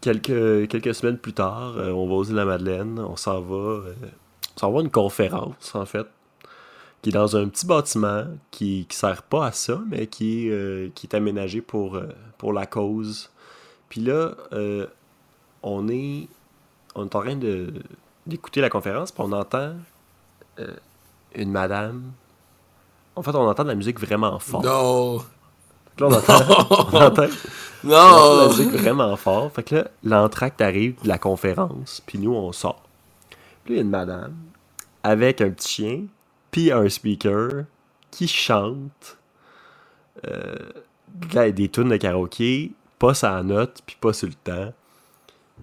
Quelques, 0.02 0.68
quelques 0.70 0.94
semaines 0.94 1.18
plus 1.18 1.34
tard, 1.34 1.78
euh, 1.78 1.90
on 1.92 2.08
va 2.08 2.14
aux 2.14 2.24
îles 2.24 2.32
de 2.32 2.36
la 2.38 2.46
Madeleine. 2.46 3.00
On 3.00 3.16
s'en 3.16 3.42
va, 3.42 3.56
euh, 3.56 3.94
on 4.56 4.60
s'en 4.60 4.72
va 4.72 4.80
à 4.80 4.82
une 4.84 4.92
conférence, 4.92 5.74
en 5.74 5.86
fait, 5.86 6.06
qui 7.02 7.10
est 7.10 7.14
dans 7.14 7.36
un 7.38 7.48
petit 7.50 7.66
bâtiment 7.66 8.26
qui, 8.52 8.86
qui 8.88 8.96
sert 8.98 9.24
pas 9.24 9.48
à 9.48 9.52
ça, 9.52 9.82
mais 9.90 10.06
qui, 10.08 10.48
est, 10.48 10.52
euh, 10.52 10.90
qui 10.94 11.08
est 11.08 11.16
aménagé 11.16 11.62
pour, 11.62 12.00
pour 12.38 12.54
la 12.54 12.66
cause. 12.68 13.32
Puis 13.90 14.02
là, 14.02 14.36
on 15.64 15.88
est, 15.90 16.28
on 16.96 17.04
est 17.06 17.16
en 17.16 17.22
train 17.22 17.36
de, 17.36 17.74
d'écouter 18.26 18.62
la 18.62 18.70
conférence, 18.70 19.12
puis 19.12 19.24
on 19.26 19.32
entend 19.32 19.74
euh, 20.60 20.74
une 21.36 21.52
madame. 21.52 22.12
En 23.16 23.22
fait, 23.24 23.32
on 23.36 23.48
entend 23.48 23.64
de 23.64 23.70
la 23.70 23.76
musique 23.76 24.00
vraiment 24.00 24.40
fort. 24.40 24.64
Non. 24.64 25.18
Là, 26.00 26.08
on 26.08 26.14
entend, 26.14 26.34
on 26.50 26.54
entend- 26.62 26.88
on 26.94 26.98
entend 26.98 27.22
de 27.24 27.30
Non. 27.90 28.42
la 28.42 28.48
musique 28.48 28.72
vraiment 28.72 29.16
fort. 29.16 29.52
Fait 29.52 29.64
que 29.64 29.76
là, 29.76 29.88
l'entracte 30.04 30.62
arrive 30.62 31.02
de 31.04 31.08
la 31.08 31.18
conférence, 31.18 32.02
puis 32.06 32.18
nous, 32.18 32.34
on 32.34 32.52
sort. 32.52 32.82
Puis 33.64 33.76
là, 33.76 33.76
il 33.76 33.76
y 33.76 33.80
a 33.80 33.82
une 33.84 33.90
madame 33.90 34.34
avec 35.04 35.40
un 35.42 35.50
petit 35.52 35.68
chien, 35.70 36.04
puis 36.52 36.72
un 36.72 36.90
speaker 36.90 37.66
qui 38.12 38.28
chante 38.28 39.18
euh, 40.28 40.56
de- 41.14 41.50
des 41.52 41.70
tunes 41.70 41.90
de 41.90 41.98
karaoké, 41.98 42.72
pas 43.00 43.14
sa 43.14 43.42
note, 43.44 43.82
puis 43.86 43.98
pas 44.00 44.14
sur 44.14 44.28
le 44.28 44.34
temps. 44.34 44.74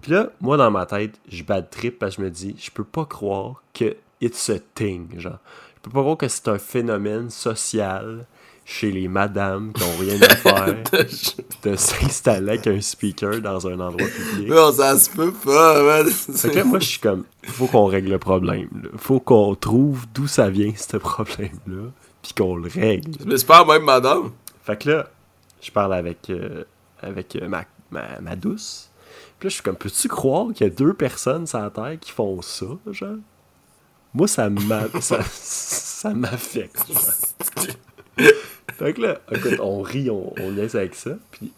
Puis 0.03 0.11
là, 0.11 0.29
moi, 0.41 0.57
dans 0.57 0.69
ma 0.69 0.85
tête, 0.85 1.17
je 1.29 1.43
bats 1.43 1.61
de 1.61 1.67
trip 1.69 1.97
parce 1.97 2.17
que 2.17 2.21
je 2.21 2.25
me 2.25 2.29
dis, 2.29 2.55
je 2.59 2.69
peux 2.69 2.83
pas 2.83 3.05
croire 3.05 3.63
que 3.73 3.95
it's 4.19 4.49
a 4.49 4.59
thing, 4.75 5.17
genre. 5.17 5.39
Je 5.77 5.81
peux 5.81 5.91
pas 5.91 6.01
croire 6.01 6.17
que 6.17 6.27
c'est 6.27 6.49
un 6.49 6.59
phénomène 6.59 7.29
social 7.29 8.25
chez 8.65 8.91
les 8.91 9.07
madames 9.07 9.71
qui 9.71 9.81
ont 9.81 9.97
rien 9.97 10.21
à 10.21 10.35
faire 10.35 10.75
de 11.63 11.75
s'installer 11.77 12.49
avec 12.49 12.67
un 12.67 12.81
speaker 12.81 13.39
dans 13.39 13.65
un 13.65 13.79
endroit 13.79 14.07
public. 14.07 14.49
Non, 14.49 14.73
ça 14.73 14.99
se 14.99 15.09
peut 15.09 15.31
pas, 15.31 15.81
man. 15.81 16.11
Fait 16.11 16.49
que 16.49 16.55
là, 16.57 16.63
moi, 16.65 16.79
je 16.79 16.85
suis 16.85 16.99
comme, 16.99 17.23
faut 17.43 17.67
qu'on 17.67 17.85
règle 17.85 18.09
le 18.11 18.19
problème. 18.19 18.67
Là. 18.83 18.89
Faut 18.97 19.21
qu'on 19.21 19.55
trouve 19.55 20.05
d'où 20.13 20.27
ça 20.27 20.49
vient, 20.49 20.73
ce 20.75 20.97
problème-là, 20.97 21.91
puis 22.21 22.33
qu'on 22.33 22.57
le 22.57 22.69
règle. 22.69 23.11
Mais 23.25 23.37
c'est 23.37 23.47
pas 23.47 23.63
même 23.63 23.83
madame. 23.83 24.31
Fait 24.63 24.77
que 24.77 24.89
là, 24.89 25.07
je 25.61 25.71
parle 25.71 25.93
avec, 25.93 26.29
euh, 26.29 26.65
avec 27.01 27.37
euh, 27.37 27.47
ma, 27.47 27.63
ma, 27.89 28.19
ma 28.19 28.35
douce. 28.35 28.89
Puis 29.43 29.47
là, 29.47 29.49
je 29.49 29.55
suis 29.55 29.63
comme, 29.63 29.75
peux-tu 29.75 30.07
croire 30.07 30.53
qu'il 30.53 30.65
y 30.65 30.69
a 30.69 30.73
deux 30.73 30.93
personnes 30.93 31.45
sur 31.45 31.59
la 31.59 31.69
Terre 31.69 31.97
qui 31.99 32.13
font 32.13 32.41
ça, 32.41 32.65
genre? 32.91 33.17
Moi, 34.13 34.29
ça 34.29 34.49
m'a- 34.49 34.87
ça, 35.01 35.19
ça 35.21 36.13
m'affecte. 36.13 36.81
genre. 36.87 37.65
fait 38.77 38.93
que 38.93 39.01
là, 39.01 39.19
écoute, 39.33 39.59
on 39.59 39.81
rit, 39.81 40.09
on, 40.09 40.33
on 40.39 40.49
laisse 40.51 40.75
avec 40.75 40.95
ça. 40.95 41.17
Puis 41.31 41.51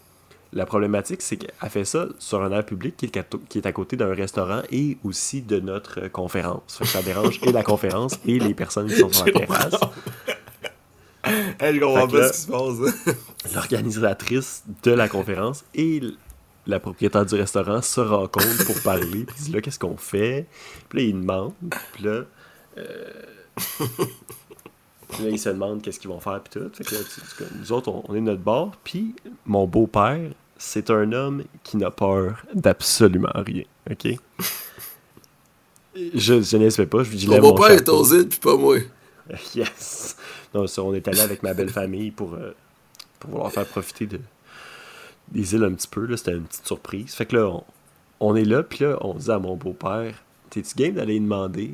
la 0.52 0.66
problématique, 0.66 1.22
c'est 1.22 1.38
qu'elle 1.38 1.70
fait 1.70 1.86
ça 1.86 2.08
sur 2.18 2.42
un 2.42 2.52
air 2.54 2.66
public 2.66 2.98
qui 2.98 3.06
est, 3.06 3.18
à- 3.18 3.26
qui 3.50 3.60
est 3.60 3.68
à 3.68 3.72
côté 3.72 3.98
d'un 3.98 4.16
restaurant 4.16 4.64
et 4.72 4.98
aussi 5.04 5.44
de 5.44 5.60
notre 5.60 6.08
conférence. 6.08 6.78
Fait 6.80 6.86
que 6.86 6.90
ça 6.90 7.04
dérange 7.04 7.40
et 7.44 7.52
la 7.52 7.62
conférence 7.62 8.18
et 8.26 8.40
les 8.40 8.56
personnes 8.56 8.88
qui 8.88 8.96
sont 8.98 9.14
sur 9.14 9.28
la 9.28 9.32
terrasse. 9.46 9.76
Que 11.24 12.08
pas 12.08 12.30
ce 12.30 12.32
qui 12.34 12.40
se 12.40 12.48
passe. 12.48 13.54
l'organisatrice 13.54 14.64
de 14.82 14.92
la 14.92 15.08
conférence 15.08 15.66
et 15.76 16.02
la 16.68 16.80
propriétaire 16.80 17.26
du 17.26 17.36
restaurant 17.36 17.82
se 17.82 18.02
rencontrent 18.02 18.66
pour 18.66 18.82
parler. 18.82 19.26
Puis 19.26 19.52
là, 19.54 19.62
qu'est-ce 19.62 19.80
qu'on 19.80 19.98
fait? 19.98 20.48
Puis 20.90 21.00
là, 21.00 21.06
ils 21.06 21.14
demandent. 21.14 21.54
Puis 21.94 22.04
là, 22.04 22.22
euh, 22.78 23.12
puis 25.10 25.24
là, 25.24 25.30
ils 25.30 25.40
se 25.40 25.50
demandent 25.50 25.82
qu'est-ce 25.82 26.00
qu'ils 26.00 26.10
vont 26.10 26.20
faire. 26.20 26.42
Puis 26.42 26.60
tout. 26.60 26.70
Fait 26.74 26.84
que 26.84 26.96
là, 26.96 27.02
tu- 27.04 27.44
nous 27.60 27.72
autres, 27.72 27.90
on, 27.90 28.04
on 28.08 28.14
est 28.16 28.20
de 28.20 28.26
notre 28.26 28.42
bord. 28.42 28.72
Puis 28.84 29.16
mon 29.46 29.66
beau-père, 29.68 30.30
c'est 30.58 30.90
un 30.90 31.12
homme 31.12 31.44
qui 31.64 31.78
n'a 31.78 31.92
peur 31.92 32.44
d'absolument 32.54 33.32
rien. 33.36 33.64
OK? 33.90 34.08
Je, 36.14 36.42
je 36.42 36.58
n'espère 36.58 36.88
pas. 36.90 37.04
Je 37.04 37.10
lui 37.12 37.18
dis, 37.18 37.28
mon 37.28 37.40
beau-père 37.40 37.72
est 37.72 37.88
aux 37.88 38.04
îles, 38.14 38.28
puis 38.28 38.40
pas 38.40 38.58
moi. 38.58 38.78
Yes! 39.56 40.18
Non, 40.54 40.68
ça, 40.68 40.84
on 40.84 40.94
est 40.94 41.08
allé 41.08 41.20
avec 41.20 41.42
ma 41.42 41.54
belle 41.54 41.70
famille 41.70 42.12
pour, 42.12 42.34
euh, 42.36 42.54
pour 43.20 43.32
vouloir 43.32 43.52
faire 43.52 43.66
profiter 43.66 44.06
de, 44.06 44.20
des 45.32 45.54
îles 45.56 45.64
un 45.64 45.74
petit 45.74 45.88
peu. 45.88 46.16
C'était 46.16 46.32
une 46.32 46.44
petite 46.44 46.66
surprise. 46.68 47.14
Fait 47.14 47.26
que 47.26 47.36
là, 47.36 47.48
on, 47.48 47.64
on 48.20 48.36
est 48.36 48.46
là, 48.46 48.64
puis 48.64 48.86
là, 48.86 48.98
on 49.02 49.14
dit 49.14 49.32
à 49.32 49.40
mon 49.40 49.56
beau-père 49.56 50.16
T'es-tu 50.50 50.76
game 50.76 50.94
d'aller 50.94 51.20
demander? 51.20 51.72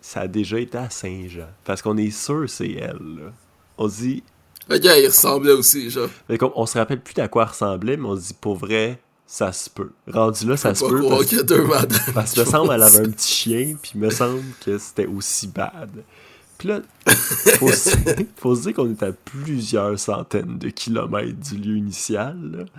Ça 0.00 0.22
a 0.22 0.28
déjà 0.28 0.58
été 0.58 0.78
à 0.78 0.88
Saint-Jean. 0.90 1.48
Parce 1.64 1.82
qu'on 1.82 1.96
est 1.96 2.10
sûr 2.10 2.48
c'est 2.48 2.72
elle. 2.72 2.98
Là. 3.18 3.32
On 3.78 3.88
se 3.88 4.00
dit 4.00 4.22
Le 4.68 4.78
gars, 4.78 4.98
il 4.98 5.06
ressemblait 5.06 5.52
aussi, 5.52 5.90
genre. 5.90 6.08
fait 6.26 6.38
qu'on- 6.38 6.52
on 6.54 6.66
se 6.66 6.78
rappelle 6.78 7.00
plus 7.00 7.20
à 7.20 7.28
quoi 7.28 7.42
elle 7.44 7.48
ressemblait, 7.50 7.96
mais 7.96 8.06
on 8.06 8.16
se 8.16 8.28
dit 8.28 8.36
pour 8.40 8.56
vrai, 8.56 9.00
ça 9.26 9.52
se 9.52 9.68
peut. 9.70 9.90
Rendu 10.10 10.46
là, 10.46 10.56
ça 10.56 10.74
se 10.74 10.84
peut. 10.84 11.02
Parce, 11.08 11.32
madames. 11.32 11.98
parce 12.14 12.32
que 12.34 12.40
me 12.40 12.44
semble 12.44 12.72
elle 12.72 12.82
avait 12.82 13.00
un 13.00 13.10
petit 13.10 13.32
chien, 13.32 13.76
puis 13.80 13.92
me 13.96 14.10
semble 14.10 14.42
que 14.64 14.78
c'était 14.78 15.06
aussi 15.06 15.48
bad. 15.48 15.90
Puis 16.62 16.68
là, 16.68 16.80
faut 17.58 17.72
se, 17.72 17.90
faut 18.36 18.54
se 18.54 18.62
dire 18.62 18.74
qu'on 18.74 18.88
est 18.88 19.02
à 19.02 19.10
plusieurs 19.10 19.98
centaines 19.98 20.58
de 20.58 20.68
kilomètres 20.68 21.36
du 21.40 21.56
lieu 21.56 21.76
initial. 21.76 22.38
là. 22.52 22.64
Tu 22.64 22.70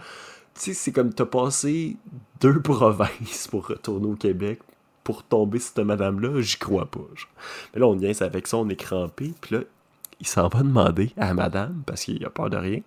sais, 0.56 0.74
c'est 0.74 0.94
comme 0.94 1.14
t'as 1.14 1.26
passé 1.26 1.98
deux 2.40 2.62
provinces 2.62 3.50
pour 3.52 3.68
retourner 3.68 4.08
au 4.08 4.16
Québec 4.16 4.62
pour 5.04 5.24
tomber 5.24 5.60
sur 5.60 5.74
cette 5.76 5.86
madame-là, 5.86 6.40
j'y 6.40 6.58
crois 6.58 6.86
pas. 6.86 7.02
genre. 7.02 7.30
Mais 7.74 7.82
là, 7.82 7.88
on 7.88 7.98
vient 7.98 8.14
avec 8.22 8.48
ça, 8.48 8.56
on 8.56 8.70
est 8.70 8.78
crampé, 8.78 9.34
puis 9.42 9.56
là, 9.58 9.64
il 10.22 10.28
s'en 10.28 10.48
va 10.48 10.60
demander 10.60 11.12
à 11.18 11.34
madame, 11.34 11.84
parce 11.86 12.06
qu'il 12.06 12.26
a 12.26 12.30
peur 12.30 12.50
de 12.50 12.56
rien. 12.56 12.80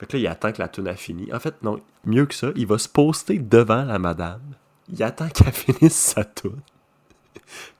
Fait 0.00 0.06
que 0.06 0.16
là, 0.16 0.20
il 0.20 0.26
attend 0.26 0.50
que 0.50 0.60
la 0.60 0.66
tune 0.66 0.88
a 0.88 0.96
fini. 0.96 1.32
En 1.32 1.38
fait, 1.38 1.62
non, 1.62 1.78
mieux 2.04 2.26
que 2.26 2.34
ça, 2.34 2.48
il 2.56 2.66
va 2.66 2.78
se 2.78 2.88
poster 2.88 3.38
devant 3.38 3.84
la 3.84 4.00
madame. 4.00 4.42
Il 4.88 5.00
attend 5.00 5.28
qu'elle 5.28 5.52
finisse 5.52 5.94
sa 5.94 6.24
tune. 6.24 6.58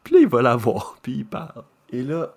Puis 0.04 0.14
là, 0.14 0.20
il 0.20 0.28
va 0.28 0.40
la 0.40 0.54
voir, 0.54 0.98
puis 1.02 1.16
il 1.16 1.26
parle. 1.26 1.64
Et 1.90 2.02
là, 2.02 2.34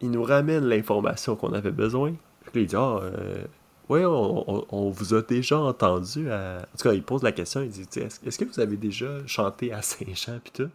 il 0.00 0.10
nous 0.10 0.22
ramène 0.22 0.64
l'information 0.64 1.36
qu'on 1.36 1.52
avait 1.52 1.70
besoin. 1.70 2.14
Puis 2.52 2.62
il 2.62 2.66
dit 2.66 2.76
Ah, 2.76 2.98
euh, 3.02 3.44
ouais, 3.88 4.04
on, 4.04 4.90
vous 4.90 5.14
a 5.14 5.22
déjà 5.22 5.58
entendu. 5.58 6.30
À... 6.30 6.58
En 6.58 6.76
tout 6.76 6.88
cas, 6.88 6.92
il 6.92 7.02
pose 7.02 7.22
la 7.22 7.32
question 7.32 7.62
il 7.62 7.70
dit 7.70 7.86
Est-ce 7.96 8.38
que 8.38 8.44
vous 8.44 8.60
avez 8.60 8.76
déjà 8.76 9.26
chanté 9.26 9.72
à 9.72 9.82
Saint-Jean, 9.82 10.38
puis 10.42 10.52
tout? 10.52 10.70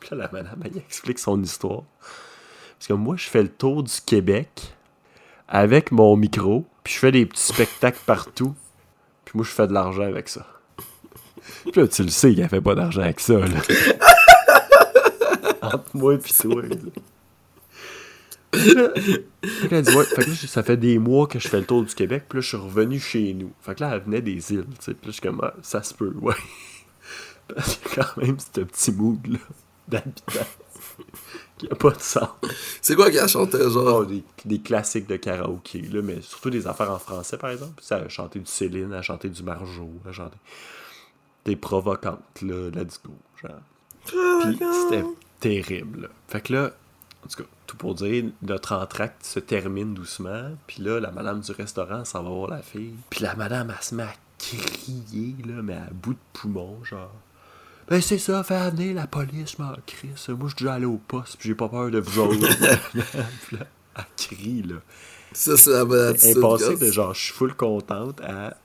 Puis 0.00 0.10
là, 0.12 0.16
la 0.16 0.30
madame, 0.32 0.62
elle 0.64 0.78
explique 0.78 1.18
son 1.18 1.42
histoire. 1.42 1.82
Parce 2.78 2.86
que 2.86 2.92
moi, 2.92 3.16
je 3.16 3.28
fais 3.28 3.42
le 3.42 3.48
tour 3.48 3.82
du 3.82 4.00
Québec 4.06 4.74
avec 5.48 5.90
mon 5.90 6.14
micro, 6.16 6.64
puis 6.84 6.94
je 6.94 6.98
fais 7.00 7.10
des 7.10 7.26
petits 7.26 7.42
spectacles 7.42 7.98
partout. 8.06 8.54
Puis 9.24 9.32
moi, 9.36 9.44
je 9.44 9.50
fais 9.50 9.66
de 9.66 9.72
l'argent 9.72 10.02
avec 10.02 10.28
ça. 10.28 10.46
Puis 11.72 11.80
là, 11.80 11.88
tu 11.88 12.04
le 12.04 12.10
sais 12.10 12.34
qu'elle 12.34 12.48
fait 12.48 12.60
pas 12.60 12.74
d'argent 12.74 13.02
avec 13.02 13.18
ça, 13.18 13.38
là. 13.38 13.60
Entre 15.62 15.96
moi 15.96 16.14
et 16.14 16.18
toi. 16.18 16.62
là. 16.62 16.76
Fait 18.54 18.74
que 19.68 19.74
là, 19.74 19.78
elle 19.78 19.82
dit, 19.82 19.94
ouais, 19.94 20.04
fait 20.04 20.24
que 20.24 20.30
là, 20.30 20.36
ça 20.36 20.62
fait 20.62 20.76
des 20.76 20.98
mois 20.98 21.26
que 21.26 21.38
je 21.38 21.48
fais 21.48 21.60
le 21.60 21.66
tour 21.66 21.82
du 21.84 21.94
Québec, 21.94 22.24
puis 22.28 22.38
là, 22.38 22.40
je 22.40 22.48
suis 22.48 22.56
revenu 22.56 22.98
chez 22.98 23.34
nous. 23.34 23.52
Fait 23.60 23.74
que 23.74 23.82
là, 23.82 23.94
elle 23.94 24.02
venait 24.02 24.22
des 24.22 24.52
îles, 24.52 24.66
tu 24.78 24.84
sais. 24.84 24.94
Puis 24.94 25.06
là, 25.06 25.08
je 25.08 25.10
suis 25.12 25.20
comme, 25.20 25.40
ah, 25.42 25.54
ça 25.62 25.82
se 25.82 25.94
peut, 25.94 26.14
ouais. 26.20 26.34
Parce 27.54 27.76
qu'il 27.76 27.96
y 27.96 28.00
a 28.00 28.04
quand 28.04 28.22
même 28.22 28.36
ce 28.38 28.60
petit 28.60 28.92
mood-là 28.92 29.38
d'habitant 29.86 30.46
qui 31.58 31.66
a 31.70 31.74
pas 31.74 31.90
de 31.90 32.00
sens. 32.00 32.28
C'est 32.80 32.94
quoi 32.94 33.10
qu'elle 33.10 33.28
chantait, 33.28 33.58
Oh, 33.64 33.70
genre? 33.70 34.06
des, 34.06 34.22
des 34.44 34.60
classiques 34.60 35.06
de 35.06 35.16
karaoké, 35.16 35.82
là, 35.82 36.02
mais 36.02 36.20
surtout 36.22 36.50
des 36.50 36.66
affaires 36.66 36.90
en 36.90 36.98
français, 36.98 37.36
par 37.36 37.50
exemple. 37.50 37.82
Ça 37.82 37.96
a 37.96 38.08
chanté 38.08 38.38
du 38.38 38.46
Céline, 38.46 38.90
elle 38.92 38.98
a 38.98 39.02
chanté 39.02 39.28
du 39.28 39.42
Marjo, 39.42 39.90
elle 40.04 40.10
a 40.10 40.12
chanté 40.12 40.36
des 41.44 41.56
provocantes, 41.56 42.42
là, 42.42 42.70
de 42.70 42.76
la 42.76 42.84
disco, 42.84 43.10
genre. 43.42 43.60
Puis 44.04 44.58
c'était 44.84 45.04
terrible, 45.40 46.02
là. 46.02 46.08
Fait 46.28 46.40
que 46.40 46.52
là, 46.52 46.72
en 47.24 47.28
tout 47.28 47.42
cas, 47.42 47.48
tout 47.66 47.76
pour 47.76 47.94
dire, 47.94 48.24
notre 48.42 48.72
entracte 48.74 49.24
se 49.24 49.40
termine 49.40 49.94
doucement, 49.94 50.50
puis 50.66 50.82
là, 50.82 51.00
la 51.00 51.10
madame 51.10 51.40
du 51.40 51.52
restaurant 51.52 52.04
s'en 52.04 52.22
va 52.22 52.30
voir 52.30 52.50
la 52.50 52.62
fille. 52.62 52.94
Puis 53.10 53.22
la 53.22 53.34
madame, 53.34 53.72
elle 53.76 53.84
se 53.84 53.94
met 53.94 54.04
à 54.04 54.14
crier, 54.38 55.34
là, 55.46 55.62
mais 55.62 55.74
à 55.74 55.88
bout 55.92 56.14
de 56.14 56.18
poumon, 56.32 56.82
genre. 56.84 57.12
Ben 57.88 58.00
c'est 58.02 58.18
ça, 58.18 58.42
fais 58.44 58.70
venir 58.70 58.94
la 58.94 59.06
police, 59.06 59.56
je 59.56 59.62
m'en 59.62 59.72
crisse. 59.86 60.28
Moi, 60.28 60.48
je 60.48 60.56
suis 60.56 60.64
déjà 60.64 60.74
allé 60.74 60.84
au 60.84 60.98
poste, 60.98 61.36
puis 61.38 61.48
j'ai 61.48 61.54
pas 61.54 61.68
peur 61.68 61.90
de 61.90 61.98
vous 61.98 62.18
autres. 62.18 62.34
Puis 62.92 63.56
là, 63.56 63.66
elle 63.96 64.04
crie, 64.16 64.62
là. 64.62 64.76
Ça, 65.32 65.56
c'est 65.56 65.70
la 65.70 65.84
bonne 65.84 65.98
Elle 66.10 66.14
attitude. 66.14 66.36
est 66.36 66.40
passée 66.40 66.76
de 66.76 66.92
genre, 66.92 67.14
je 67.14 67.20
suis 67.20 67.32
full 67.32 67.54
contente 67.54 68.20
à 68.20 68.56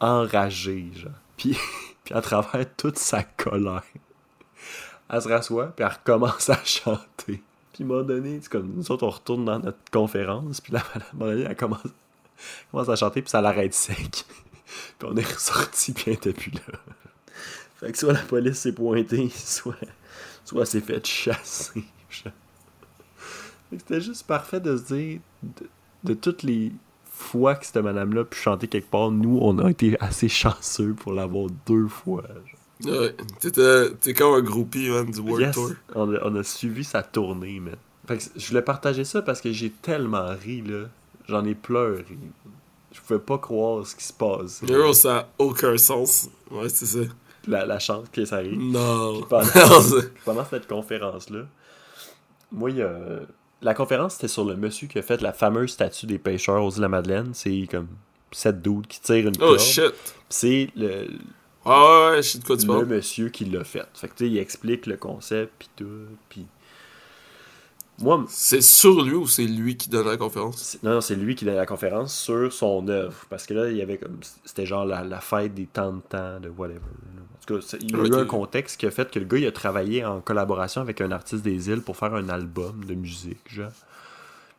enragée, 0.00 0.90
genre. 0.94 1.12
Puis, 1.36 1.56
puis 2.04 2.14
à 2.14 2.22
travers 2.22 2.64
toute 2.76 2.98
sa 2.98 3.22
colère, 3.22 3.82
elle 5.10 5.22
se 5.22 5.28
rassoit, 5.28 5.66
puis 5.66 5.84
elle 5.84 5.92
recommence 5.92 6.48
à 6.48 6.58
chanter. 6.64 7.42
Puis, 7.76 7.84
moment 7.84 8.02
donné, 8.02 8.38
c'est 8.40 8.48
comme, 8.48 8.72
nous 8.74 8.90
autres, 8.90 9.06
on 9.06 9.10
retourne 9.10 9.44
dans 9.44 9.58
notre 9.58 9.76
conférence, 9.92 10.62
puis 10.62 10.72
là, 10.72 10.82
moment 11.12 11.30
donné, 11.30 11.44
elle 11.46 11.56
commence, 11.56 11.82
à 12.74 12.96
chanter, 12.96 13.20
puis 13.20 13.30
ça 13.30 13.42
l'arrête 13.42 13.74
sec. 13.74 14.24
puis 14.98 15.08
on 15.08 15.14
est 15.14 15.30
ressorti, 15.30 15.92
puis 15.92 16.04
elle 16.06 16.14
était 16.14 16.32
plus 16.32 16.52
là. 16.52 16.78
Fait 17.76 17.92
que 17.92 17.98
soit 17.98 18.14
la 18.14 18.20
police 18.20 18.60
s'est 18.60 18.72
pointée, 18.72 19.28
soit, 19.28 19.76
soit 20.42 20.62
elle 20.62 20.66
s'est 20.66 20.80
fait 20.80 21.06
chasser. 21.06 21.84
C'était 23.70 24.00
juste 24.00 24.26
parfait 24.26 24.60
de 24.60 24.74
se 24.74 24.94
dire, 24.94 25.20
de, 26.02 26.14
toutes 26.14 26.44
les 26.44 26.72
fois 27.04 27.56
que 27.56 27.66
cette 27.66 27.76
madame-là 27.76 28.24
pu 28.24 28.38
chanter 28.38 28.68
quelque 28.68 28.90
part, 28.90 29.10
nous, 29.10 29.38
on 29.42 29.58
a 29.58 29.68
été 29.68 30.00
assez 30.00 30.30
chanceux 30.30 30.94
pour 30.94 31.12
l'avoir 31.12 31.48
deux 31.66 31.88
fois. 31.88 32.24
Ouais, 32.84 33.14
t'étais- 33.40 33.90
t'es 34.00 34.12
comme 34.14 34.34
un 34.34 34.42
groupie, 34.42 34.88
man, 34.90 35.10
du 35.10 35.20
World 35.20 35.46
Yes, 35.46 35.54
Tour. 35.54 35.70
on 35.94 36.14
a, 36.14 36.18
on 36.24 36.34
a 36.36 36.42
suivi 36.42 36.84
sa 36.84 37.02
tournée, 37.02 37.58
man. 37.60 37.76
Fait 38.06 38.18
que 38.18 38.24
je 38.36 38.48
voulais 38.48 38.62
partager 38.62 39.04
ça 39.04 39.22
parce 39.22 39.40
que 39.40 39.50
j'ai 39.52 39.70
tellement 39.70 40.28
ri, 40.42 40.62
là. 40.62 40.84
J'en 41.28 41.44
ai 41.44 41.54
pleuré. 41.54 42.04
Je 42.92 43.00
pouvais 43.00 43.18
pas 43.18 43.38
croire 43.38 43.84
ce 43.86 43.96
qui 43.96 44.04
se 44.04 44.12
passe. 44.12 44.62
Gros, 44.62 44.92
ça 44.92 45.16
a 45.18 45.28
aucun 45.38 45.76
sens. 45.76 46.28
Ouais, 46.50 46.68
c'est 46.68 46.86
ça. 46.86 46.98
La, 47.48 47.64
la 47.66 47.78
chance 47.78 48.06
que 48.12 48.24
ça 48.24 48.36
arrive. 48.36 48.58
Non. 48.60 49.22
Pendant- 50.24 50.44
cette 50.44 50.68
conférence-là, 50.68 51.40
moi, 52.52 52.70
il 52.70 52.76
y 52.76 52.82
a... 52.82 52.94
La 53.62 53.74
conférence, 53.74 54.14
c'était 54.14 54.28
sur 54.28 54.44
le 54.44 54.54
monsieur 54.54 54.86
qui 54.86 54.98
a 54.98 55.02
fait 55.02 55.20
la 55.22 55.32
fameuse 55.32 55.70
statue 55.70 56.06
des 56.06 56.18
pêcheurs 56.18 56.62
aux 56.62 56.70
îles 56.70 56.76
de 56.76 56.82
la 56.82 56.88
Madeleine. 56.88 57.30
C'est 57.32 57.66
comme 57.70 57.88
sept 58.30 58.60
dudes 58.62 58.86
qui 58.86 59.00
tirent 59.00 59.26
une 59.28 59.36
Oh 59.36 59.46
corde. 59.46 59.58
shit. 59.60 59.94
C'est 60.28 60.68
le, 60.76 61.08
Ah 61.68 62.10
ouais, 62.12 62.22
je 62.22 62.28
sais 62.28 62.38
de 62.38 62.44
quoi 62.44 62.56
tu 62.56 62.66
le 62.66 62.72
parles. 62.72 62.86
monsieur 62.86 63.28
qui 63.28 63.44
l'a 63.44 63.64
fait. 63.64 63.84
Fait 63.94 64.08
que, 64.08 64.14
tu 64.14 64.24
sais, 64.24 64.30
il 64.30 64.38
explique 64.38 64.86
le 64.86 64.96
concept, 64.96 65.52
puis 65.58 65.68
tout, 65.76 65.86
puis... 66.28 66.46
Moi, 67.98 68.24
C'est 68.28 68.60
sur 68.60 69.02
lui 69.02 69.14
ou 69.14 69.26
c'est 69.26 69.46
lui 69.46 69.76
qui 69.76 69.88
donne 69.88 70.06
la 70.06 70.18
conférence? 70.18 70.78
non, 70.82 70.92
non, 70.92 71.00
c'est 71.00 71.14
lui 71.16 71.34
qui 71.34 71.46
donne 71.46 71.56
la 71.56 71.64
conférence 71.66 72.14
sur 72.14 72.52
son 72.52 72.86
œuvre. 72.88 73.24
Parce 73.30 73.46
que 73.46 73.54
là, 73.54 73.70
il 73.70 73.76
y 73.78 73.82
avait 73.82 73.96
comme... 73.96 74.18
C'était 74.44 74.66
genre 74.66 74.84
la, 74.84 75.02
la 75.02 75.20
fête 75.20 75.54
des 75.54 75.66
temps 75.66 75.94
de 75.94 76.00
temps, 76.02 76.38
de 76.38 76.50
whatever. 76.50 76.80
En 76.80 77.46
tout 77.46 77.58
cas, 77.58 77.76
il 77.80 77.90
y 77.90 77.94
a 77.94 78.04
eu 78.04 78.14
un 78.20 78.26
contexte 78.26 78.78
qui 78.78 78.86
a 78.86 78.90
fait 78.90 79.10
que 79.10 79.18
le 79.18 79.24
gars, 79.24 79.38
il 79.38 79.46
a 79.46 79.52
travaillé 79.52 80.04
en 80.04 80.20
collaboration 80.20 80.82
avec 80.82 81.00
un 81.00 81.10
artiste 81.10 81.42
des 81.42 81.70
îles 81.70 81.80
pour 81.80 81.96
faire 81.96 82.14
un 82.14 82.28
album 82.28 82.84
de 82.84 82.94
musique, 82.94 83.38
genre. 83.46 83.70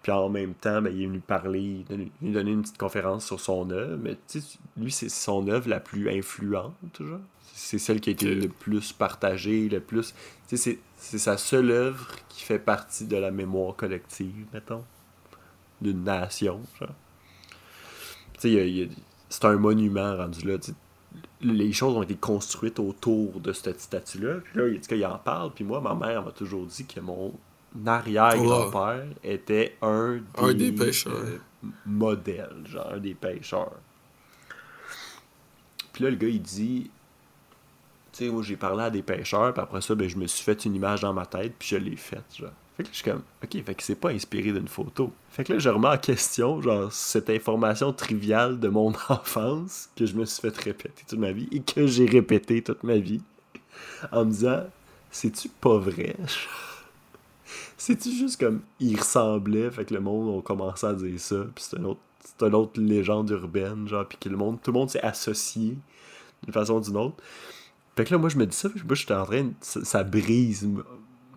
Puis 0.08 0.16
en 0.16 0.30
même 0.30 0.54
temps, 0.54 0.82
ben, 0.82 0.94
il 0.96 1.04
est 1.04 1.06
venu 1.06 1.20
parler, 1.20 1.84
donner- 1.90 2.10
il 2.22 2.30
a 2.30 2.40
donné 2.40 2.52
une 2.52 2.62
petite 2.62 2.78
conférence 2.78 3.26
sur 3.26 3.42
son 3.42 3.70
œuvre. 3.72 3.98
Mais 4.02 4.16
lui, 4.78 4.90
c'est 4.90 5.10
son 5.10 5.46
œuvre 5.50 5.68
la 5.68 5.82
plus 5.82 6.10
influente, 6.10 6.72
genre. 6.98 7.20
C'est 7.54 7.78
celle 7.78 8.00
qui 8.00 8.12
a 8.12 8.14
été 8.14 8.34
le 8.34 8.48
plus 8.48 8.94
partagée, 8.94 9.68
le 9.68 9.82
plus. 9.82 10.14
C'est- 10.48 10.80
sa 10.96 11.36
seule 11.36 11.72
œuvre 11.72 12.08
qui 12.30 12.42
fait 12.46 12.58
partie 12.58 13.06
de 13.06 13.18
la 13.18 13.32
mémoire 13.32 13.76
collective, 13.76 14.46
mettons. 14.54 14.86
D'une 15.82 16.06
nation, 16.06 16.62
genre. 16.80 16.96
C'est 18.40 19.44
un 19.44 19.58
monument 19.58 20.16
rendu 20.16 20.48
là. 20.48 20.56
Les 21.42 21.74
choses 21.74 21.98
ont 21.98 22.04
été 22.04 22.16
construites 22.16 22.80
autour 22.80 23.42
de 23.42 23.52
cette 23.52 23.82
statue-là. 23.82 24.36
Puis 24.40 24.58
là, 24.58 24.96
il 24.96 25.06
en 25.06 25.18
parle. 25.18 25.52
Puis 25.54 25.66
moi, 25.66 25.82
ma 25.82 25.96
mère 25.96 26.24
m'a 26.24 26.32
toujours 26.32 26.66
dit 26.66 26.86
que 26.86 27.02
mon 27.02 27.34
arrière-grand-père 27.86 29.06
était 29.24 29.76
un 29.82 30.16
des, 30.16 30.22
Un 30.38 30.54
des 30.54 30.72
pêcheurs. 30.72 31.14
euh, 31.16 31.38
modèles, 31.86 32.64
genre 32.66 32.92
un 32.94 32.98
des 33.00 33.14
pêcheurs. 33.14 33.78
Puis 35.94 36.04
là, 36.04 36.10
le 36.12 36.16
gars, 36.16 36.28
il 36.28 36.42
dit 36.42 36.90
Tu 38.14 38.26
sais, 38.26 38.32
moi, 38.32 38.44
j'ai 38.44 38.56
parlé 38.56 38.84
à 38.84 38.90
des 38.90 39.02
pêcheurs, 39.02 39.54
puis 39.54 39.62
après 39.64 39.82
ça, 39.82 39.96
ben, 39.96 40.08
je 40.08 40.18
me 40.18 40.28
suis 40.28 40.44
fait 40.44 40.66
une 40.66 40.76
image 40.76 41.02
dans 41.02 41.14
ma 41.14 41.26
tête, 41.26 41.54
puis 41.58 41.70
je 41.70 41.78
l'ai 41.78 41.96
faite, 41.96 42.24
genre. 42.38 42.52
Fait 42.78 42.84
que 42.84 42.90
là, 42.90 42.94
je 42.94 42.98
suis 43.02 43.12
comme, 43.12 43.24
ok, 43.44 43.64
fait 43.66 43.74
que 43.76 43.82
c'est 43.84 43.96
pas 43.96 44.10
inspiré 44.12 44.52
d'une 44.52 44.68
photo. 44.68 45.12
Fait 45.32 45.44
que 45.44 45.54
là, 45.54 45.60
je 45.60 45.68
remets 45.70 45.88
en 45.88 45.98
question, 45.98 46.62
genre, 46.62 46.92
cette 46.94 47.28
information 47.32 47.92
triviale 47.92 48.60
de 48.60 48.68
mon 48.68 48.94
enfance 49.10 49.90
que 49.96 50.06
je 50.06 50.14
me 50.16 50.26
suis 50.26 50.42
fait 50.42 50.56
répéter 50.56 51.04
toute 51.08 51.18
ma 51.18 51.32
vie 51.32 51.48
et 51.52 51.60
que 51.62 51.88
j'ai 51.88 52.06
répété 52.06 52.62
toute 52.62 52.84
ma 52.84 52.98
vie 52.98 53.22
en 54.12 54.26
me 54.26 54.32
disant, 54.32 54.64
c'est-tu 55.10 55.50
pas 55.50 55.78
vrai? 55.80 56.16
C'est-tu 57.78 58.12
juste 58.12 58.40
comme, 58.40 58.62
il 58.80 59.00
ressemblait, 59.00 59.70
fait 59.70 59.86
que 59.86 59.94
le 59.94 60.00
monde 60.00 60.40
a 60.40 60.42
commencé 60.42 60.86
à 60.86 60.94
dire 60.94 61.20
ça, 61.20 61.46
puis 61.54 61.64
c'est 61.64 61.78
une 61.78 61.86
autre, 61.86 62.00
c'est 62.24 62.46
une 62.46 62.56
autre 62.56 62.82
légende 62.82 63.30
urbaine, 63.30 63.88
genre, 63.88 64.08
puis 64.08 64.18
que 64.20 64.30
le 64.30 64.38
monde, 64.38 64.60
tout 64.62 64.72
le 64.72 64.80
monde 64.80 64.90
s'est 64.90 65.02
associé 65.02 65.78
d'une 66.44 66.54
façon 66.54 66.76
ou 66.76 66.82
d'une 66.82 66.98
autre. 66.98 67.16
Fait 67.96 68.04
que 68.04 68.14
là, 68.14 68.20
moi, 68.20 68.30
je 68.30 68.38
me 68.38 68.46
dis 68.46 68.56
ça, 68.56 68.70
moi, 68.86 68.96
j'étais 68.96 69.14
en 69.14 69.26
train 69.26 69.44
de. 69.44 69.54
Ça, 69.62 69.84
ça 69.84 70.04
brise 70.04 70.68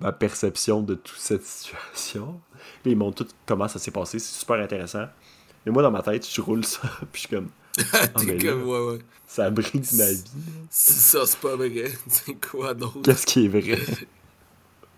ma, 0.01 0.12
perception 0.12 0.82
de 0.82 0.95
toute 0.95 1.18
cette 1.18 1.45
situation. 1.45 2.41
Puis 2.82 2.93
ils 2.93 2.97
montrent 2.97 3.24
tout 3.24 3.32
comment 3.47 3.68
ça 3.68 3.78
s'est 3.78 3.91
passé, 3.91 4.18
c'est 4.18 4.38
super 4.38 4.57
intéressant. 4.57 5.07
Mais 5.64 5.72
moi, 5.72 5.82
dans 5.82 5.91
ma 5.91 6.03
tête, 6.03 6.26
je 6.30 6.41
roule 6.41 6.64
ça, 6.64 6.82
puis 7.12 7.22
je 7.22 7.28
suis 7.28 7.28
comme. 7.28 7.49
T'es 7.76 8.26
mais 8.26 8.38
là- 8.38 8.53
comme, 8.53 8.62
ouais, 8.68 8.86
ouais. 8.93 8.99
Ça 9.26 9.49
brise 9.51 9.93
ma 9.93 10.11
vie. 10.11 10.24
Si 10.70 10.93
ça, 10.95 11.24
c'est 11.24 11.38
pas 11.38 11.55
vrai, 11.55 11.93
c'est 12.09 12.34
quoi 12.34 12.74
d'autre? 12.74 13.03
Qu'est-ce 13.05 13.26
qui 13.26 13.45
est 13.45 13.49
vrai? 13.49 13.78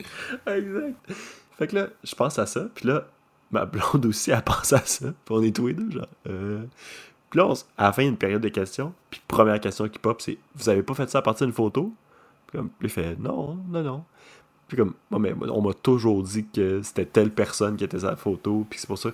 exact. 0.47 1.13
Fait 1.59 1.67
que 1.67 1.77
là, 1.77 1.89
je 2.03 2.15
pense 2.15 2.39
à 2.39 2.47
ça, 2.47 2.67
puis 2.75 2.89
là, 2.89 3.07
ma 3.51 3.67
blonde 3.67 4.07
aussi, 4.07 4.31
elle 4.31 4.43
pense 4.43 4.73
à 4.73 4.81
ça, 4.81 5.13
puis 5.25 5.35
on 5.35 5.43
est 5.43 5.55
tous 5.55 5.69
les 5.69 5.75
deux, 5.75 5.91
genre. 5.91 6.09
Euh... 6.27 6.65
Puis 7.31 7.39
là, 7.39 7.47
on 7.47 7.55
à 7.79 7.85
la 7.85 7.93
fin, 7.93 8.03
il 8.03 8.09
une 8.09 8.17
période 8.17 8.43
de 8.43 8.49
questions, 8.49 8.93
puis 9.11 9.21
première 9.27 9.59
question 9.61 9.89
qui 9.89 9.99
pop, 9.99 10.21
c'est 10.21 10.39
Vous 10.55 10.69
avez 10.69 10.83
pas 10.83 10.95
fait 10.95 11.09
ça 11.09 11.19
à 11.19 11.23
partir 11.23 11.47
d'une 11.47 11.55
photo? 11.55 11.93
Puis 12.47 12.59
comme, 12.59 12.71
il 12.83 12.89
fait 12.91 13.19
Non, 13.19 13.59
non, 13.69 13.83
non. 13.83 14.05
Puis 14.69 14.77
comme, 14.77 14.95
Moi, 15.11 15.19
mais 15.19 15.35
on 15.49 15.63
m'a 15.63 15.73
toujours 15.73 16.23
dit 16.23 16.47
que 16.47 16.83
c'était 16.83 17.07
telle 17.07 17.31
personne 17.31 17.77
qui 17.77 17.85
était 17.85 17.99
la 17.99 18.17
photo, 18.17 18.67
puis 18.69 18.79
c'est 18.79 18.87
pour 18.87 18.99
ça. 18.99 19.11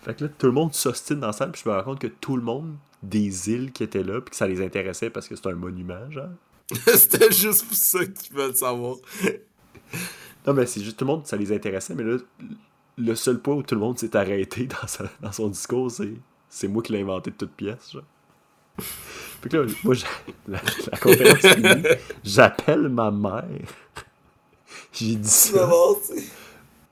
Fait 0.00 0.14
que 0.14 0.24
là, 0.24 0.30
tout 0.38 0.46
le 0.46 0.52
monde 0.52 0.72
s'ostine 0.72 1.20
dans 1.20 1.26
la 1.26 1.32
salle, 1.34 1.52
puis 1.52 1.62
je 1.62 1.68
me 1.68 1.74
rends 1.74 1.82
compte 1.82 1.98
que 1.98 2.06
tout 2.06 2.36
le 2.36 2.42
monde 2.42 2.76
des 3.02 3.50
îles 3.50 3.72
qui 3.72 3.82
étaient 3.82 4.02
là, 4.02 4.20
puis 4.20 4.30
que 4.30 4.36
ça 4.36 4.46
les 4.46 4.62
intéressait 4.62 5.10
parce 5.10 5.28
que 5.28 5.36
c'est 5.36 5.46
un 5.48 5.54
monument, 5.54 6.10
genre. 6.10 6.28
C'était 6.86 7.32
juste 7.32 7.66
pour 7.66 7.76
ça 7.76 8.06
qu'ils 8.06 8.34
veulent 8.34 8.56
savoir. 8.56 8.96
Non, 10.46 10.54
mais 10.54 10.64
c'est 10.66 10.82
juste 10.82 10.96
tout 10.98 11.04
le 11.04 11.10
monde, 11.10 11.26
ça 11.26 11.36
les 11.36 11.52
intéressait, 11.52 11.94
mais 11.94 12.02
là, 12.02 12.16
le 12.96 13.14
seul 13.14 13.40
point 13.40 13.54
où 13.56 13.62
tout 13.62 13.74
le 13.74 13.80
monde 13.80 13.98
s'est 13.98 14.16
arrêté 14.16 14.66
dans, 14.66 14.86
sa- 14.86 15.10
dans 15.20 15.32
son 15.32 15.48
discours, 15.48 15.90
c'est 15.90 16.12
c'est 16.48 16.66
moi 16.66 16.82
qui 16.82 16.92
l'ai 16.92 17.02
inventé 17.02 17.30
de 17.30 17.36
toute 17.36 17.52
pièce. 17.52 17.92
Genre. 17.92 18.02
Fait 19.42 19.48
que 19.50 19.56
là, 19.58 19.66
moi, 19.84 19.94
la, 20.48 20.60
la 20.90 20.98
conférence 20.98 21.46
finie, 21.46 21.82
j'appelle 22.24 22.88
ma 22.88 23.10
mère. 23.10 23.44
J'ai 24.92 25.14
dit 25.16 25.28
ça. 25.28 25.66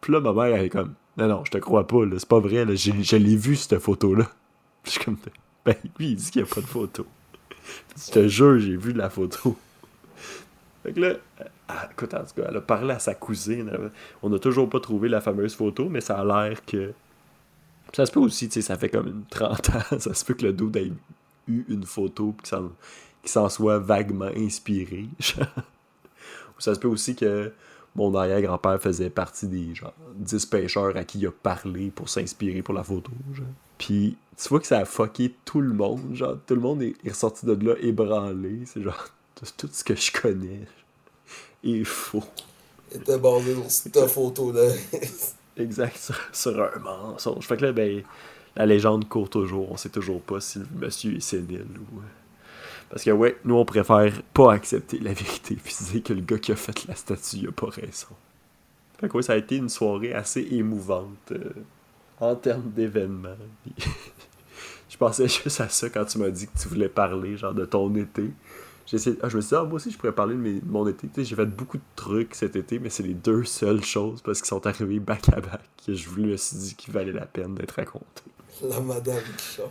Puis 0.00 0.12
là, 0.12 0.20
ma 0.20 0.32
mère, 0.32 0.54
elle 0.56 0.66
est 0.66 0.70
comme, 0.70 0.94
non, 1.16 1.26
non, 1.28 1.44
je 1.44 1.50
te 1.50 1.58
crois 1.58 1.86
pas, 1.86 2.04
là, 2.04 2.16
c'est 2.18 2.28
pas 2.28 2.38
vrai, 2.40 2.64
là, 2.64 2.74
j'ai- 2.74 3.02
je 3.02 3.16
l'ai 3.16 3.36
vu, 3.36 3.56
cette 3.56 3.78
photo-là. 3.78 4.24
Puis 4.82 4.92
je 4.92 4.98
suis 4.98 5.04
comme, 5.04 5.16
ben, 5.64 5.74
lui, 5.98 6.10
il 6.10 6.16
dit 6.16 6.30
qu'il 6.30 6.42
n'y 6.42 6.48
a 6.50 6.54
pas 6.54 6.60
de 6.60 6.66
photo. 6.66 7.06
Je 7.96 8.12
te 8.12 8.28
jure, 8.28 8.58
j'ai 8.60 8.76
vu 8.76 8.92
la 8.92 9.10
photo. 9.10 9.56
Fait 10.82 10.92
que 10.92 11.00
là, 11.00 11.14
écoute, 11.90 12.14
en 12.14 12.24
tout 12.24 12.34
cas, 12.40 12.46
elle 12.48 12.56
a 12.56 12.60
parlé 12.60 12.94
à 12.94 12.98
sa 12.98 13.14
cousine. 13.14 13.70
On 14.22 14.30
n'a 14.30 14.38
toujours 14.38 14.68
pas 14.68 14.80
trouvé 14.80 15.08
la 15.08 15.20
fameuse 15.20 15.54
photo, 15.54 15.88
mais 15.88 16.00
ça 16.00 16.18
a 16.18 16.24
l'air 16.24 16.64
que. 16.64 16.92
Ça 17.92 18.04
se 18.04 18.12
peut 18.12 18.20
aussi, 18.20 18.48
tu 18.48 18.54
sais, 18.54 18.62
ça 18.62 18.76
fait 18.76 18.88
comme 18.88 19.06
une 19.06 19.24
30 19.30 19.70
ans. 19.70 19.98
Ça 19.98 20.12
se 20.12 20.24
peut 20.24 20.34
que 20.34 20.44
le 20.44 20.52
dude 20.52 20.76
ait 20.76 20.92
eu 21.46 21.64
une 21.68 21.84
photo 21.84 22.32
puis 22.36 22.50
qu'il 23.22 23.30
s'en- 23.30 23.48
soit 23.48 23.78
vaguement 23.78 24.30
inspiré. 24.36 25.06
Ça 26.58 26.74
se 26.74 26.80
peut 26.80 26.88
aussi 26.88 27.16
que 27.16 27.50
mon 27.96 28.14
arrière-grand-père 28.14 28.80
faisait 28.80 29.08
partie 29.10 29.46
des 29.46 29.74
genre 29.74 29.94
10 30.16 30.46
pêcheurs 30.46 30.96
à 30.96 31.04
qui 31.04 31.18
il 31.18 31.26
a 31.26 31.30
parlé 31.30 31.90
pour 31.90 32.08
s'inspirer 32.10 32.60
pour 32.62 32.74
la 32.74 32.84
photo. 32.84 33.10
Puis 33.78 34.16
tu 34.36 34.48
vois 34.50 34.60
que 34.60 34.66
ça 34.66 34.78
a 34.80 34.84
fucké 34.84 35.34
tout 35.44 35.60
le 35.60 35.72
monde. 35.72 36.14
Genre, 36.14 36.36
tout 36.46 36.54
le 36.54 36.60
monde 36.60 36.82
est, 36.82 36.94
ressorti 37.08 37.46
de 37.46 37.54
là 37.66 37.74
ébranlé. 37.80 38.60
C'est 38.66 38.82
genre 38.82 39.08
tout 39.56 39.68
ce 39.72 39.82
que 39.82 39.94
je 39.94 40.12
connais 40.12 40.66
est 41.62 41.84
faux. 41.84 42.24
Il 42.92 42.98
était 42.98 43.18
basé 43.18 43.54
sur 43.54 43.70
cette 43.70 44.06
photo-là. 44.08 44.68
Exact, 45.56 46.12
sur, 46.32 46.62
un 46.62 46.78
mensonge. 46.78 47.46
Fait 47.46 47.56
que 47.56 47.66
là, 47.66 47.72
ben, 47.72 48.02
la 48.56 48.66
légende 48.66 49.08
court 49.08 49.28
toujours. 49.28 49.70
On 49.72 49.76
sait 49.76 49.88
toujours 49.88 50.20
pas 50.22 50.40
si 50.40 50.60
le 50.60 50.66
monsieur 50.74 51.16
est 51.16 51.20
sénile 51.20 51.66
ou. 51.78 51.98
euh, 51.98 52.02
Parce 52.90 53.04
que, 53.04 53.10
ouais, 53.10 53.38
nous, 53.44 53.56
on 53.56 53.64
préfère 53.64 54.22
pas 54.34 54.52
accepter 54.52 54.98
la 55.00 55.12
vérité 55.12 55.56
dire 55.56 56.02
que 56.02 56.12
le 56.12 56.20
gars 56.22 56.38
qui 56.38 56.52
a 56.52 56.56
fait 56.56 56.86
la 56.86 56.94
statue, 56.94 57.36
il 57.38 57.48
a 57.48 57.52
pas 57.52 57.68
raison. 57.70 58.08
Fait 59.00 59.08
que, 59.08 59.16
ouais, 59.16 59.22
ça 59.22 59.34
a 59.34 59.36
été 59.36 59.56
une 59.56 59.68
soirée 59.68 60.12
assez 60.14 60.42
émouvante 60.52 61.32
euh, 61.32 61.52
en 62.20 62.34
termes 62.36 62.70
d'événements. 62.70 63.36
Je 64.90 64.96
pensais 64.96 65.28
juste 65.28 65.60
à 65.60 65.68
ça 65.68 65.90
quand 65.90 66.04
tu 66.06 66.18
m'as 66.18 66.30
dit 66.30 66.46
que 66.46 66.58
tu 66.58 66.68
voulais 66.68 66.88
parler, 66.88 67.36
genre, 67.36 67.54
de 67.54 67.64
ton 67.64 67.94
été. 67.96 68.30
J'ai 68.88 68.96
essayé- 68.96 69.18
ah, 69.22 69.28
je 69.28 69.36
me 69.36 69.42
suis 69.42 69.50
dit, 69.50 69.54
ah, 69.54 69.64
moi 69.64 69.74
aussi, 69.74 69.90
je 69.90 69.98
pourrais 69.98 70.12
parler 70.14 70.34
de, 70.34 70.40
mes- 70.40 70.60
de 70.60 70.66
mon 70.70 70.86
été. 70.88 71.08
J'ai 71.22 71.36
fait 71.36 71.44
beaucoup 71.46 71.76
de 71.76 71.82
trucs 71.94 72.34
cet 72.34 72.56
été, 72.56 72.78
mais 72.78 72.88
c'est 72.90 73.02
les 73.02 73.12
deux 73.14 73.44
seules 73.44 73.84
choses 73.84 74.22
parce 74.22 74.40
qu'ils 74.40 74.48
sont 74.48 74.66
arrivés 74.66 74.98
back 74.98 75.28
à 75.28 75.40
back 75.40 75.60
que 75.86 75.92
je 75.94 76.08
me 76.10 76.36
suis 76.36 76.56
dit 76.56 76.74
qu'il 76.74 76.94
valait 76.94 77.12
la 77.12 77.26
peine 77.26 77.54
d'être 77.54 77.72
raconté. 77.72 78.22
La 78.62 78.80
madame 78.80 79.22
qui 79.36 79.56
chante. 79.56 79.70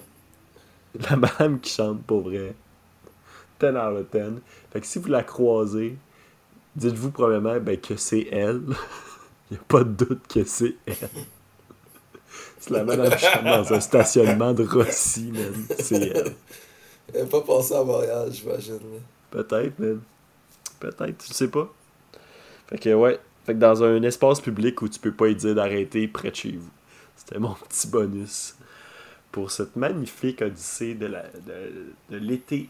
La 1.09 1.15
madame 1.15 1.59
qui 1.59 1.72
chante 1.72 2.03
pour 2.03 2.22
vrai. 2.30 2.53
10 3.59 3.68
out 3.70 3.76
of 3.97 4.05
10. 4.11 4.41
Fait 4.72 4.82
que 4.82 4.86
si 4.88 4.99
vous 4.99 5.07
la 5.09 5.24
croisez, 5.24 5.97
dites-vous 6.76 7.09
probablement 7.11 7.59
ben, 7.59 7.78
que 7.78 7.95
c'est 7.95 8.28
elle. 8.32 8.61
Il 9.49 9.53
n'y 9.53 9.57
a 9.57 9.63
pas 9.68 9.84
de 9.84 10.05
doute 10.05 10.28
que 10.28 10.43
c'est 10.43 10.76
elle. 10.86 11.09
C'est 12.59 12.70
la 12.72 12.84
madame 12.84 13.09
qui 13.15 13.26
chante 13.26 13.43
dans 13.43 13.74
un 13.74 13.80
stationnement 13.80 14.53
de 14.53 14.63
Rossi, 14.63 15.32
man. 15.32 15.53
C'est 15.80 16.01
elle. 16.01 16.34
Elle 17.14 17.24
n'est 17.24 17.30
pas 17.30 17.41
passée 17.41 17.76
à 17.76 17.84
Montréal, 17.84 18.30
j'imagine. 18.32 18.80
Peut-être, 19.32 19.80
man. 19.80 20.01
Peut-être, 20.80 21.18
tu 21.18 21.34
sais 21.34 21.47
pas. 21.47 21.68
Fait 22.68 22.78
que 22.78 22.93
ouais. 22.93 23.20
Fait 23.45 23.53
que 23.53 23.60
dans 23.60 23.82
un 23.84 24.01
espace 24.03 24.41
public 24.41 24.82
où 24.82 24.89
tu 24.89 24.99
peux 24.99 25.14
pas 25.14 25.30
y 25.30 25.36
dire 25.36 25.55
d'arrêter 25.55 26.08
près 26.08 26.32
de 26.32 26.36
chez 26.36 26.51
vous. 26.51 26.70
C'était 27.16 27.39
mon 27.39 27.53
petit 27.53 27.88
bonus 27.88 28.55
pour 29.32 29.51
cette 29.51 29.76
magnifique 29.76 30.41
odyssée 30.41 30.93
de 30.95 31.05
la 31.08 31.24
de, 31.24 31.93
de 32.10 32.18
l'été 32.18 32.70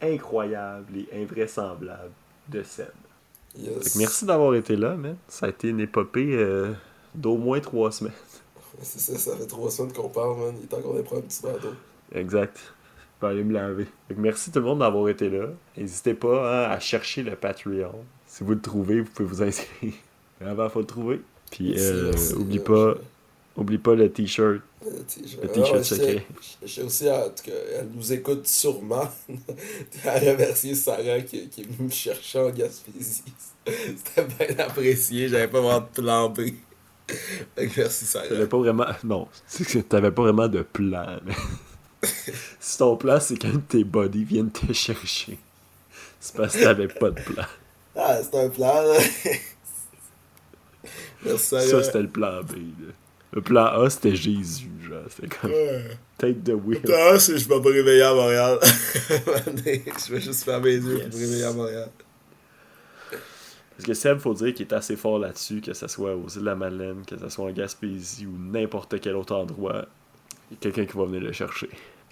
incroyable 0.00 0.96
et 0.96 1.22
invraisemblable 1.22 2.10
de 2.48 2.62
Seb. 2.62 2.86
Fait 3.54 3.60
Yes. 3.62 3.92
que 3.94 3.98
merci 3.98 4.24
d'avoir 4.24 4.54
été 4.54 4.76
là, 4.76 4.94
man. 4.94 5.16
Ça 5.28 5.46
a 5.46 5.48
été 5.48 5.68
une 5.68 5.80
épopée 5.80 6.34
euh, 6.36 6.72
d'au 7.14 7.36
moins 7.36 7.60
trois 7.60 7.90
semaines. 7.92 8.12
C'est 8.82 9.00
ça, 9.00 9.18
ça 9.18 9.36
fait 9.36 9.46
trois 9.46 9.70
semaines 9.70 9.92
qu'on 9.92 10.08
parle, 10.08 10.38
man. 10.38 10.54
Il 10.58 10.64
est 10.64 10.66
temps 10.68 10.80
qu'on 10.80 10.96
ait 10.96 11.02
pris 11.02 11.16
un 11.18 11.22
petit 11.22 11.42
d'eau. 11.42 11.74
Exact. 12.12 12.58
Je 13.20 13.26
vais 13.26 13.32
aller 13.32 13.44
me 13.44 13.52
laver. 13.52 13.86
Merci 14.16 14.50
tout 14.50 14.60
le 14.60 14.64
monde 14.64 14.78
d'avoir 14.78 15.08
été 15.08 15.28
là. 15.28 15.48
N'hésitez 15.76 16.14
pas 16.14 16.68
hein, 16.68 16.70
à 16.70 16.80
chercher 16.80 17.22
le 17.22 17.36
Patreon. 17.36 17.92
Si 18.26 18.44
vous 18.44 18.52
le 18.52 18.60
trouvez, 18.60 19.00
vous 19.00 19.10
pouvez 19.10 19.28
vous 19.28 19.42
inscrire. 19.42 19.92
Avant, 20.40 20.64
il 20.64 20.70
faut 20.70 20.80
le 20.80 20.86
trouver. 20.86 21.20
Puis, 21.50 21.74
euh, 21.78 22.10
merci, 22.12 22.34
oublie 22.34 22.58
euh, 22.58 22.94
pas, 22.94 23.00
oublie 23.56 23.78
pas 23.78 23.94
le 23.94 24.10
t-shirt. 24.10 24.60
Le 24.82 25.02
t-shirt. 25.02 25.50
Ah 25.54 25.72
ouais, 25.72 25.82
secret. 25.82 26.26
Je 26.62 26.66
sais 26.66 26.82
aussi, 26.82 27.10
en 27.10 27.28
tout 27.28 27.44
cas, 27.44 27.56
elle 27.78 27.88
nous 27.94 28.10
écoute 28.10 28.46
sûrement. 28.46 29.10
à 30.06 30.18
remercier 30.18 30.74
Sarah 30.74 31.20
qui, 31.20 31.46
qui 31.48 31.60
est 31.60 31.64
venue 31.64 31.88
me 31.88 31.92
chercher 31.92 32.38
en 32.38 32.50
Gaspésie. 32.50 33.24
C'était 33.66 34.24
bien 34.46 34.64
apprécié, 34.64 35.28
j'avais 35.28 35.48
pas 35.48 35.60
vraiment 35.60 35.80
de 35.80 36.00
plan 36.00 36.30
B. 36.30 36.40
Merci 37.76 38.06
Sarah. 38.06 38.28
T'avais 38.28 38.46
pas 38.46 38.58
vraiment. 38.58 38.86
Non, 39.04 39.28
t'avais 39.90 40.10
pas 40.10 40.22
vraiment 40.22 40.48
de 40.48 40.62
plan. 40.62 41.18
si 42.60 42.78
ton 42.78 42.96
plan, 42.96 43.18
c'est 43.20 43.36
qu'un 43.36 43.52
de 43.52 43.58
tes 43.58 43.84
buddies 43.84 44.24
vienne 44.24 44.50
te 44.50 44.72
chercher, 44.72 45.38
c'est 46.18 46.34
parce 46.36 46.54
que 46.56 46.62
t'avais 46.62 46.88
pas 46.88 47.10
de 47.10 47.20
plan. 47.20 47.44
Ah, 47.96 48.18
c'est 48.22 48.34
un 48.38 48.48
plan, 48.48 48.82
là. 48.82 48.98
merci. 51.24 51.48
Ça, 51.48 51.82
c'était 51.82 52.02
le 52.02 52.08
plan 52.08 52.42
B. 52.42 52.52
là. 52.52 52.92
Le 53.32 53.42
plan 53.42 53.64
A, 53.66 53.88
c'était 53.90 54.16
Jésus, 54.16 54.68
genre. 54.88 55.02
C'était 55.08 55.28
comme 55.36 55.50
Ouais. 55.52 55.84
take 56.18 56.40
the 56.44 56.48
wheel. 56.54 56.80
Ah, 56.92 57.18
c'est 57.18 57.38
je 57.38 57.48
vais 57.48 57.58
me 57.60 57.68
réveiller 57.70 58.02
à 58.02 58.12
Montréal. 58.14 58.58
je 58.62 60.12
vais 60.12 60.20
juste 60.20 60.42
fermer 60.44 60.72
les 60.78 60.84
yeux 60.84 60.98
Yes. 60.98 61.14
me 61.14 61.20
réveiller 61.20 61.44
à 61.44 61.52
Montréal. 61.52 61.88
Parce 63.76 63.86
que 63.86 63.94
Seb, 63.94 64.18
faut 64.18 64.34
dire 64.34 64.52
qu'il 64.52 64.66
est 64.66 64.74
assez 64.74 64.96
fort 64.96 65.18
là-dessus, 65.18 65.60
que 65.60 65.72
ce 65.72 65.86
soit 65.88 66.14
aux 66.14 66.28
îles 66.28 66.40
de 66.40 66.46
la 66.46 66.54
Madeleine, 66.56 67.02
que 67.06 67.16
ce 67.18 67.28
soit 67.28 67.46
en 67.46 67.50
Gaspésie 67.52 68.26
ou 68.26 68.36
n'importe 68.36 69.00
quel 69.00 69.14
autre 69.16 69.34
endroit. 69.34 69.86
Il 70.50 70.54
y 70.54 70.56
a 70.56 70.58
quelqu'un 70.60 70.84
qui 70.90 70.96
va 70.98 71.04
venir 71.04 71.20
le 71.20 71.32
chercher. 71.32 71.68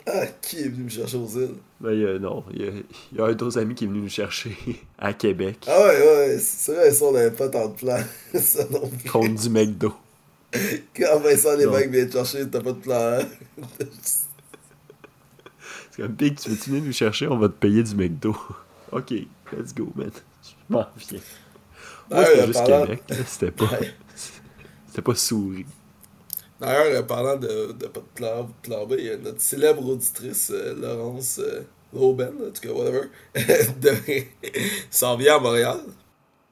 Ah, 0.07 0.26
qui 0.41 0.61
est 0.61 0.68
venu 0.68 0.84
me 0.84 0.89
chercher 0.89 1.16
aux 1.18 1.26
îles? 1.28 1.55
Ben, 1.80 1.93
il 1.93 2.01
y 2.01 2.07
a- 2.07 2.18
non, 2.18 2.43
il 2.53 2.62
y 2.62 2.64
a, 2.68 2.70
il 3.12 3.18
y 3.18 3.20
a 3.20 3.24
un 3.26 3.32
d'autres 3.34 3.59
amis 3.59 3.74
qui 3.74 3.84
est 3.84 3.89
venu 3.89 4.01
nous 4.01 4.09
chercher 4.09 4.57
à 4.99 5.12
Québec 5.12 5.59
Ah 5.66 5.78
ouais, 5.80 6.01
ouais, 6.03 6.39
c'est 6.39 6.74
vrai, 6.74 6.91
ça, 6.93 7.05
on 7.05 7.12
n'avait 7.12 7.30
pas 7.36 7.49
tant 7.49 7.68
de 7.68 7.74
plans. 7.74 8.03
ça 8.34 8.64
non 8.70 8.89
plus. 8.89 9.11
contre 9.11 9.34
du 9.43 9.51
McDo. 9.51 9.93
Quand 10.97 11.18
Vincent 11.20 11.53
Non. 11.53 11.59
Lévesque 11.59 11.91
vient 11.91 12.07
te 12.07 12.12
chercher, 12.12 12.49
t'as 12.49 12.61
pas 12.62 12.72
de 12.72 12.78
plan, 12.78 13.18
hein? 13.20 13.26
C'est 15.91 16.03
comme 16.03 16.12
Big, 16.12 16.39
tu 16.39 16.51
veux-tu 16.51 16.70
venir 16.70 16.84
nous 16.84 16.93
chercher? 16.93 17.26
On 17.28 17.39
va 17.39 17.49
te 17.49 17.55
payer 17.55 17.82
du 17.82 17.95
McDo. 17.95 18.36
ok, 18.93 19.11
let's 19.53 19.74
go, 19.74 19.93
man. 19.95 20.11
Je 20.43 20.51
m'en 20.72 20.86
viens. 20.97 21.20
Moi, 22.11 22.18
Ouais, 22.20 22.24
c'était 22.24 22.41
euh, 22.41 22.47
juste 22.47 22.59
parlant- 22.66 22.82
Québec, 22.86 23.03
c'était 23.26 23.51
pas. 23.51 23.70
C'était 24.86 25.03
pas 25.03 25.14
souris. 25.14 25.66
D'ailleurs, 26.61 26.86
euh, 26.86 27.02
parlant 27.02 27.36
de, 27.36 27.72
de 27.72 27.86
plan, 28.14 28.48
plan 28.62 28.86
B, 28.86 28.96
il 28.98 29.04
y 29.04 29.11
a 29.11 29.16
notre 29.16 29.40
célèbre 29.40 29.86
auditrice, 29.86 30.50
euh, 30.52 30.74
Laurence 30.74 31.38
euh, 31.38 31.62
Lauben, 31.92 32.34
en 32.34 32.50
tout 32.50 32.61
cas, 32.61 32.72
whatever, 32.72 33.09
s'en 34.90 35.16
vient 35.16 35.36
à 35.36 35.38
Montréal. 35.38 35.80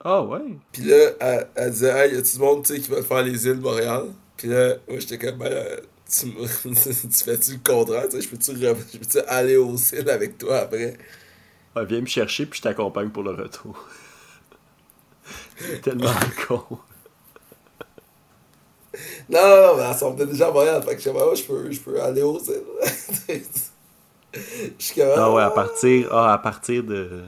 Ah 0.05 0.23
ouais 0.23 0.41
Puis 0.71 0.85
là, 0.85 1.11
elle, 1.19 1.49
elle 1.57 1.71
disait, 1.73 2.07
hey, 2.07 2.15
y 2.15 2.19
a-tu 2.19 2.35
du 2.35 2.39
monde, 2.39 2.65
tu 2.65 2.75
sais, 2.75 2.81
qui 2.81 2.91
va 2.91 3.03
faire 3.03 3.23
les 3.23 3.47
îles 3.47 3.57
de 3.57 3.61
Montréal? 3.61 4.05
Puis 4.37 4.49
là, 4.49 4.77
moi, 4.89 4.99
j'étais 5.01 5.19
comme, 5.19 5.39
ben, 5.39 5.47
euh, 5.47 5.81
tu, 6.09 6.27
fais-tu 7.25 7.53
le 7.53 7.59
contraire, 7.65 8.07
je 8.13 8.29
peux-tu 8.29 9.19
aller 9.27 9.57
aux 9.57 9.77
îles 9.77 10.09
avec 10.09 10.39
toi 10.39 10.61
après? 10.61 10.97
Viens 11.89 12.01
me 12.01 12.07
chercher, 12.07 12.47
puis 12.47 12.59
je 12.59 12.63
t'accompagne 12.63 13.11
pour 13.11 13.25
le 13.25 13.33
retour. 13.33 13.89
Tellement 15.83 16.15
con. 16.47 16.79
Non, 19.29 19.39
non, 19.43 19.67
non, 19.67 19.77
mais 19.77 19.83
elle 19.85 20.13
venait 20.13 20.27
déjà 20.27 20.49
à 20.49 20.53
Montréal, 20.53 20.83
fait 20.83 20.95
que 20.95 20.99
je 20.99 21.05
sais 21.05 21.13
pas, 21.13 21.35
je 21.35 21.43
peux, 21.45 21.71
je 21.71 21.81
peux 21.81 22.01
aller 22.01 22.23
aux 22.23 22.39
îles. 22.39 22.63
Je 24.79 24.85
suis 24.85 25.01
comme, 25.01 25.13
Ah 25.17 25.33
ouais, 25.33 25.43
à 25.43 25.51
partir, 25.51 26.09
ah, 26.13 26.35
à 26.35 26.39
partir 26.39 26.83
de. 26.85 27.23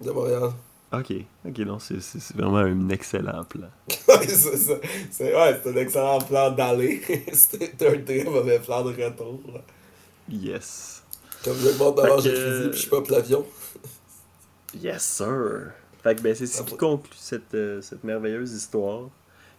De 0.00 0.10
Montréal. 0.10 0.50
Ok, 0.92 1.12
ok, 1.46 1.58
non, 1.58 1.78
c'est 1.78 1.98
vraiment 2.34 2.58
un 2.58 2.88
excellent 2.88 3.44
plan. 3.44 3.68
Ouais, 4.08 4.26
c'est 4.26 4.56
ça. 4.56 4.74
C'est 5.10 5.34
ouais, 5.34 5.60
c'est 5.62 5.70
un 5.70 5.76
excellent 5.76 6.18
plan 6.20 6.50
d'aller. 6.50 7.00
C'était 7.32 7.88
un 7.88 8.02
très 8.02 8.24
mauvais 8.24 8.58
plan 8.58 8.82
de 8.82 8.88
retour. 8.90 9.40
là. 9.54 9.60
Yes. 10.28 11.02
Comme 11.44 11.56
je 11.58 11.70
monte 11.78 11.96
devant, 11.96 12.18
j'ai 12.18 12.34
fusil, 12.34 12.70
puis 12.70 12.80
je 12.80 12.88
pop 12.88 13.08
l'avion. 13.08 13.46
Yes, 14.74 15.02
sir. 15.04 15.72
Fait 16.02 16.16
que 16.16 16.22
ben, 16.22 16.34
c'est 16.34 16.46
ce 16.46 16.62
qui 16.62 16.76
conclut 16.76 17.12
cette, 17.16 17.54
euh, 17.54 17.80
cette 17.82 18.02
merveilleuse 18.04 18.52
histoire. 18.52 19.10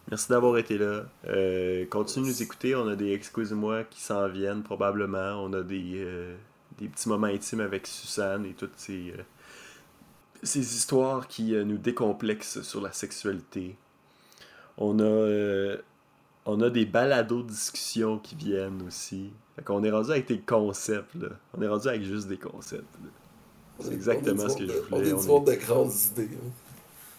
Merci 0.09 0.29
d'avoir 0.29 0.57
été 0.57 0.77
là. 0.77 1.03
Euh, 1.27 1.85
continuez 1.89 2.27
de 2.27 2.31
nous 2.31 2.41
écouter. 2.41 2.75
On 2.75 2.87
a 2.87 2.95
des 2.95 3.11
excusez-moi 3.11 3.83
qui 3.83 3.99
s'en 4.01 4.27
viennent 4.29 4.63
probablement. 4.63 5.43
On 5.43 5.51
a 5.53 5.61
des, 5.61 5.95
euh, 5.95 6.35
des 6.79 6.87
petits 6.87 7.09
moments 7.09 7.27
intimes 7.27 7.59
avec 7.59 7.87
Suzanne 7.87 8.45
et 8.45 8.53
toutes 8.53 8.77
ces, 8.77 9.11
euh, 9.17 9.21
ces 10.43 10.59
histoires 10.59 11.27
qui 11.27 11.51
nous 11.65 11.77
décomplexent 11.77 12.61
sur 12.61 12.79
la 12.81 12.93
sexualité. 12.93 13.75
On 14.77 14.97
a, 14.99 15.75
on 16.45 16.61
a 16.61 16.69
des 16.69 16.85
balados 16.85 17.43
discussions 17.43 18.19
qui 18.19 18.35
viennent 18.35 18.83
aussi. 18.87 19.31
Fait 19.57 19.63
qu'on 19.63 19.83
est 19.83 19.91
rendu 19.91 20.11
avec 20.11 20.27
des 20.27 20.39
concepts. 20.39 21.15
Là. 21.15 21.29
On 21.57 21.61
est 21.61 21.67
rendu 21.67 21.87
avec 21.89 22.03
juste 22.03 22.27
des 22.29 22.37
concepts. 22.37 22.85
C'est 23.79 23.91
exactement 23.93 24.43
On 24.43 24.49
ce 24.49 24.55
que 24.57 24.61
je 24.61 24.67
de- 24.67 24.71
voulais. 24.73 24.87
On 24.91 24.95
est 25.03 25.13
On 25.13 25.17
du 25.17 25.23
est- 25.23 25.27
monde 25.27 25.47
de 25.47 25.53
grandes 25.55 25.91
idées. 26.11 26.29
hein. 26.33 26.51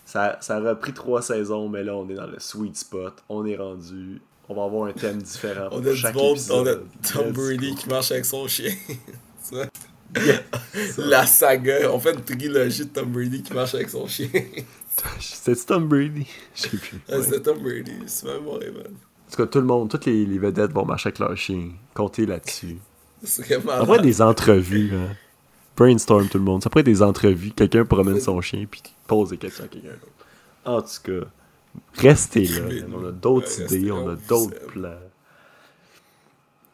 Ça, 0.08 0.38
ça 0.40 0.56
a 0.56 0.60
repris 0.60 0.94
trois 0.94 1.20
saisons, 1.20 1.68
mais 1.68 1.84
là, 1.84 1.94
on 1.94 2.08
est 2.08 2.14
dans 2.14 2.26
le 2.26 2.38
sweet 2.38 2.78
spot. 2.78 3.12
On 3.28 3.44
est 3.44 3.56
rendu. 3.56 4.22
On 4.48 4.54
va 4.54 4.64
avoir 4.64 4.88
un 4.88 4.92
thème 4.92 5.20
différent 5.20 5.66
On 5.70 5.82
pour 5.82 5.86
a 5.90 5.92
du 5.92 5.96
chaque 5.98 6.14
monde, 6.14 6.24
on 6.50 6.62
épisode. 6.64 6.86
a 7.04 7.12
Tom 7.12 7.32
Brady 7.32 7.74
qui 7.74 7.88
marche 7.90 8.10
avec 8.12 8.24
son 8.24 8.48
chien. 8.48 8.72
Yeah. 10.16 10.40
La 10.96 11.26
saga. 11.26 11.92
On 11.92 11.98
fait 12.00 12.14
une 12.14 12.22
trilogie 12.24 12.86
de 12.86 12.90
Tom 12.90 13.12
Brady 13.12 13.42
qui 13.42 13.52
marche 13.52 13.74
avec 13.74 13.90
son 13.90 14.06
chien. 14.06 14.28
C'était 15.20 15.54
Tom 15.66 15.86
Brady? 15.86 16.26
Je 16.54 16.62
sais 16.62 16.68
plus. 16.78 16.98
Ouais, 17.10 17.16
Ouais. 17.16 17.22
C'était 17.24 17.40
Tom 17.40 17.58
Brady. 17.58 17.92
C'est 18.06 18.24
même 18.26 18.44
mon 18.44 18.52
rêve. 18.52 18.78
En 18.78 19.30
tout 19.30 19.36
cas, 19.36 19.46
tout 19.46 19.58
le 19.58 19.66
monde, 19.66 19.90
toutes 19.90 20.06
les, 20.06 20.24
les 20.24 20.38
vedettes 20.38 20.72
vont 20.72 20.86
marcher 20.86 21.08
avec 21.08 21.18
leur 21.18 21.36
chien. 21.36 21.72
Comptez 21.92 22.24
là-dessus. 22.24 22.78
C'est 23.22 23.58
vraiment. 23.58 23.98
Des 23.98 24.22
entrevues. 24.22 24.92
Hein. 24.94 25.14
Brainstorm 25.78 26.28
tout 26.28 26.38
le 26.38 26.44
monde. 26.44 26.62
Ça 26.62 26.68
pourrait 26.70 26.80
être 26.80 26.86
des 26.86 27.02
entrevues. 27.02 27.52
Quelqu'un 27.52 27.84
promène 27.84 28.20
son 28.20 28.40
chien 28.40 28.66
puis 28.68 28.82
pose 29.06 29.30
des 29.30 29.38
questions 29.38 29.64
à 29.64 29.68
quelqu'un 29.68 29.88
d'autre. 29.90 30.12
En 30.64 30.82
tout 30.82 30.88
cas, 31.04 31.26
restez 31.94 32.46
là. 32.46 32.60
man. 32.62 32.94
On 32.94 33.06
a 33.06 33.12
d'autres 33.12 33.58
Ouais, 33.60 33.78
idées, 33.78 33.92
on 33.92 34.08
a 34.08 34.16
d'autres 34.16 34.66
plans. 34.66 34.98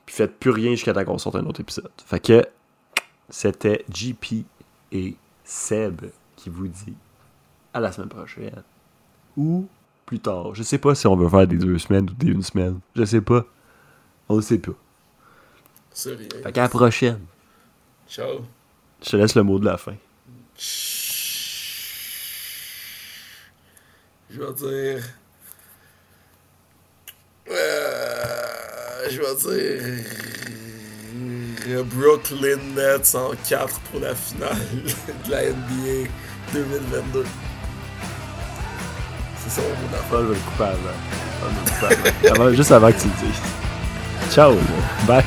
Puis 0.06 0.14
faites 0.16 0.38
plus 0.38 0.50
rien 0.50 0.70
jusqu'à 0.72 0.92
temps 0.92 1.04
qu'on 1.04 1.18
sorte 1.18 1.36
un 1.36 1.44
autre 1.46 1.60
épisode. 1.60 1.90
Fait 2.04 2.20
que 2.20 2.46
c'était 3.28 3.84
JP 3.92 4.44
et 4.92 5.16
Seb 5.44 6.02
qui 6.36 6.48
vous 6.50 6.68
dit 6.68 6.94
à 7.72 7.80
la 7.80 7.92
semaine 7.92 8.08
prochaine. 8.08 8.62
Ou 9.36 9.66
plus 10.06 10.20
tard. 10.20 10.54
Je 10.54 10.62
sais 10.62 10.78
pas 10.78 10.94
si 10.94 11.06
on 11.06 11.16
veut 11.16 11.28
faire 11.28 11.46
des 11.46 11.56
deux 11.56 11.78
semaines 11.78 12.08
ou 12.10 12.14
des 12.14 12.28
une 12.28 12.42
semaine. 12.42 12.78
Je 12.96 13.04
sais 13.04 13.20
pas. 13.20 13.44
On 14.28 14.36
le 14.36 14.42
sait 14.42 14.58
pas. 14.58 14.72
C'est 15.90 16.14
rien. 16.14 16.28
Fait 16.42 16.52
qu'à 16.52 16.62
la 16.62 16.68
prochaine. 16.68 17.20
Ciao. 18.08 18.40
Je 19.04 19.10
te 19.10 19.16
laisse 19.16 19.34
le 19.34 19.42
mot 19.42 19.58
de 19.58 19.66
la 19.66 19.76
fin. 19.76 19.94
Je 24.30 24.40
vais 24.40 24.52
dire. 24.54 25.04
Euh, 27.50 29.10
je 29.10 29.20
vais 29.20 29.34
dire. 29.36 29.82
Brooklyn 31.84 32.58
Nets 32.74 33.14
en 33.14 33.30
4 33.48 33.80
pour 33.80 34.00
la 34.00 34.14
finale 34.14 34.56
de 35.26 35.30
la 35.30 35.50
NBA 35.50 36.08
2022. 36.52 37.24
C'est 39.38 39.50
ça. 39.50 39.62
Paul 40.10 40.26
va 40.26 40.32
le 40.32 40.38
couper 40.40 40.64
avant. 40.64 40.76
Paul 41.40 41.50
va 41.80 41.88
le 41.90 41.96
couper 41.96 42.28
avant. 42.28 42.52
Juste 42.52 42.72
avant 42.72 42.90
que 42.90 42.98
tu 42.98 43.06
le 43.08 43.14
dises. 43.26 43.40
Ciao. 44.32 44.56
Bye. 45.06 45.24